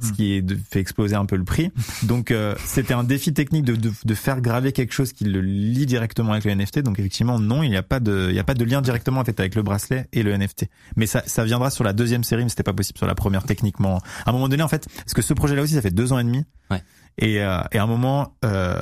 ce 0.03 0.09
Mm. 0.09 0.13
qui 0.13 0.33
est 0.35 0.43
de- 0.43 0.59
fait 0.71 0.81
exploser 0.81 1.15
un 1.17 1.27
peu 1.27 1.37
le 1.37 1.45
prix. 1.45 1.71
Donc 2.03 2.31
euh, 2.31 2.55
c'était 2.65 2.95
un 2.95 3.05
défi 3.05 3.33
technique 3.33 3.65
de, 3.65 3.77
de, 3.77 3.91
de 4.05 4.15
faire 4.15 4.41
graver 4.41 4.73
quelque 4.73 4.93
chose 4.93 5.13
qui 5.13 5.25
le 5.25 5.41
lie 5.41 5.87
directement 5.87 6.33
avec 6.33 6.45
le 6.45 6.53
NFT. 6.55 6.81
Donc 6.81 6.99
effectivement 6.99 7.39
non, 7.39 7.63
il 7.63 7.71
n'y 7.71 7.77
a 7.77 7.83
pas 7.83 8.01
de 8.01 8.27
il 8.31 8.35
y 8.37 8.39
a 8.41 8.45
pas 8.45 8.55
de 8.55 8.65
lien 8.65 8.83
directement 8.83 9.21
en 9.21 9.25
fait 9.25 9.39
avec 9.41 9.55
le 9.55 9.63
bracelet 9.63 10.09
et 10.13 10.23
le 10.23 10.33
NFT. 10.37 10.67
Mais 10.97 11.07
ça 11.07 11.23
ça 11.27 11.45
viendra 11.45 11.71
sur 11.71 11.85
la 11.85 11.93
deuxième 11.93 12.25
série, 12.25 12.43
mais 12.43 12.49
c'était 12.51 12.63
pas 12.63 12.73
possible 12.73 12.99
sur 12.99 13.07
la 13.07 13.15
première 13.15 13.45
techniquement. 13.45 14.01
À 14.25 14.31
un 14.31 14.33
moment 14.33 14.49
donné 14.49 14.63
en 14.63 14.69
fait, 14.69 14.87
parce 14.97 15.15
que 15.15 15.23
ce 15.23 15.35
projet 15.35 15.55
là 15.57 15.63
aussi 15.63 15.75
ça 15.75 15.83
fait 15.83 15.91
deux 15.91 16.13
ans 16.13 16.19
et 16.19 16.25
demi. 16.25 16.45
Ouais. 16.71 16.83
Et, 17.19 17.41
euh, 17.43 17.61
et 17.73 17.79
à 17.79 17.83
un 17.83 17.87
moment, 17.87 18.35
euh, 18.45 18.77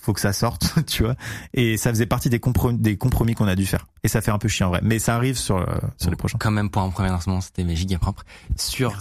faut 0.00 0.12
que 0.12 0.20
ça 0.20 0.32
sorte, 0.32 0.74
tu 0.86 1.02
vois. 1.02 1.16
Et 1.54 1.76
ça 1.76 1.90
faisait 1.90 2.06
partie 2.06 2.30
des 2.30 2.38
compromis, 2.40 2.78
des 2.78 2.96
compromis 2.96 3.34
qu'on 3.34 3.48
a 3.48 3.54
dû 3.56 3.66
faire. 3.66 3.86
Et 4.04 4.08
ça 4.08 4.20
fait 4.20 4.30
un 4.30 4.38
peu 4.38 4.48
chiant 4.48 4.68
en 4.68 4.70
vrai. 4.70 4.80
Mais 4.82 4.98
ça 4.98 5.16
arrive 5.16 5.36
sur, 5.36 5.56
euh, 5.58 5.64
sur 5.98 6.10
les 6.10 6.16
prochains. 6.16 6.38
Quand 6.38 6.50
même 6.52 6.70
pour 6.70 6.82
un 6.82 6.90
premier 6.90 7.08
lancement, 7.08 7.40
c'était 7.40 7.64
mes 7.64 7.74
giga 7.76 7.98
propres. 7.98 8.24
Sur 8.56 8.96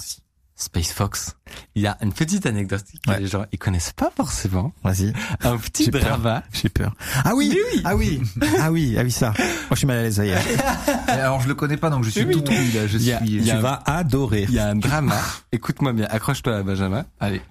Space 0.58 0.94
Fox, 0.94 1.36
il 1.76 1.82
y 1.84 1.88
a 1.88 1.98
une 2.02 2.14
petite 2.14 2.46
anecdote 2.46 2.82
que 3.06 3.12
Ouais. 3.12 3.20
les 3.20 3.28
gens 3.28 3.46
ils 3.52 3.60
connaissent 3.60 3.92
pas 3.92 4.10
forcément. 4.16 4.72
Vas-y. 4.86 5.12
Un 5.44 5.58
petit 5.58 5.90
drama. 5.90 6.44
J'ai 6.54 6.70
peur. 6.70 6.94
Ah 7.26 7.34
oui, 7.36 7.56
Ah 7.84 7.96
oui 7.96 8.22
Ah 8.62 8.72
oui, 8.72 8.96
ah 8.98 9.04
oui, 9.04 9.12
ça. 9.12 9.34
Moi, 9.38 9.44
je 9.72 9.76
suis 9.76 9.86
mal 9.88 9.98
à 9.98 10.04
l'aise, 10.04 10.16
ça 10.16 10.26
y 10.26 10.30
est. 10.30 10.34
Et 11.10 11.12
alors 11.12 11.42
je 11.42 11.50
le 11.50 11.56
connais 11.56 11.76
pas 11.78 11.90
donc 11.90 12.06
je 12.06 12.10
suis 12.10 12.24
Oui, 12.24 12.32
tout 12.34 12.44
oui. 12.50 12.56
oui 12.58 12.72
là, 12.72 12.88
je 12.88 12.98
Il 12.98 13.04
y 13.04 13.12
a- 13.12 13.20
suis. 13.20 13.42
Tu 13.44 13.56
vas 13.58 13.84
adorer. 13.86 14.46
Il 14.48 14.54
y 14.56 14.60
a 14.60 14.68
un 14.70 14.76
drama. 14.76 15.18
Écoute-moi 15.52 15.92
bien, 15.92 16.08
accroche-toi 16.10 16.64
Benjamin. 16.64 17.06
Allez. 17.20 17.42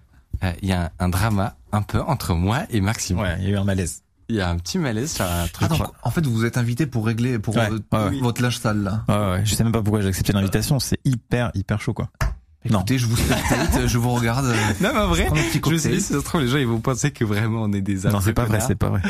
Euh, 0.45 0.53
Il 0.62 0.68
y 0.68 0.72
a 0.72 0.84
un, 0.84 0.90
un 0.99 1.09
drama 1.09 1.57
un 1.72 1.82
peu 1.82 2.01
entre 2.01 2.34
moi 2.34 2.62
et 2.70 2.80
Maxime. 2.80 3.18
Ouais, 3.18 3.36
il 3.40 3.45
y 3.45 3.47
a 3.49 3.51
eu 3.51 3.57
un 3.57 3.64
malaise. 3.64 4.03
Il 4.28 4.36
y 4.36 4.40
a 4.40 4.49
un 4.49 4.57
petit 4.57 4.78
malaise 4.78 5.12
sur 5.12 5.24
un 5.24 5.45
Ah, 5.45 5.49
truc. 5.53 5.68
donc, 5.68 5.82
en 6.03 6.11
fait, 6.11 6.24
vous 6.26 6.32
vous 6.32 6.45
êtes 6.47 6.57
invité 6.57 6.86
pour 6.86 7.05
régler 7.07 7.38
pour 7.38 7.55
Ouais, 7.57 7.68
euh, 7.70 7.78
ouais, 7.92 8.11
ouais. 8.11 8.20
votre 8.20 8.40
linge 8.42 8.59
sale 8.59 8.82
là. 8.82 9.05
Ouais, 9.09 9.14
ouais, 9.38 9.42
je 9.45 9.55
sais 9.55 9.64
même 9.64 9.72
pas 9.72 9.82
pourquoi 9.82 10.01
j'ai 10.01 10.09
accepté 10.09 10.32
l'invitation. 10.32 10.78
C'est 10.80 10.99
hyper, 11.05 11.51
hyper 11.55 11.80
chaud, 11.80 11.92
quoi. 11.92 12.09
Non. 12.70 12.78
Écoutez, 12.78 12.97
je 12.97 13.07
vous 13.07 13.16
spectate, 13.18 13.86
je 13.86 13.99
vous 13.99 14.11
regarde. 14.14 14.47
euh, 14.47 14.55
non, 14.80 14.90
mais 14.95 15.01
en 15.01 15.09
vrai, 15.09 15.26
je 15.28 15.34
me 15.34 15.76
suis 15.76 15.90
dit, 15.90 16.01
si 16.01 16.01
ça 16.01 16.20
se 16.20 16.24
trouve, 16.24 16.40
les 16.40 16.49
gens, 16.49 16.57
ils 16.57 16.66
vont 16.66 16.80
penser 16.80 17.11
que 17.11 17.22
vraiment 17.24 17.62
on 17.64 17.72
est 17.74 17.82
des 17.82 18.09
Non, 18.09 18.20
c'est 18.22 18.32
pas 18.32 18.47
vrai, 18.47 18.61
c'est 18.61 18.74
pas 18.74 18.88
vrai. 18.88 19.03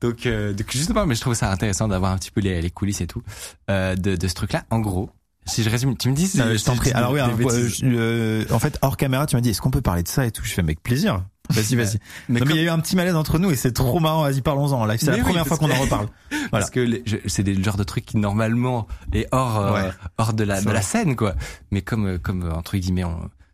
Donc, 0.00 0.24
euh, 0.26 0.52
donc 0.52 0.70
justement, 0.70 1.04
mais 1.06 1.16
je 1.16 1.20
trouve 1.20 1.34
ça 1.34 1.50
intéressant 1.50 1.88
d'avoir 1.88 2.12
un 2.12 2.18
petit 2.18 2.30
peu 2.30 2.40
les, 2.40 2.62
les 2.62 2.70
coulisses 2.70 3.00
et 3.00 3.08
tout 3.08 3.22
euh, 3.68 3.96
de, 3.96 4.14
de 4.14 4.28
ce 4.28 4.34
truc-là. 4.34 4.62
En 4.70 4.78
gros, 4.78 5.10
si 5.50 5.62
je 5.62 5.70
résume, 5.70 5.96
tu 5.96 6.08
me 6.10 6.14
dis 6.14 6.26
si 6.26 6.40
Euh, 6.40 6.56
je 6.56 6.64
t'en 6.64 6.76
prie. 6.76 6.92
Alors 6.92 7.12
oui, 7.12 7.20
alors, 7.20 7.36
euh, 7.82 8.44
en 8.50 8.58
fait, 8.58 8.78
hors 8.82 8.96
caméra, 8.96 9.26
tu 9.26 9.36
m'as 9.36 9.42
dit, 9.42 9.50
est-ce 9.50 9.60
qu'on 9.60 9.70
peut 9.70 9.82
parler 9.82 10.02
de 10.02 10.08
ça 10.08 10.24
et 10.26 10.30
tout? 10.30 10.42
Je 10.44 10.52
fais, 10.52 10.62
avec 10.62 10.82
plaisir. 10.82 11.22
Vas-y, 11.50 11.74
vas-y. 11.74 11.98
mais 12.28 12.38
non, 12.38 12.40
mais 12.40 12.40
comme- 12.40 12.50
il 12.50 12.56
y 12.56 12.58
a 12.60 12.62
eu 12.62 12.68
un 12.68 12.78
petit 12.78 12.94
malaise 12.94 13.16
entre 13.16 13.38
nous 13.40 13.50
et 13.50 13.56
c'est 13.56 13.72
trop 13.72 13.98
marrant. 13.98 14.22
Vas-y, 14.22 14.40
parlons-en 14.40 14.80
en 14.80 14.86
live. 14.86 15.00
C'est 15.00 15.10
la 15.10 15.16
oui, 15.16 15.22
première 15.22 15.46
fois 15.46 15.56
qu'on 15.58 15.70
en 15.70 15.80
reparle. 15.80 16.06
Voilà. 16.30 16.48
Parce 16.66 16.70
que 16.70 17.02
c'est 17.26 17.42
des 17.42 17.60
genres 17.62 17.76
de 17.76 17.82
trucs 17.84 18.04
qui 18.06 18.16
normalement 18.18 18.86
est 19.12 19.26
hors 19.32 19.58
euh, 19.58 19.90
hors 20.18 20.32
de 20.32 20.44
la 20.44 20.60
de 20.62 20.80
scène 20.80 21.16
quoi. 21.16 21.34
Mais 21.72 21.82
comme 21.82 22.06
euh, 22.06 22.18
comme 22.18 22.48
entre 22.52 22.76
guillemets, 22.76 23.04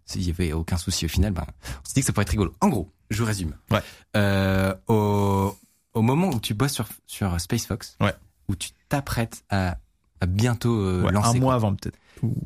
s'il 0.05 0.27
y 0.27 0.31
avait 0.31 0.53
aucun 0.53 0.77
souci 0.77 1.07
au 1.07 1.09
final, 1.09 1.33
ben 1.33 1.45
on 1.49 1.89
s'est 1.89 1.95
dit 1.95 2.01
que 2.01 2.07
ça 2.07 2.13
pourrait 2.13 2.23
être 2.25 2.31
rigolo. 2.31 2.55
En 2.61 2.69
gros, 2.69 2.91
je 3.11 3.19
vous 3.23 3.27
résume. 3.27 3.55
Ouais. 3.71 3.81
Euh, 4.17 4.75
au 4.89 5.57
au 5.95 6.03
moment 6.03 6.29
où 6.29 6.39
tu 6.41 6.53
bosses 6.53 6.73
sur, 6.75 6.87
sur 7.07 7.41
Space 7.41 7.65
Fox, 7.67 7.97
Ouais. 8.01 8.15
où 8.49 8.57
tu 8.57 8.71
t'apprêtes 8.91 9.43
à 9.49 9.79
bientôt 10.27 10.81
euh, 10.81 11.03
Ouais, 11.03 11.15
un 11.17 11.21
quoi. 11.21 11.35
mois 11.35 11.55
avant 11.55 11.75
peut-être. 11.75 11.99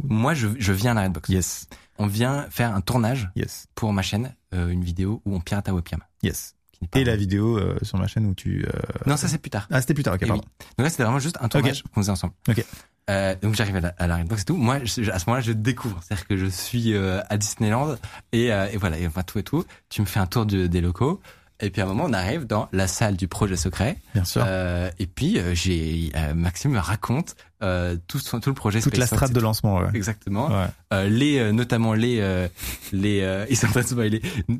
Moi, 0.02 0.34
je, 0.34 0.48
je 0.58 0.72
viens 0.72 0.92
à 0.92 0.94
la 0.94 1.02
Redbox. 1.02 1.28
Yes, 1.28 1.68
On 1.98 2.06
vient 2.06 2.46
faire 2.50 2.74
un 2.74 2.80
tournage 2.80 3.30
yes, 3.36 3.66
pour 3.76 3.92
ma 3.92 4.02
chaîne, 4.02 4.34
euh, 4.54 4.68
une 4.68 4.82
vidéo 4.82 5.22
où 5.24 5.34
on 5.36 5.40
pirate 5.40 5.68
un 5.68 5.72
webcam. 5.74 6.00
yes. 6.22 6.54
Et 6.94 7.04
la 7.04 7.14
vidéo 7.14 7.58
euh, 7.58 7.76
sur 7.82 7.98
ma 7.98 8.06
chaîne 8.06 8.24
où 8.24 8.34
tu. 8.34 8.64
euh, 8.66 8.70
Non, 9.06 9.18
ça 9.18 9.28
c'est 9.28 9.36
plus 9.36 9.50
tard. 9.50 9.68
Ah, 9.70 9.82
c'était 9.82 9.92
plus 9.92 10.02
tard. 10.02 10.14
Ok, 10.14 10.26
pardon. 10.26 10.42
oui. 10.42 10.66
Donc 10.78 10.84
là, 10.84 10.88
c'était 10.88 11.02
vraiment 11.02 11.18
juste 11.18 11.36
un 11.38 11.48
tournage 11.48 11.82
qu'on 11.82 12.00
faisait 12.00 12.10
ensemble. 12.10 12.32
Ok. 12.48 12.64
Euh, 13.10 13.34
donc 13.42 13.54
j'arrive 13.54 13.76
à 13.76 13.80
la, 13.80 13.88
à 13.98 14.06
la 14.06 14.16
Redbox 14.16 14.40
et 14.40 14.44
tout. 14.46 14.56
Moi, 14.56 14.78
je- 14.84 15.10
à 15.10 15.18
ce 15.18 15.26
moment-là, 15.26 15.42
je 15.42 15.52
découvre. 15.52 16.00
C'est-à-dire 16.02 16.26
que 16.26 16.38
je 16.38 16.46
suis 16.46 16.94
euh, 16.94 17.20
à 17.28 17.36
Disneyland 17.36 17.96
et, 18.32 18.50
euh, 18.50 18.66
et 18.72 18.78
voilà, 18.78 18.98
et 18.98 19.06
enfin 19.06 19.22
tout 19.22 19.38
et 19.38 19.42
tout. 19.42 19.64
Tu 19.90 20.00
me 20.00 20.06
fais 20.06 20.20
un 20.20 20.26
tour 20.26 20.46
de- 20.46 20.66
des 20.68 20.80
locaux. 20.80 21.20
Et 21.60 21.70
puis 21.70 21.80
à 21.82 21.84
un 21.84 21.88
moment, 21.88 22.04
on 22.08 22.12
arrive 22.12 22.46
dans 22.46 22.68
la 22.72 22.86
salle 22.88 23.16
du 23.16 23.28
projet 23.28 23.56
secret. 23.56 23.96
Bien 24.14 24.24
sûr. 24.24 24.42
Euh, 24.46 24.90
et 24.98 25.06
puis 25.06 25.38
euh, 25.38 25.54
j'ai 25.54 26.10
euh, 26.16 26.34
Maxime 26.34 26.72
me 26.72 26.78
raconte 26.78 27.36
euh, 27.62 27.96
tout, 28.08 28.18
son- 28.18 28.40
tout 28.40 28.50
le 28.50 28.54
projet. 28.54 28.80
Toute 28.80 28.96
la 28.96 29.06
strate 29.06 29.32
de 29.32 29.40
lancement. 29.40 29.78
Ouais. 29.78 29.88
Exactement. 29.94 30.48
Ouais. 30.48 30.66
Euh, 30.92 31.08
les 31.08 31.38
euh, 31.38 31.52
notamment 31.52 31.92
les 31.94 32.20
euh, 32.20 32.48
les 32.92 33.20
euh, 33.22 33.44
ils 33.50 33.56
sont 33.56 33.66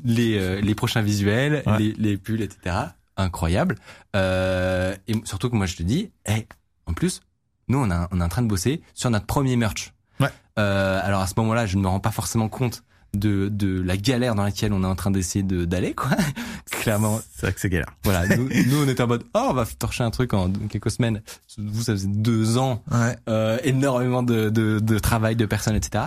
les 0.05 0.37
euh, 0.37 0.61
les 0.61 0.75
prochains 0.75 1.01
visuels, 1.01 1.63
Ouais. 1.65 1.77
les 1.79 1.93
les 1.97 2.17
pulls, 2.17 2.41
etc. 2.41 2.75
Incroyable. 3.17 3.75
Euh, 4.15 4.95
et 5.07 5.15
surtout 5.25 5.49
que 5.49 5.55
moi 5.55 5.65
je 5.65 5.75
te 5.75 5.83
dis, 5.83 6.11
hey, 6.25 6.45
en 6.85 6.93
plus, 6.93 7.21
nous 7.67 7.79
on 7.79 7.89
a 7.91 8.07
on 8.11 8.21
est 8.21 8.23
en 8.23 8.29
train 8.29 8.41
de 8.41 8.47
bosser 8.47 8.81
sur 8.93 9.09
notre 9.09 9.25
premier 9.25 9.55
merch. 9.55 9.93
Ouais. 10.19 10.29
Euh, 10.59 10.99
alors 11.03 11.21
à 11.21 11.27
ce 11.27 11.33
moment-là, 11.37 11.65
je 11.65 11.77
ne 11.77 11.81
me 11.81 11.87
rends 11.87 11.99
pas 11.99 12.11
forcément 12.11 12.49
compte 12.49 12.83
de 13.13 13.49
de 13.49 13.81
la 13.81 13.97
galère 13.97 14.35
dans 14.35 14.43
laquelle 14.43 14.71
on 14.73 14.83
est 14.83 14.87
en 14.87 14.95
train 14.95 15.11
d'essayer 15.11 15.43
de 15.43 15.65
d'aller 15.65 15.93
quoi. 15.93 16.11
Clairement, 16.71 17.19
C'est 17.35 17.41
vrai 17.47 17.53
que 17.53 17.59
c'est 17.59 17.69
galère. 17.69 17.93
voilà. 18.03 18.25
Nous, 18.37 18.49
nous 18.67 18.83
on 18.83 18.87
était 18.87 19.03
en 19.03 19.07
mode, 19.07 19.23
oh 19.33 19.47
on 19.49 19.53
va 19.53 19.65
torcher 19.65 20.03
un 20.03 20.11
truc 20.11 20.33
en 20.33 20.51
quelques 20.69 20.91
semaines. 20.91 21.21
Vous 21.57 21.83
ça 21.83 21.93
faisait 21.93 22.07
deux 22.07 22.57
ans 22.57 22.83
Ouais. 22.91 23.15
euh, 23.29 23.57
énormément 23.63 24.23
de, 24.23 24.49
de, 24.49 24.79
de 24.79 24.99
travail 24.99 25.35
de 25.35 25.45
personnes, 25.45 25.75
etc. 25.75 26.05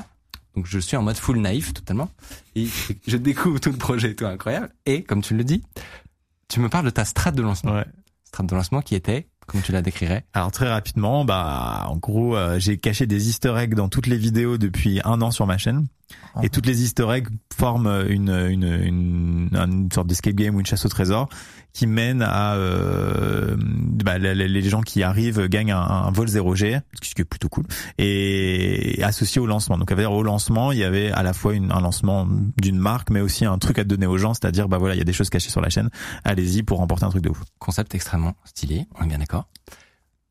Donc 0.56 0.66
je 0.66 0.78
suis 0.78 0.96
en 0.96 1.02
mode 1.02 1.16
full 1.16 1.38
naïf 1.40 1.74
totalement 1.74 2.08
et 2.54 2.66
je 3.06 3.16
découvre 3.16 3.58
tout 3.60 3.70
le 3.72 3.76
projet 3.76 4.10
et 4.12 4.14
tout 4.16 4.26
incroyable. 4.26 4.70
Et 4.86 5.02
comme 5.02 5.20
tu 5.20 5.34
le 5.34 5.44
dis, 5.44 5.62
tu 6.48 6.60
me 6.60 6.68
parles 6.68 6.84
de 6.84 6.90
ta 6.90 7.04
strate 7.04 7.34
de 7.34 7.42
lancement. 7.42 7.74
Ouais. 7.74 7.84
Strate 8.24 8.46
de 8.46 8.54
lancement 8.54 8.80
qui 8.80 8.94
était, 8.94 9.26
comment 9.46 9.62
tu 9.62 9.72
la 9.72 9.82
décrirais? 9.82 10.24
Alors 10.32 10.52
très 10.52 10.68
rapidement, 10.68 11.24
bah 11.24 11.86
en 11.88 11.96
gros, 11.96 12.36
euh, 12.36 12.58
j'ai 12.58 12.78
caché 12.78 13.06
des 13.06 13.28
Easter 13.28 13.54
eggs 13.58 13.74
dans 13.74 13.88
toutes 13.88 14.06
les 14.06 14.16
vidéos 14.16 14.56
depuis 14.58 15.00
un 15.04 15.20
an 15.22 15.30
sur 15.30 15.46
ma 15.46 15.58
chaîne. 15.58 15.86
Et 16.42 16.48
toutes 16.48 16.66
les 16.66 16.82
Easter 16.82 17.06
eggs 17.10 17.28
forment 17.56 18.06
une 18.08 18.30
une 18.30 18.64
une, 18.64 19.48
une 19.52 19.92
sorte 19.92 20.08
d'escape 20.08 20.34
game 20.34 20.54
ou 20.56 20.60
une 20.60 20.66
chasse 20.66 20.84
au 20.84 20.88
trésor 20.88 21.28
qui 21.74 21.88
mène 21.88 22.22
à 22.22 22.54
euh, 22.54 23.56
bah, 23.58 24.16
les, 24.18 24.62
gens 24.62 24.80
qui 24.80 25.02
arrivent 25.02 25.48
gagnent 25.48 25.72
un, 25.72 25.82
un 25.82 26.10
vol 26.12 26.28
0G, 26.28 26.80
ce 27.02 27.14
qui 27.14 27.20
est 27.20 27.24
plutôt 27.24 27.48
cool, 27.48 27.64
et 27.98 29.02
associé 29.02 29.40
au 29.40 29.46
lancement. 29.46 29.76
Donc, 29.76 29.90
à 29.90 29.96
dire 29.96 30.12
au 30.12 30.22
lancement, 30.22 30.70
il 30.70 30.78
y 30.78 30.84
avait 30.84 31.10
à 31.10 31.24
la 31.24 31.32
fois 31.32 31.52
une, 31.52 31.72
un 31.72 31.80
lancement 31.80 32.28
d'une 32.56 32.78
marque, 32.78 33.10
mais 33.10 33.20
aussi 33.20 33.44
un 33.44 33.58
truc 33.58 33.80
à 33.80 33.84
donner 33.84 34.06
aux 34.06 34.18
gens, 34.18 34.34
c'est-à-dire 34.34 34.68
bah 34.68 34.78
voilà, 34.78 34.94
il 34.94 34.98
y 34.98 35.02
a 35.02 35.04
des 35.04 35.12
choses 35.12 35.30
cachées 35.30 35.50
sur 35.50 35.60
la 35.60 35.68
chaîne. 35.68 35.90
Allez-y 36.22 36.62
pour 36.62 36.78
remporter 36.78 37.04
un 37.04 37.10
truc 37.10 37.22
de 37.22 37.30
ouf. 37.30 37.42
Concept 37.58 37.92
extrêmement 37.94 38.34
stylé, 38.44 38.86
on 38.98 39.04
est 39.04 39.08
bien 39.08 39.18
d'accord. 39.18 39.48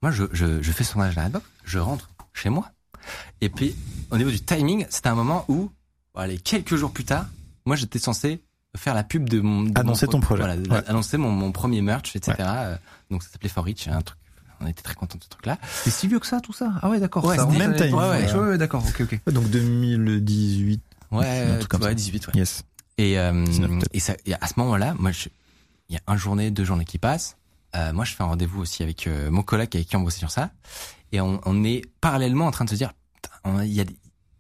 Moi, 0.02 0.12
je, 0.12 0.24
je, 0.32 0.62
je 0.62 0.72
fais 0.72 0.86
son 0.86 1.02
âge 1.02 1.18
à 1.18 1.22
la 1.22 1.26
Redbox, 1.28 1.46
je 1.66 1.80
rentre 1.80 2.10
chez 2.34 2.50
moi. 2.50 2.72
Et 3.42 3.50
puis, 3.50 3.76
au 4.12 4.18
niveau 4.18 4.30
du 4.32 4.40
timing, 4.42 4.86
c'était 4.90 5.10
un 5.10 5.16
moment 5.16 5.46
où, 5.48 5.72
bon, 6.14 6.20
allez, 6.22 6.38
quelques 6.38 6.76
jours 6.76 6.92
plus 6.92 7.06
tard, 7.06 7.26
moi, 7.66 7.76
j'étais 7.76 8.00
censé 8.00 8.42
faire 8.76 8.94
la 8.96 9.04
pub 9.04 9.30
de 9.30 9.40
mon... 9.40 9.64
de 9.64 9.72
Annoncer 9.80 10.06
mon- 10.08 10.14
ton 10.14 10.20
projet. 10.20 10.42
Voilà, 10.44 10.58
de- 10.58 10.70
Ouais. 10.70 10.82
annoncer 10.88 11.18
mon, 11.18 11.30
mon 11.32 11.52
premier 11.52 11.82
merch, 11.82 12.16
etc. 12.16 12.34
Euh, 12.40 12.76
Donc, 13.12 13.22
ça 13.24 13.30
s'appelait 13.30 13.50
For 13.50 13.64
Rich, 13.64 13.88
un 13.88 14.02
truc... 14.02 14.18
On 14.62 14.68
était 14.68 14.82
très 14.82 14.96
contents 14.96 15.18
de 15.18 15.24
ce 15.24 15.30
truc-là. 15.30 15.58
C'est 15.84 15.90
si 15.92 16.08
vieux 16.08 16.20
que 16.20 16.28
ça, 16.28 16.40
tout 16.40 16.54
ça? 16.54 16.72
Ah 16.82 16.90
ouais, 16.90 17.00
d'accord. 17.00 17.26
Ouais, 17.26 17.36
ça 17.36 17.46
même 17.48 17.76
timing, 17.76 17.94
Ouais, 17.96 18.34
ouais. 18.34 18.58
d'accord. 18.58 18.84
Ok, 18.88 19.02
ok. 19.02 19.34
Donc 19.34 19.50
2018, 19.50 20.82
Ouais, 21.12 21.28
Un 21.28 21.58
truc 21.58 21.70
comme 21.70 21.82
ouais, 21.82 21.90
ça. 21.90 21.94
18, 21.94 22.28
ouais. 22.28 22.34
yes. 22.36 22.64
Et, 22.98 23.20
euh, 23.20 23.44
19 23.46 23.70
peut-être. 23.72 23.90
et, 23.94 24.00
ça, 24.00 24.16
et 24.26 24.34
à 24.34 24.48
ce 24.48 24.54
moment-là, 24.58 24.96
moi, 24.98 25.12
il 25.90 25.94
y 25.96 25.98
a 25.98 26.02
un 26.08 26.18
journée, 26.18 26.50
deux 26.50 26.64
journées 26.66 26.86
qui 26.86 26.98
passent. 26.98 27.36
Euh, 27.76 27.94
moi, 27.94 28.06
je 28.06 28.14
fais 28.14 28.24
un 28.24 28.28
rendez-vous 28.28 28.62
aussi 28.62 28.84
avec 28.84 29.08
euh, 29.08 29.32
mon 29.32 29.42
collègue 29.44 29.76
avec 29.76 29.88
qui 29.88 29.96
on 29.96 30.02
bossait 30.02 30.20
sur 30.20 30.32
ça. 30.32 30.52
Et 31.12 31.22
on, 31.22 31.42
on 31.46 31.64
est 31.64 31.82
parallèlement 32.02 32.46
en 32.46 32.52
train 32.52 32.66
de 32.66 32.70
se 32.70 32.76
dire, 32.76 32.92
il 33.46 33.74
y 33.74 33.82
a 33.82 33.86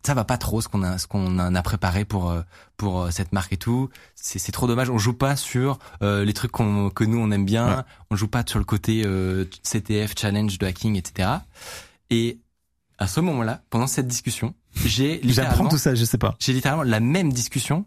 ça 0.05 0.13
va 0.13 0.25
pas 0.25 0.37
trop 0.37 0.59
ce 0.61 0.67
qu'on 0.67 0.83
a, 0.83 0.97
ce 0.97 1.07
qu'on 1.07 1.39
a 1.39 1.61
préparé 1.61 2.03
pour 2.03 2.29
euh, 2.29 2.41
pour 2.77 3.03
euh, 3.03 3.11
cette 3.11 3.31
marque 3.31 3.53
et 3.53 3.57
tout. 3.57 3.89
C'est, 4.15 4.37
c'est 4.37 4.51
trop 4.51 4.67
dommage. 4.67 4.89
On 4.89 4.97
joue 4.97 5.13
pas 5.13 5.35
sur 5.35 5.79
euh, 6.01 6.25
les 6.25 6.33
trucs 6.33 6.51
qu'on, 6.51 6.89
que 6.89 7.03
nous 7.03 7.17
on 7.17 7.31
aime 7.31 7.45
bien. 7.45 7.77
Ouais. 7.77 7.83
On 8.11 8.15
joue 8.15 8.27
pas 8.27 8.43
sur 8.45 8.59
le 8.59 8.65
côté 8.65 9.03
euh, 9.05 9.45
CTF, 9.63 10.13
challenge 10.17 10.57
de 10.57 10.65
hacking, 10.65 10.97
etc. 10.97 11.29
Et 12.09 12.39
à 12.97 13.07
ce 13.07 13.21
moment-là, 13.21 13.61
pendant 13.69 13.87
cette 13.87 14.07
discussion, 14.07 14.53
j'ai 14.85 15.15
J'apprends 15.23 15.27
littéralement 15.27 15.69
tout 15.69 15.77
ça, 15.77 15.95
je 15.95 16.03
sais 16.05 16.17
pas. 16.17 16.35
j'ai 16.39 16.53
littéralement 16.53 16.83
la 16.83 16.99
même 16.99 17.31
discussion, 17.31 17.85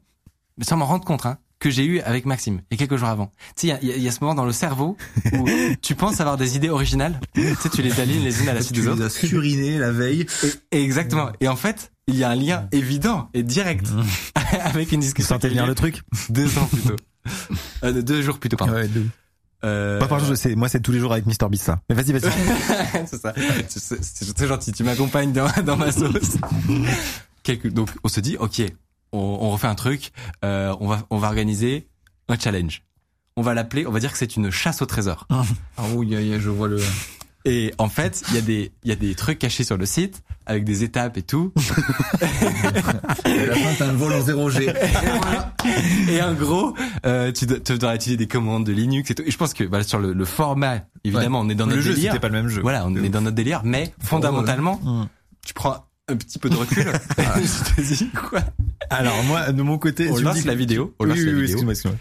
mais 0.56 0.64
sans 0.64 0.76
m'en 0.76 0.86
rendre 0.86 1.04
compte, 1.04 1.26
hein, 1.26 1.38
que 1.58 1.70
j'ai 1.70 1.84
eu 1.84 2.00
avec 2.00 2.26
Maxime, 2.26 2.60
a 2.70 2.76
quelques 2.76 2.96
jours 2.96 3.08
avant. 3.08 3.32
Tu 3.56 3.68
sais, 3.68 3.78
il 3.82 3.88
y 3.88 3.92
a, 3.92 3.96
il 3.96 4.02
y 4.02 4.08
a 4.08 4.10
ce 4.12 4.18
moment 4.20 4.34
dans 4.34 4.44
le 4.44 4.52
cerveau 4.52 4.96
où 5.32 5.44
tu 5.82 5.94
penses 5.94 6.20
avoir 6.20 6.36
des 6.36 6.56
idées 6.56 6.68
originales, 6.68 7.18
tu 7.34 7.54
sais, 7.56 7.68
tu 7.70 7.80
les 7.82 7.98
alignes 8.00 8.22
les 8.24 8.42
unes 8.42 8.48
à 8.48 8.54
la 8.54 8.60
suite 8.60 8.74
Tu 8.74 8.80
des 8.82 8.86
les 8.88 8.92
autres. 8.92 9.04
as 9.04 9.10
surinés 9.10 9.78
la 9.78 9.90
veille. 9.90 10.26
Et, 10.72 10.78
et 10.78 10.82
exactement. 10.84 11.30
Et 11.40 11.48
en 11.48 11.56
fait, 11.56 11.92
il 12.08 12.16
y 12.16 12.24
a 12.24 12.30
un 12.30 12.34
lien 12.36 12.68
évident 12.72 13.30
et 13.34 13.42
direct 13.42 13.86
avec 14.64 14.92
une 14.92 15.00
Tu 15.00 15.06
discussion. 15.06 15.38
venir 15.38 15.62
a 15.62 15.66
eu 15.66 15.68
le 15.68 15.74
truc 15.74 16.02
Deux 16.28 16.58
ans 16.58 16.66
plus 16.66 16.82
tôt. 16.82 16.96
Euh, 17.84 17.92
de 17.92 18.00
deux 18.02 18.22
jours 18.22 18.38
plus 18.38 18.48
tôt, 18.48 18.56
pardon. 18.56 18.74
Ouais, 18.74 18.86
de- 18.88 19.06
Euh, 19.64 19.98
Bah, 19.98 20.06
par 20.06 20.18
contre, 20.18 20.28
je 20.30 20.34
sais, 20.34 20.54
moi 20.54 20.68
c'est 20.68 20.80
tous 20.80 20.92
les 20.92 21.00
jours 21.00 21.12
avec 21.12 21.24
Mr 21.26 21.48
Beast 21.50 21.64
ça. 21.64 21.80
Mais 21.88 21.96
vas-y, 21.96 22.12
vas-y. 22.12 22.30
c'est 23.06 23.20
ça. 23.20 23.32
C'est- 23.68 23.80
C'est 23.80 24.04
c'est- 24.04 24.32
c'est 24.38 24.46
gentil. 24.46 24.72
Tu 24.72 24.84
m'accompagnes 24.84 25.32
dans, 25.32 25.48
dans 25.64 25.76
ma 25.78 25.90
sauce. 25.90 26.36
Quelques, 27.42 27.68
donc, 27.72 27.88
on 28.04 28.08
se 28.08 28.20
dit, 28.20 28.36
ok, 28.38 28.62
on, 29.16 29.44
on 29.46 29.50
refait 29.50 29.66
un 29.68 29.74
truc. 29.74 30.12
euh, 30.44 30.74
on 30.80 30.88
va, 30.88 31.02
on 31.10 31.18
va 31.18 31.28
organiser 31.28 31.88
un 32.28 32.38
challenge. 32.38 32.82
On 33.36 33.42
va 33.42 33.54
l'appeler. 33.54 33.86
On 33.86 33.90
va 33.92 34.00
dire 34.00 34.12
que 34.12 34.18
c'est 34.18 34.36
une 34.36 34.50
chasse 34.50 34.80
au 34.82 34.86
trésor. 34.86 35.26
Ah 35.30 35.42
oui, 35.94 36.08
y 36.08 36.16
a- 36.16 36.20
y 36.20 36.34
a- 36.34 36.38
je 36.40 36.48
vois 36.50 36.68
le. 36.68 36.80
Et 37.44 37.72
en 37.78 37.88
fait, 37.88 38.22
il 38.30 38.34
y 38.34 38.38
a 38.38 38.40
des, 38.40 38.72
il 38.82 38.88
y 38.88 38.92
a 38.92 38.96
des 38.96 39.14
trucs 39.14 39.38
cachés 39.38 39.62
sur 39.62 39.76
le 39.76 39.86
site 39.86 40.22
avec 40.46 40.64
des 40.64 40.82
étapes 40.82 41.16
et 41.16 41.22
tout. 41.22 41.52
Et 43.24 43.30
à 43.40 43.46
la 43.46 43.54
fin, 43.54 43.74
t'as 43.78 43.88
un 43.88 43.92
vol 43.92 44.12
en 44.12 44.20
0G. 44.20 44.74
Et 46.08 46.22
en 46.22 46.34
gros, 46.34 46.74
euh, 47.04 47.30
tu, 47.32 47.46
dois, 47.46 47.60
tu 47.60 47.78
dois 47.78 47.94
utiliser 47.94 48.16
des 48.16 48.26
commandes 48.26 48.64
de 48.64 48.72
Linux 48.72 49.10
et 49.10 49.14
tout. 49.14 49.22
Et 49.24 49.30
je 49.30 49.36
pense 49.36 49.54
que 49.54 49.64
bah, 49.64 49.82
sur 49.84 49.98
le, 49.98 50.12
le 50.12 50.24
format, 50.24 50.80
évidemment, 51.04 51.40
on 51.40 51.48
est 51.48 51.54
dans 51.54 51.66
le 51.66 51.72
notre 51.72 51.82
jeu, 51.82 51.94
délire. 51.94 52.12
c'était 52.12 52.20
pas 52.20 52.28
le 52.28 52.34
même 52.42 52.48
jeu. 52.48 52.62
Voilà, 52.62 52.84
on 52.86 52.94
est 52.96 53.08
dans 53.08 53.20
notre 53.20 53.36
délire, 53.36 53.60
mais 53.64 53.92
fondamentalement, 54.00 54.80
tu 55.44 55.54
prends 55.54 55.86
un 56.08 56.16
petit 56.16 56.38
peu 56.38 56.48
de 56.50 56.56
recul. 56.56 56.84
je 57.18 57.74
te 57.74 57.80
dis 57.80 58.10
quoi? 58.10 58.40
Alors 58.90 59.22
moi, 59.24 59.52
de 59.52 59.62
mon 59.62 59.78
côté, 59.78 60.10
On 60.10 60.18
lance 60.18 60.36
dis 60.36 60.46
la 60.46 60.54
vidéo. 60.54 60.94
On 60.98 61.04
Oui, 61.04 61.10
lance 61.10 61.18
oui, 61.18 61.24
la 61.26 61.30
oui, 61.32 61.40
vidéo. 61.42 61.44
excuse-moi, 61.44 61.72
excuse-moi. 61.72 61.98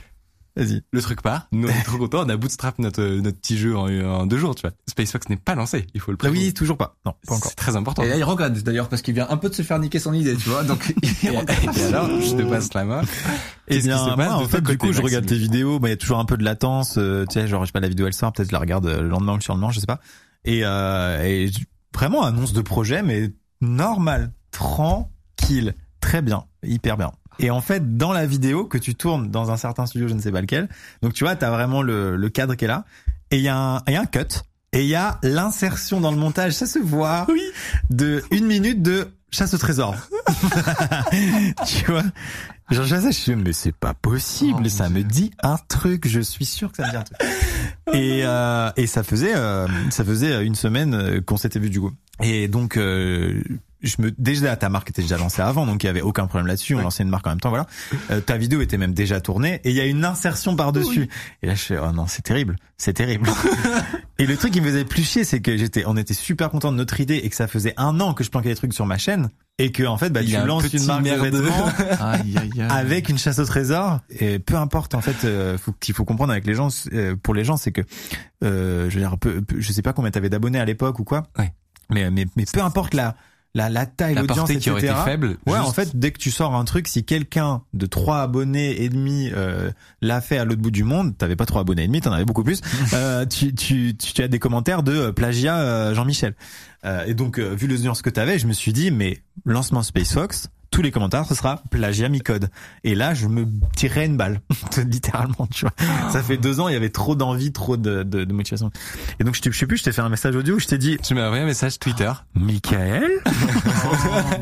Vas-y. 0.58 0.84
Le 0.94 1.02
truc 1.02 1.22
part. 1.22 1.48
Nous, 1.52 1.68
on 1.68 1.72
est 1.72 1.84
trop 1.84 1.98
contents. 1.98 2.24
On 2.26 2.30
a 2.30 2.38
bootstrap 2.38 2.80
notre 2.80 3.04
notre 3.04 3.38
petit 3.38 3.58
jeu 3.58 3.76
en, 3.76 3.90
en 3.90 4.26
deux 4.26 4.38
jours, 4.38 4.56
tu 4.56 4.62
vois. 4.62 4.72
Space 4.88 5.12
Fox 5.12 5.28
n'est 5.28 5.36
pas 5.36 5.54
lancé. 5.54 5.86
Il 5.94 6.00
faut 6.00 6.12
le 6.12 6.16
Ah 6.18 6.24
prévoir. 6.24 6.42
oui, 6.42 6.54
toujours 6.54 6.78
pas. 6.78 6.96
Non, 7.06 7.14
pas 7.28 7.36
encore. 7.36 7.50
C'est 7.50 7.56
très 7.58 7.76
important. 7.76 8.04
Et 8.04 8.08
là, 8.08 8.16
il 8.16 8.24
regarde 8.24 8.58
d'ailleurs 8.60 8.88
parce 8.88 9.02
qu'il 9.02 9.14
vient 9.16 9.28
un 9.30 9.36
peu 9.36 9.50
de 9.50 9.54
se 9.54 9.64
faire 9.64 9.80
niquer 9.80 10.00
son 10.00 10.14
idée, 10.14 10.34
tu 10.38 10.48
vois. 10.48 10.64
Donc, 10.64 10.94
il 11.04 11.10
Et, 11.30 11.34
et 11.34 11.84
alors, 11.84 12.08
je 12.22 12.36
te 12.38 12.42
passe 12.44 12.74
la 12.74 12.86
main. 12.86 13.02
Eh 13.68 13.74
Qu'est-ce 13.74 13.80
qui 13.82 13.88
bien, 13.90 13.98
se 13.98 14.06
passe 14.06 14.16
moi, 14.16 14.26
de 14.28 14.32
en 14.46 14.48
fait, 14.48 14.62
du 14.62 14.78
coup, 14.78 14.94
je 14.94 15.02
regarde 15.02 15.26
tes 15.26 15.38
vidéos. 15.38 15.78
Bah, 15.80 15.90
il 15.90 15.92
y 15.92 15.94
a 15.94 15.98
toujours 15.98 16.20
un 16.20 16.26
peu 16.26 16.38
de 16.38 16.44
latence. 16.46 16.96
euh, 16.98 17.26
tu 17.26 17.34
sais, 17.34 17.50
genre, 17.50 17.64
je 17.64 17.68
sais 17.68 17.72
pas, 17.74 17.82
la 17.82 17.90
vidéo 17.90 18.08
elle 18.08 18.14
sort, 18.14 18.32
peut-être 18.32 18.48
je 18.48 18.54
la 18.54 18.60
regarde 18.60 18.86
euh, 18.86 19.02
le 19.02 19.10
lendemain 19.10 19.34
ou 19.34 19.38
le 19.38 19.42
surlendemain, 19.42 19.72
je 19.72 19.82
sais 19.82 19.86
pas. 19.88 20.00
Et, 20.46 20.62
euh, 20.64 21.22
et 21.22 21.52
vraiment 21.94 22.24
annonce 22.24 22.54
de 22.54 22.62
projet, 22.62 23.04
mais 23.04 23.32
normal, 23.60 24.32
tranquille, 24.52 25.74
très 26.00 26.22
bien, 26.22 26.46
hyper 26.66 26.98
bien. 26.98 27.12
Et 27.40 27.50
en 27.50 27.60
fait, 27.62 27.98
dans 27.98 28.14
la 28.14 28.26
vidéo 28.26 28.66
que 28.66 28.78
tu 28.78 28.96
tournes 28.96 29.30
dans 29.30 29.52
un 29.52 29.58
certain 29.58 29.86
studio, 29.86 30.08
je 30.08 30.14
ne 30.14 30.22
sais 30.22 30.32
pas 30.32 30.42
lequel, 30.42 30.70
donc 31.02 31.14
tu 31.14 31.24
vois, 31.26 31.36
t'as 31.36 31.50
vraiment 31.52 31.82
le, 31.82 32.16
le 32.16 32.30
cadre 32.30 32.56
qui 32.56 32.66
est 32.66 32.68
là, 32.70 32.86
et 33.32 33.38
il 33.38 33.44
y 33.44 33.50
a 33.50 33.58
un, 33.58 33.82
il 33.88 33.94
y 33.94 33.96
a 33.98 34.02
un 34.02 34.06
cut, 34.06 34.42
et 34.72 34.82
il 34.84 34.88
y 34.88 34.96
a 34.96 35.20
l'insertion 35.24 36.00
dans 36.00 36.12
le 36.12 36.18
montage, 36.18 36.54
ça 36.54 36.66
se 36.66 36.80
voit, 36.80 37.26
Oui. 37.30 37.42
de 37.90 38.24
une 38.32 38.46
minute 38.46 38.82
de 38.82 39.10
chasse 39.32 39.54
au 39.54 39.58
trésor. 39.58 39.96
tu 41.66 41.86
vois? 41.92 42.04
Genre, 42.72 42.86
je 42.86 43.12
suis, 43.12 43.36
mais 43.36 43.54
c'est 43.54 43.76
pas 43.76 43.94
possible, 43.94 44.64
Oh, 44.66 44.70
ça 44.70 44.90
me 44.90 45.04
dit 45.04 45.32
un 45.44 45.58
truc, 45.68 46.08
je 46.08 46.20
suis 46.20 46.46
sûr 46.46 46.72
que 46.72 46.78
ça 46.78 46.86
me 46.88 46.92
dit 46.92 46.98
un 46.98 47.04
truc. 47.04 47.18
et, 47.94 48.22
euh, 48.26 48.72
et 48.76 48.88
ça 48.88 49.04
faisait, 49.04 49.36
euh, 49.36 49.68
ça 49.92 50.04
faisait 50.04 50.44
une 50.44 50.56
semaine 50.56 51.22
qu'on 51.26 51.38
s'était 51.38 51.60
vu 51.60 51.70
du 51.70 51.80
coup. 51.80 51.92
Et 52.24 52.48
donc, 52.48 52.78
euh, 52.78 53.42
je 53.82 53.96
me 54.00 54.12
déjà 54.18 54.56
ta 54.56 54.70
marque 54.70 54.90
était 54.90 55.02
déjà 55.04 55.18
lancée 55.18 55.42
avant, 55.42 55.66
donc 55.66 55.84
il 55.84 55.88
y 55.88 55.90
avait 55.90 56.02
aucun 56.02 56.26
problème 56.28 56.48
là-dessus. 56.48 56.74
On 56.76 56.82
lançait 56.82 57.04
une 57.04 57.10
marque 57.10 57.28
en 57.28 57.32
même 57.32 57.40
temps, 57.40 57.50
voilà. 57.50 57.68
Euh, 58.10 58.20
ta 58.22 58.38
vidéo 58.38 58.62
était 58.62 58.78
même 58.78 58.94
déjà 58.94 59.20
tournée 59.22 59.60
et 59.64 59.70
il 59.70 59.76
y 59.76 59.82
a 59.82 59.86
une 59.86 60.06
insertion 60.06 60.56
par 60.56 60.72
dessus. 60.72 61.08
Et 61.44 61.48
là, 61.48 61.56
je 61.56 61.62
fais 61.62 61.78
oh 61.78 61.92
non, 61.92 62.08
c'est 62.08 62.22
terrible, 62.24 62.56
c'est 62.78 62.94
terrible. 62.94 63.30
et 64.18 64.26
le 64.26 64.38
truc 64.38 64.54
qui 64.54 64.62
me 64.62 64.68
faisait 64.68 64.86
plus 64.86 65.04
chier, 65.04 65.24
c'est 65.24 65.40
que 65.42 65.56
j'étais, 65.58 65.84
on 65.86 65.98
était 65.98 66.14
super 66.16 66.50
content 66.50 66.72
de 66.72 66.78
notre 66.78 67.00
idée 67.00 67.18
et 67.18 67.30
que 67.30 67.36
ça 67.36 67.48
faisait 67.48 67.74
un 67.78 68.00
an 68.00 68.14
que 68.14 68.24
je 68.24 68.30
planquais 68.32 68.50
des 68.50 68.56
trucs 68.56 68.74
sur 68.74 68.86
ma 68.86 68.98
chaîne 68.98 69.30
et 69.60 69.72
que 69.72 69.84
en 69.84 69.98
fait, 69.98 70.10
bah 70.10 70.22
tu 70.24 70.36
un 70.36 70.46
lances 70.46 70.64
une 70.74 70.86
marque 70.86 71.04
de 71.04 71.38
vêtements 71.40 71.70
Aïe, 72.02 72.36
aïe, 72.38 72.52
aïe. 72.62 72.68
avec 72.70 73.08
une 73.10 73.18
chasse 73.18 73.40
au 73.40 73.46
trésor 73.46 74.00
et 74.10 74.40
peu 74.40 74.56
importe 74.56 74.96
en 74.96 75.02
fait 75.02 75.24
euh, 75.26 75.58
faut 75.58 75.72
qu'il 75.74 75.94
faut 75.94 76.04
comprendre 76.06 76.32
avec 76.32 76.46
les 76.48 76.56
gens 76.56 76.68
euh, 76.92 77.16
pour 77.22 77.34
les 77.34 77.46
gens 77.46 77.56
c'est 77.56 77.72
que 77.72 77.82
euh, 78.44 78.90
je 78.90 78.96
veux 78.96 79.02
dire 79.02 79.18
peu, 79.18 79.42
peu- 79.42 79.60
je 79.62 79.72
sais 79.72 79.82
pas 79.82 79.94
combien 79.94 80.12
t'avais 80.12 80.30
d'abonnés 80.30 80.60
à 80.60 80.66
l'époque 80.66 81.00
ou 81.00 81.04
quoi 81.06 81.24
Ouais. 81.40 81.54
Mais 81.90 82.10
mais 82.12 82.26
mais 82.36 82.46
peu 82.52 82.62
importe 82.62 82.94
la 82.94 83.16
la 83.54 83.70
la 83.70 83.86
taille 83.86 84.16
La 84.16 84.22
l'audience 84.22 84.40
portée 84.40 84.58
qui 84.58 84.70
aurait 84.70 84.82
été 84.84 84.94
faible. 85.06 85.38
Ouais, 85.48 85.54
juste- 85.56 85.60
en 85.70 85.72
fait, 85.72 85.96
dès 85.98 86.12
que 86.12 86.18
tu 86.20 86.30
sors 86.30 86.54
un 86.56 86.66
truc, 86.66 86.90
si 86.90 87.06
quelqu'un 87.06 87.62
de 87.74 87.86
trois 87.86 88.22
abonnés 88.22 88.82
et 88.84 88.90
demi 88.90 89.30
euh, 89.34 89.72
l'a 90.02 90.20
fait 90.20 90.38
à 90.38 90.44
l'autre 90.44 90.62
bout 90.62 90.72
du 90.72 90.84
monde, 90.84 91.18
t'avais 91.18 91.38
pas 91.38 91.46
trois 91.46 91.62
abonnés 91.62 91.84
et 91.84 91.88
demi, 91.88 92.02
t'en 92.02 92.12
avais 92.12 92.26
beaucoup 92.26 92.44
plus. 92.44 92.60
euh, 92.94 93.26
tu, 93.26 93.56
tu, 93.56 93.96
tu, 93.96 94.12
tu 94.14 94.22
as 94.22 94.28
des 94.28 94.40
commentaires 94.40 94.84
de 94.84 94.92
euh, 94.92 95.12
plagiat 95.14 95.58
euh, 95.60 95.94
Jean-Michel. 95.94 96.36
Et 97.08 97.16
donc, 97.16 97.40
vu 97.40 97.66
l'audience 97.66 98.04
que 98.04 98.12
t'avais, 98.12 98.38
je 98.38 98.46
me 98.46 98.54
suis 98.54 98.72
dit, 98.72 98.92
mais 98.92 99.18
lancement 99.44 99.82
SpaceFox, 99.82 100.50
tous 100.76 100.82
les 100.82 100.92
commentaires, 100.92 101.26
ce 101.26 101.34
sera 101.36 101.62
plagiat 101.72 102.10
mi-code. 102.10 102.50
Et 102.84 102.96
là, 102.96 103.14
je 103.14 103.28
me 103.28 103.46
tirais 103.78 104.06
une 104.06 104.18
balle, 104.18 104.42
littéralement. 104.78 105.48
Tu 105.50 105.62
vois, 105.66 105.74
ça 106.12 106.22
fait 106.22 106.36
deux 106.36 106.60
ans, 106.60 106.68
il 106.68 106.74
y 106.74 106.76
avait 106.76 106.90
trop 106.90 107.16
d'envie, 107.16 107.54
trop 107.54 107.78
de, 107.78 108.04
de, 108.04 108.26
de 108.26 108.34
motivation. 108.34 108.72
Et 109.20 109.24
donc, 109.24 109.36
je, 109.42 109.50
je 109.50 109.58
sais 109.58 109.68
plus, 109.68 109.78
je 109.78 109.84
t'ai 109.84 109.94
fait 109.94 110.02
un 110.02 110.10
message 110.10 110.36
audio, 110.36 110.56
où 110.56 110.60
je 110.60 110.66
t'ai 110.68 110.78
dit, 110.78 110.98
Tu 111.02 111.16
m'as 111.16 111.26
envoyé 111.28 111.44
un 111.44 111.46
message 111.46 111.80
Twitter. 111.80 112.12
Michael, 112.36 113.10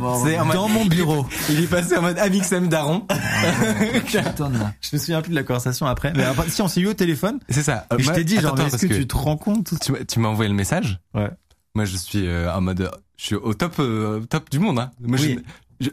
Oh, 0.01 0.23
C'est 0.25 0.37
dans 0.53 0.67
mon 0.67 0.85
bureau. 0.85 1.27
Il 1.49 1.63
est 1.63 1.67
passé 1.67 1.95
en 1.97 2.01
mode 2.01 2.17
Amixem 2.17 2.67
Daron. 2.67 3.05
là. 3.09 3.15
Je 4.81 4.89
me 4.93 4.97
souviens 4.97 5.21
plus 5.21 5.29
de 5.31 5.35
la 5.35 5.43
conversation 5.43 5.85
après. 5.85 6.13
Mais 6.15 6.23
après, 6.23 6.49
si 6.49 6.61
on 6.61 6.67
s'est 6.67 6.81
eu 6.81 6.87
au 6.87 6.93
téléphone, 6.93 7.39
C'est 7.49 7.63
ça. 7.63 7.85
Et 7.97 8.01
je 8.01 8.11
t'ai 8.11 8.23
dit, 8.23 8.37
attends, 8.37 8.49
genre, 8.55 8.59
est-ce 8.61 8.71
parce 8.71 8.81
que, 8.85 8.93
tu 8.93 9.07
te 9.07 9.15
rends 9.15 9.37
compte 9.37 9.73
tu 9.81 9.91
m'as- 9.91 10.03
tu 10.03 10.19
m'as 10.19 10.29
envoyé 10.29 10.49
le 10.49 10.55
message. 10.55 10.99
Ouais. 11.13 11.29
Moi, 11.75 11.85
je 11.85 11.97
suis 11.97 12.27
euh, 12.27 12.53
en 12.53 12.61
mode, 12.61 12.89
je 13.17 13.25
suis 13.25 13.35
au 13.35 13.53
top, 13.53 13.75
euh, 13.79 14.21
top 14.29 14.49
du 14.51 14.59
monde. 14.59 14.79
Hein. 14.79 14.91
Moi, 15.01 15.17
je- 15.17 15.23
Oui. 15.27 15.39
je- 15.39 15.43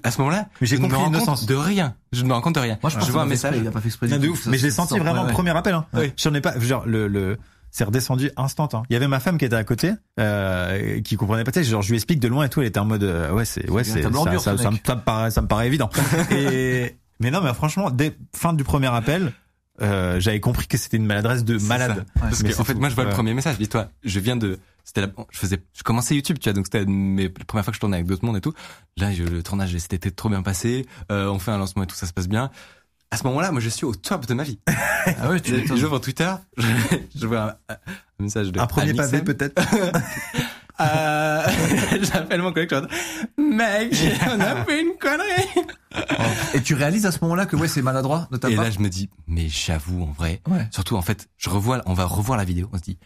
à 0.03 0.11
ce 0.11 0.19
moment-là, 0.19 0.49
Mais 0.61 0.67
j'ai 0.67 0.77
je 0.77 0.81
ne 0.81 0.87
me 0.87 0.91
compris 0.93 1.05
rends 1.05 1.11
l'innocence. 1.11 1.41
compte 1.41 1.49
de 1.49 1.55
rien. 1.55 1.95
Je 2.13 2.23
ne 2.23 2.29
me 2.29 2.35
rends 2.35 2.41
compte 2.41 2.55
de 2.55 2.61
rien. 2.61 2.79
Moi, 2.83 2.91
je, 2.91 2.97
pense 2.97 3.07
je 3.07 3.13
vois 3.13 3.23
un 3.23 3.27
message. 3.27 3.53
exprès, 3.53 3.65
Il 3.65 3.69
a 3.69 3.71
pas 3.73 3.81
fait 3.81 3.89
exprès. 3.89 4.09
Non, 4.09 4.19
de 4.19 4.29
ouf. 4.29 4.43
Ça, 4.45 4.51
Mais 4.51 4.59
je 4.59 4.65
l'ai 4.65 4.71
ça 4.71 4.77
senti 4.77 4.95
sort, 4.95 4.99
vraiment 5.05 5.25
ouais, 5.25 5.33
premier 5.33 5.57
appel. 5.57 5.75
Hein. 5.75 5.87
Ouais. 5.93 6.13
J'en 6.17 6.35
ai 6.35 6.41
pas, 6.41 6.59
genre, 6.61 6.85
le, 6.87 7.09
le, 7.09 7.39
c'est 7.71 7.85
redescendu 7.85 8.31
instant. 8.37 8.69
Hein. 8.73 8.83
Il 8.91 8.95
y 8.95 8.97
avait 8.97 9.09
ma 9.09 9.21
femme 9.21 9.39
qui 9.39 9.45
était 9.45 9.57
à 9.57 9.65
côté, 9.65 9.93
euh, 10.19 11.01
qui 11.01 11.17
comprenait 11.17 11.45
pas. 11.45 11.53
tu 11.53 11.63
sais, 11.63 11.71
Genre, 11.71 11.83
je 11.83 11.89
lui 11.91 11.97
explique 11.97 12.21
de 12.21 12.29
loin 12.29 12.45
et 12.45 12.49
tout. 12.49 12.61
Elle 12.61 12.69
était 12.69 12.81
en 12.81 12.85
mode, 12.85 13.05
euh, 13.05 13.31
ouais, 13.33 13.45
c'est, 13.45 13.69
ouais, 13.71 13.85
c'est, 13.85 14.03
ça, 14.03 14.11
me, 14.11 14.31
mec. 14.31 14.41
ça 14.41 14.95
me 14.95 15.01
paraît, 15.01 15.31
ça 15.31 15.43
me 15.43 15.47
paraît 15.47 15.67
évident. 15.67 15.91
et, 16.31 16.97
mais 17.21 17.31
non, 17.31 17.41
mais 17.43 17.55
franchement, 17.55 17.91
dès 17.91 18.17
fin 18.35 18.53
du 18.53 18.65
premier 18.65 18.89
appel, 18.89 19.33
euh, 19.83 20.19
j'avais 20.21 20.41
compris 20.41 20.67
que 20.67 20.77
c'était 20.77 20.97
une 20.97 21.07
maladresse 21.07 21.45
de 21.45 21.59
malade. 21.59 21.91
ça. 21.91 21.97
Ouais, 21.97 22.05
Parce 22.31 22.43
mais 22.43 22.49
que, 22.49 22.55
c'est 22.55 22.61
en 22.61 22.65
fait, 22.65 22.75
moi, 22.75 22.89
je 22.89 22.95
vois 22.95 23.05
le 23.05 23.11
premier 23.11 23.35
message. 23.35 23.57
Dis-toi, 23.59 23.89
je 24.05 24.21
viens 24.21 24.37
de, 24.37 24.59
c'était 24.93 25.03
la, 25.03 25.13
je 25.31 25.39
faisais, 25.39 25.63
je 25.73 25.83
commençais 25.85 26.17
YouTube, 26.17 26.39
tu 26.41 26.49
vois, 26.49 26.53
donc 26.55 26.67
c'était 26.67 26.85
mes 26.85 27.25
la 27.29 27.45
première 27.47 27.65
fois 27.65 27.71
que 27.71 27.77
je 27.77 27.81
tournais 27.81 27.97
avec 27.99 28.07
d'autres 28.09 28.25
mondes 28.25 28.37
et 28.37 28.41
tout. 28.41 28.53
Là, 28.97 29.13
je- 29.13 29.23
le 29.23 29.43
tournage, 29.45 29.77
c'était 29.79 30.11
trop 30.11 30.29
bien 30.29 30.43
passé. 30.43 30.85
Euh, 31.13 31.29
on 31.29 31.39
fait 31.39 31.53
un 31.53 31.59
lancement 31.59 31.85
et 31.85 31.87
tout, 31.87 31.95
ça 31.95 32.07
se 32.07 32.13
passe 32.13 32.27
bien. 32.29 32.51
À 33.13 33.17
ce 33.17 33.25
moment-là, 33.29 33.53
moi, 33.53 33.61
je 33.61 33.69
suis 33.69 33.85
au 33.87 33.95
top 33.95 34.27
de 34.27 34.35
ma 34.35 34.43
vie. 34.43 34.59
Ah 34.67 35.31
ouais, 35.31 35.41
tu 35.41 35.65
Je, 35.67 35.77
je 35.77 35.87
vois 35.87 36.01
Twitter, 36.01 36.33
je, 36.57 36.67
je 37.17 37.27
vois 37.27 37.57
un, 37.69 37.75
un 37.75 37.77
message 38.19 38.51
de 38.53 38.59
Un 38.61 38.67
premier 38.67 38.95
pavé 38.95 39.23
peut-être. 39.23 39.61
Euh, 40.81 41.43
j'appelle 42.03 42.41
mon 42.41 42.53
collègue, 42.55 42.71
mec, 43.37 43.95
on 44.27 44.41
a 44.41 44.65
fait 44.65 44.81
une 44.81 44.95
connerie. 44.99 45.67
Et 46.55 46.63
tu 46.63 46.75
réalises 46.75 47.05
à 47.05 47.13
ce 47.13 47.19
moment-là 47.23 47.45
que 47.45 47.55
ouais, 47.55 47.69
c'est 47.69 47.83
maladroit 47.83 48.29
de 48.31 48.39
ta 48.39 48.49
Et 48.51 48.55
part. 48.55 48.65
là, 48.65 48.71
je 48.71 48.79
me 48.79 48.89
dis, 48.89 49.11
mais 49.27 49.49
j'avoue, 49.51 50.03
en 50.05 50.13
vrai, 50.13 50.41
Ouais. 50.49 50.67
surtout, 50.71 50.97
en 50.97 51.03
fait, 51.03 51.29
je 51.37 51.51
revois, 51.51 51.83
on 51.85 51.93
va 51.93 52.05
revoir 52.07 52.39
la 52.39 52.45
vidéo, 52.45 52.71
on 52.73 52.79
se 52.79 52.83
dit, 52.83 52.99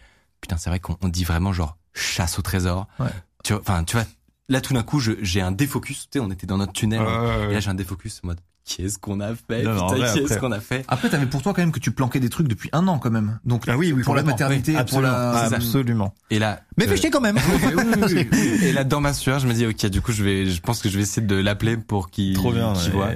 putain, 0.45 0.57
c'est 0.57 0.69
vrai 0.69 0.79
qu'on 0.79 0.95
on 1.01 1.07
dit 1.07 1.23
vraiment 1.23 1.53
genre 1.53 1.75
chasse 1.93 2.37
au 2.37 2.43
trésor. 2.43 2.87
Ouais. 2.99 3.09
Tu 3.43 3.53
vois, 3.53 3.61
enfin, 3.61 3.83
tu 3.83 3.95
vois, 3.95 4.05
là, 4.47 4.61
tout 4.61 4.75
d'un 4.75 4.83
coup, 4.83 4.99
j'ai 4.99 5.41
un 5.41 5.51
défocus, 5.51 6.07
tu 6.09 6.19
sais, 6.19 6.23
on 6.23 6.29
était 6.29 6.45
dans 6.45 6.57
notre 6.57 6.73
tunnel, 6.73 7.01
et 7.01 7.53
là, 7.53 7.59
j'ai 7.59 7.69
un 7.69 7.75
défocus 7.75 8.21
en 8.23 8.27
mode, 8.27 8.41
qu'est-ce 8.65 8.97
qu'on 8.97 9.19
a 9.19 9.33
fait, 9.35 9.63
Non, 9.63 9.73
non, 9.75 9.81
en 9.81 9.87
putain, 9.89 9.97
vrai, 9.99 10.13
qu'est-ce 10.13 10.25
après- 10.33 10.39
qu'on 10.39 10.51
a 10.51 10.59
fait. 10.59 10.85
Après, 10.87 11.09
t'avais 11.09 11.27
pour 11.27 11.41
toi 11.41 11.53
quand 11.53 11.61
même 11.61 11.71
que 11.71 11.79
tu 11.79 11.91
planquais 11.91 12.19
des 12.19 12.29
trucs 12.29 12.47
depuis 12.47 12.69
un 12.73 12.87
an 12.87 12.97
quand 12.99 13.11
même. 13.11 13.39
Donc 13.45 13.63
Ah 13.67 13.77
oui, 13.77 13.91
oui, 13.91 14.01
pour 14.03 14.15
la 14.15 14.23
maternité, 14.23 14.75
Oui, 14.75 14.83
pour 14.89 15.01
la. 15.01 15.29
absolument. 15.31 15.55
Absolument. 15.55 16.13
Et 16.31 16.39
là, 16.39 16.61
Mais 16.77 16.87
euh, 16.89 16.95
quand 17.11 17.21
même. 17.21 17.37
et 18.63 18.71
là, 18.73 18.83
dans 18.83 19.01
ma 19.01 19.13
sueur, 19.13 19.39
je 19.39 19.47
me 19.47 19.53
dis, 19.53 19.65
ok, 19.65 19.85
du 19.87 20.01
coup, 20.01 20.11
je 20.11 20.23
vais, 20.23 20.47
je 20.47 20.61
pense 20.61 20.81
que 20.81 20.89
je 20.89 20.97
vais 20.97 21.03
essayer 21.03 21.25
de 21.25 21.35
l'appeler 21.35 21.77
pour 21.77 22.09
qu'il, 22.09 22.33
Trop 22.35 22.51
bien. 22.51 22.73
qu'il 22.73 22.91
voit. 22.91 23.09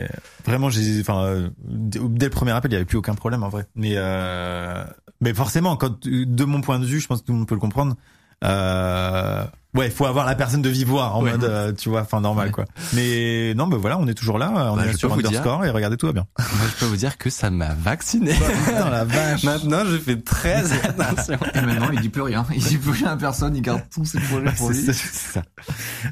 Vraiment, 0.46 0.70
j'ai, 0.70 1.00
enfin, 1.02 1.24
euh, 1.26 1.50
dès 1.68 2.00
dès 2.00 2.26
le 2.28 2.32
premier 2.32 2.52
appel, 2.52 2.72
il 2.72 2.74
y 2.74 2.78
avait 2.78 2.86
plus 2.86 2.98
aucun 2.98 3.16
problème 3.16 3.44
en 3.44 3.50
vrai. 3.50 3.66
Mais, 3.76 3.94
euh, 3.96 4.84
mais 5.22 5.34
forcément, 5.34 5.76
quand, 5.78 6.08
de 6.08 6.46
mon 6.46 6.62
point 6.62 6.80
de 6.80 6.86
vue, 6.86 7.00
je 7.00 7.08
pense 7.08 7.22
que 7.22 7.26
tout 7.26 7.32
le 7.34 7.40
monde 7.40 7.48
peut 7.48 7.56
le 7.56 7.62
comprendre. 7.62 7.96
Euh, 8.44 9.44
ouais, 9.76 9.88
il 9.88 9.92
faut 9.92 10.06
avoir 10.06 10.26
la 10.26 10.36
personne 10.36 10.62
de 10.62 10.70
vive 10.70 10.88
voix 10.88 11.12
en 11.12 11.22
Ouais. 11.24 11.32
mode, 11.32 11.44
euh, 11.44 11.72
tu 11.74 11.90
vois, 11.90 12.02
enfin 12.02 12.22
normal 12.22 12.48
Ouais. 12.48 12.52
quoi. 12.52 12.66
Mais 12.94 13.54
non, 13.56 13.68
bah 13.68 13.78
voilà, 13.78 13.98
on 14.00 14.08
est 14.08 14.14
toujours 14.14 14.38
là, 14.38 14.52
on 14.74 14.76
Bah, 14.78 14.86
est 14.88 14.92
je 14.94 14.98
sur 14.98 15.10
peux 15.10 15.16
vous 15.16 15.22
dire- 15.22 15.30
underscore 15.40 15.66
et 15.66 15.70
regardez 15.70 15.98
tout 15.98 16.08
va 16.08 16.14
bien. 16.14 16.26
Moi, 16.40 16.48
je 16.74 16.80
peux 16.80 16.86
vous 16.86 16.96
dire 16.98 17.18
que 17.18 17.30
ça 17.30 17.50
m'a 17.50 17.74
vacciné. 17.74 18.34
Putain 18.34 18.90
la 18.90 19.06
vache. 19.06 19.44
Maintenant, 19.46 19.84
je 19.86 19.98
fais 19.98 20.20
très 20.22 20.72
attention. 20.84 21.38
Et 21.54 21.62
maintenant, 21.62 21.90
il 21.94 22.02
dit 22.02 22.10
plus 22.10 22.22
rien. 22.24 22.46
Il 22.56 22.64
dit 22.64 22.78
plus 22.78 22.92
rien 22.92 23.08
à 23.12 23.18
personne. 23.18 23.56
Il 23.56 23.62
garde 23.62 23.84
tous 23.94 24.06
ses 24.06 24.20
projets 24.20 24.52
pour 24.54 24.68
C'est 24.72 24.74
lui. 24.80 24.86
ça, 24.86 24.94
c'est 24.94 25.14
ça. 25.34 25.44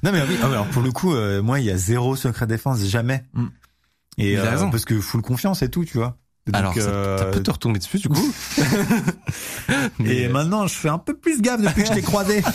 Non 0.03 0.11
mais 0.11 0.21
oui, 0.21 0.37
mais 0.39 0.45
alors 0.45 0.67
pour 0.67 0.81
le 0.81 0.91
coup, 0.91 1.13
euh, 1.13 1.41
moi 1.41 1.59
il 1.59 1.65
y 1.65 1.71
a 1.71 1.77
zéro 1.77 2.15
secret 2.15 2.47
défense 2.47 2.83
jamais. 2.85 3.23
Mm. 3.33 3.45
Et 4.19 4.33
Il 4.33 4.39
a 4.39 4.45
euh, 4.45 4.49
raison. 4.51 4.71
parce 4.71 4.85
que 4.85 4.99
full 4.99 5.21
confiance 5.21 5.61
et 5.61 5.69
tout, 5.69 5.85
tu 5.85 5.97
vois. 5.97 6.17
Donc, 6.47 6.55
Alors, 6.55 6.73
ça, 6.73 6.79
euh, 6.81 7.17
ça 7.17 7.25
peut 7.25 7.43
te 7.43 7.51
retomber 7.51 7.79
dessus, 7.79 7.97
du 7.99 8.09
coup. 8.09 8.33
Mais, 9.99 10.15
Et 10.15 10.25
euh, 10.27 10.31
maintenant, 10.31 10.65
je 10.67 10.73
fais 10.75 10.89
un 10.89 10.97
peu 10.97 11.13
plus 11.15 11.41
gaffe 11.41 11.61
depuis 11.61 11.83
que 11.83 11.89
je 11.89 11.93
t'ai 11.93 12.01
croisé. 12.01 12.41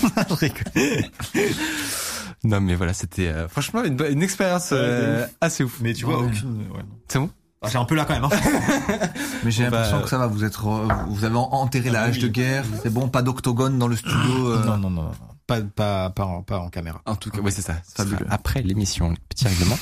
Non, 2.44 2.60
mais 2.60 2.74
voilà, 2.74 2.92
c'était 2.92 3.28
euh, 3.28 3.46
franchement 3.46 3.84
une, 3.84 4.20
expérience 4.20 4.70
euh, 4.72 5.24
assez 5.40 5.62
ouf. 5.62 5.78
Mais 5.80 5.92
tu 5.92 6.04
vois, 6.04 6.18
aucune- 6.18 6.64
C'est 7.06 7.20
bon? 7.20 7.30
Ah, 7.62 7.68
J'ai 7.70 7.78
un 7.78 7.84
peu 7.84 7.94
là 7.94 8.04
quand 8.04 8.14
même. 8.14 8.24
Hein. 8.24 8.30
Mais 9.44 9.52
j'ai 9.52 9.62
l'impression 9.62 10.00
que 10.02 10.08
ça 10.08 10.18
va. 10.18 10.26
Vous 10.26 10.42
êtes, 10.42 10.56
vous 10.56 11.24
avez 11.24 11.36
enterré 11.36 11.90
la 11.90 12.00
Ah 12.02 12.04
hache 12.06 12.18
de 12.18 12.26
guerre. 12.26 12.64
C'est 12.82 12.92
bon, 12.92 13.08
pas 13.08 13.22
d'octogone 13.22 13.78
dans 13.78 13.86
le 13.86 13.94
studio. 13.94 14.48
euh, 14.48 14.64
Non, 14.64 14.76
non, 14.76 14.90
non, 14.90 15.02
non. 15.02 15.10
Pas, 15.46 15.60
pas, 15.60 16.10
pas, 16.10 16.24
en, 16.24 16.42
pas 16.42 16.58
en 16.58 16.68
caméra. 16.68 17.00
En 17.06 17.14
tout 17.14 17.30
cas, 17.30 17.38
oui, 17.40 17.52
c'est 17.52 17.62
ça. 17.62 17.74
Après 18.28 18.62
l'émission, 18.62 19.14
petit 19.28 19.46
règlement. 19.46 19.78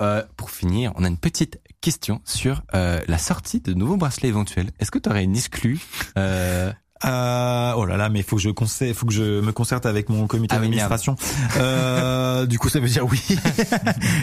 Euh, 0.00 0.22
pour 0.36 0.50
finir, 0.50 0.92
on 0.96 1.04
a 1.04 1.08
une 1.08 1.18
petite 1.18 1.60
question 1.80 2.20
sur 2.24 2.62
euh, 2.74 3.00
la 3.06 3.18
sortie 3.18 3.60
de 3.60 3.74
nouveaux 3.74 3.96
bracelets 3.96 4.28
éventuels. 4.28 4.70
Est-ce 4.78 4.90
que 4.90 4.98
tu 4.98 5.08
aurais 5.08 5.24
une 5.24 5.36
exclue 5.36 5.78
euh, 6.16 6.72
Euh, 7.04 7.72
oh 7.76 7.86
là 7.86 7.96
là, 7.96 8.10
mais 8.10 8.22
faut 8.22 8.36
que 8.36 8.42
je 8.42 8.50
conseille, 8.50 8.92
faut 8.92 9.06
que 9.06 9.12
je 9.12 9.40
me 9.40 9.52
concerte 9.52 9.86
avec 9.86 10.10
mon 10.10 10.26
comité 10.26 10.54
Ah 10.54 10.60
d'administration. 10.60 11.16
Euh, 11.56 12.44
du 12.46 12.58
coup, 12.58 12.68
ça 12.68 12.78
veut 12.80 12.88
dire 12.88 13.06
oui. 13.06 13.20
tu 13.26 13.36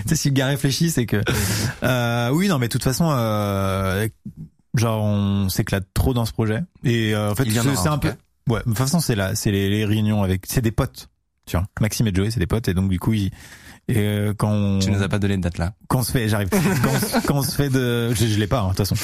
sais, 0.06 0.16
si 0.16 0.30
le 0.30 0.34
gars 0.34 0.48
réfléchit, 0.48 0.92
c'est 0.92 1.08
que 1.08 1.24
euh, 1.84 2.30
oui, 2.30 2.48
non, 2.48 2.60
mais 2.60 2.68
de 2.68 2.72
toute 2.72 2.84
façon, 2.84 3.10
euh, 3.10 4.08
genre 4.76 5.04
on 5.04 5.50
s'éclate 5.50 5.88
trop 5.94 6.14
dans 6.14 6.26
ce 6.26 6.34
projet. 6.34 6.62
Et 6.84 7.16
euh, 7.16 7.32
en 7.32 7.36
fait, 7.36 7.50
c'est 7.50 7.88
un 7.88 7.98
peu. 7.98 8.14
Ouais, 8.48 8.60
de 8.60 8.64
toute 8.66 8.78
façon, 8.78 9.00
c'est 9.00 9.16
là, 9.16 9.36
c'est 9.36 9.52
les, 9.52 9.70
les 9.70 9.84
réunions 9.84 10.22
avec, 10.24 10.46
c'est 10.48 10.62
des 10.62 10.72
potes. 10.72 11.10
Tu 11.48 11.58
vois, 11.58 11.66
Maxime 11.82 12.08
et 12.08 12.14
Joey, 12.14 12.30
c'est 12.30 12.40
des 12.40 12.48
potes, 12.48 12.68
et 12.68 12.74
donc 12.74 12.90
du 12.90 13.00
coup, 13.00 13.14
ils, 13.14 13.32
et 13.90 13.98
euh, 13.98 14.34
quand 14.38 14.52
on, 14.52 14.80
Tu 14.80 14.92
nous 14.92 15.02
as 15.02 15.08
pas 15.10 15.20
donné 15.20 15.38
de 15.38 15.42
date 15.42 15.58
là. 15.58 15.74
quand 15.88 16.00
on 16.00 16.04
se 16.04 16.12
fait, 16.12 16.28
j'arrive, 16.30 16.50
quand, 16.50 16.60
on- 16.60 17.22
quand 17.26 17.36
on 17.38 17.42
se 17.42 17.56
fait 17.56 17.70
de, 17.70 18.14
je, 18.14 18.26
je 18.28 18.38
l'ai 18.40 18.48
pas, 18.48 18.60
hein, 18.62 18.72
de 18.72 18.76
toute 18.76 18.88
façon. 18.88 18.96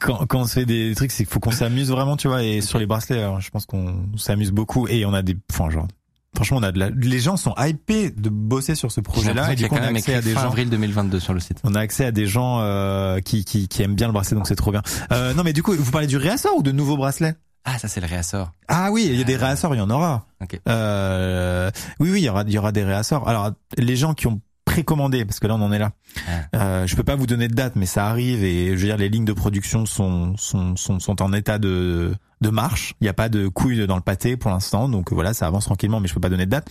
Quand, 0.00 0.26
quand 0.26 0.40
on 0.40 0.46
se 0.46 0.54
fait 0.54 0.66
des 0.66 0.94
trucs, 0.94 1.10
c'est 1.12 1.24
qu'il 1.24 1.32
faut 1.32 1.40
qu'on 1.40 1.50
s'amuse 1.50 1.90
vraiment, 1.90 2.16
tu 2.16 2.28
vois. 2.28 2.42
Et 2.42 2.60
sur 2.60 2.78
les 2.78 2.86
bracelets, 2.86 3.18
alors, 3.20 3.40
je 3.40 3.50
pense 3.50 3.66
qu'on 3.66 4.06
s'amuse 4.16 4.50
beaucoup 4.52 4.88
et 4.88 5.04
on 5.04 5.12
a 5.14 5.22
des, 5.22 5.36
enfin, 5.52 5.70
genre, 5.70 5.86
franchement, 6.34 6.58
on 6.58 6.62
a 6.62 6.72
de 6.72 6.78
la, 6.78 6.90
les 6.90 7.18
gens 7.20 7.36
sont 7.36 7.54
hypés 7.58 8.10
de 8.10 8.28
bosser 8.28 8.74
sur 8.74 8.90
ce 8.92 9.00
projet-là 9.00 9.52
et 9.52 9.56
du 9.56 9.64
a 9.64 9.68
coup, 9.68 9.74
on 9.74 9.78
a 9.78 9.82
même 9.82 9.96
accès 9.96 10.14
à 10.14 10.20
des 10.22 10.32
gens. 10.34 10.40
avril 10.40 10.68
2022 10.70 11.20
sur 11.20 11.32
le 11.34 11.40
site. 11.40 11.58
On 11.64 11.74
a 11.74 11.80
accès 11.80 12.04
à 12.06 12.10
des 12.12 12.26
gens 12.26 12.60
euh, 12.60 13.20
qui, 13.20 13.44
qui 13.44 13.68
qui 13.68 13.82
aiment 13.82 13.94
bien 13.94 14.06
le 14.08 14.12
bracelet, 14.12 14.36
donc 14.36 14.46
c'est 14.48 14.56
trop 14.56 14.70
bien. 14.72 14.82
Euh, 15.12 15.34
non, 15.34 15.44
mais 15.44 15.52
du 15.52 15.62
coup, 15.62 15.72
vous 15.72 15.90
parlez 15.92 16.06
du 16.06 16.16
réassort 16.16 16.56
ou 16.56 16.62
de 16.62 16.72
nouveaux 16.72 16.96
bracelets? 16.96 17.34
Ah, 17.66 17.78
ça 17.78 17.88
c'est 17.88 18.00
le 18.00 18.06
réassort. 18.06 18.52
Ah 18.68 18.90
oui, 18.92 19.06
il 19.10 19.16
y 19.16 19.20
a 19.20 19.24
des 19.24 19.36
réassorts, 19.36 19.74
il 19.74 19.78
y 19.78 19.80
en 19.80 19.90
aura. 19.90 20.26
Ok. 20.40 20.58
Euh, 20.68 21.70
oui, 21.98 22.10
oui, 22.12 22.20
il 22.20 22.24
y 22.24 22.28
aura, 22.28 22.44
il 22.46 22.52
y 22.52 22.58
aura 22.58 22.70
des 22.70 22.84
réassorts. 22.84 23.28
Alors, 23.28 23.50
les 23.76 23.96
gens 23.96 24.14
qui 24.14 24.28
ont 24.28 24.40
précommandé, 24.64 25.24
parce 25.24 25.40
que 25.40 25.46
là 25.46 25.54
on 25.54 25.62
en 25.62 25.72
est 25.72 25.78
là. 25.78 25.92
Ah. 26.28 26.30
Euh, 26.54 26.86
je 26.86 26.94
peux 26.96 27.02
pas 27.02 27.16
vous 27.16 27.26
donner 27.26 27.48
de 27.48 27.54
date, 27.54 27.76
mais 27.76 27.86
ça 27.86 28.06
arrive 28.06 28.44
et 28.44 28.76
je 28.76 28.80
veux 28.80 28.86
dire 28.86 28.96
les 28.96 29.08
lignes 29.08 29.24
de 29.24 29.32
production 29.32 29.86
sont 29.86 30.36
sont 30.36 30.76
sont, 30.76 31.00
sont 31.00 31.22
en 31.22 31.32
état 31.32 31.58
de 31.58 32.14
de 32.40 32.50
marche. 32.50 32.94
Il 33.00 33.04
n'y 33.04 33.08
a 33.08 33.14
pas 33.14 33.28
de 33.28 33.48
couilles 33.48 33.86
dans 33.86 33.96
le 33.96 34.02
pâté 34.02 34.36
pour 34.36 34.50
l'instant, 34.50 34.88
donc 34.88 35.12
voilà, 35.12 35.34
ça 35.34 35.46
avance 35.46 35.64
tranquillement, 35.64 36.00
mais 36.00 36.08
je 36.08 36.14
peux 36.14 36.20
pas 36.20 36.28
donner 36.28 36.46
de 36.46 36.50
date. 36.50 36.68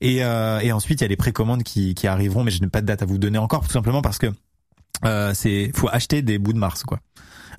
Et 0.00 0.24
euh, 0.24 0.58
et 0.60 0.72
ensuite 0.72 1.00
il 1.00 1.04
y 1.04 1.06
a 1.06 1.08
les 1.08 1.16
précommandes 1.16 1.62
qui 1.62 1.94
qui 1.94 2.06
arriveront, 2.06 2.44
mais 2.44 2.50
je 2.50 2.60
n'ai 2.60 2.68
pas 2.68 2.80
de 2.80 2.86
date 2.86 3.02
à 3.02 3.06
vous 3.06 3.18
donner 3.18 3.38
encore, 3.38 3.64
tout 3.64 3.72
simplement 3.72 4.02
parce 4.02 4.18
que 4.18 4.26
euh, 5.04 5.32
c'est 5.34 5.70
faut 5.74 5.88
acheter 5.92 6.22
des 6.22 6.38
bouts 6.38 6.54
de 6.54 6.58
Mars 6.58 6.82
quoi. 6.82 6.98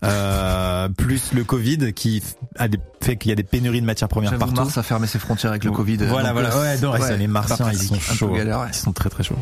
Euh, 0.03 0.89
plus 0.89 1.33
le 1.33 1.43
Covid 1.43 1.93
qui 1.93 2.21
a 2.57 2.67
des, 2.67 2.79
fait 3.01 3.15
qu'il 3.15 3.29
y 3.29 3.31
a 3.31 3.35
des 3.35 3.43
pénuries 3.43 3.81
de 3.81 3.85
matières 3.85 4.09
premières 4.09 4.37
partout. 4.37 4.55
Mars 4.55 4.77
a 4.77 4.83
fermé 4.83 5.07
ses 5.07 5.19
frontières 5.19 5.51
avec 5.51 5.63
le 5.63 5.71
Covid. 5.71 5.97
Voilà, 5.97 6.29
donc, 6.29 6.33
voilà. 6.33 6.55
euh, 6.55 6.61
Ouais, 6.75 6.81
non, 6.81 6.91
ouais, 6.93 7.17
les 7.17 7.27
Martiens, 7.27 7.71
ils 7.71 7.77
sont 7.79 7.99
chauds. 7.99 8.33
galère, 8.33 8.59
ouais. 8.61 8.67
Ils 8.71 8.75
sont 8.75 8.91
très 8.93 9.09
très 9.09 9.23
chauds. 9.23 9.35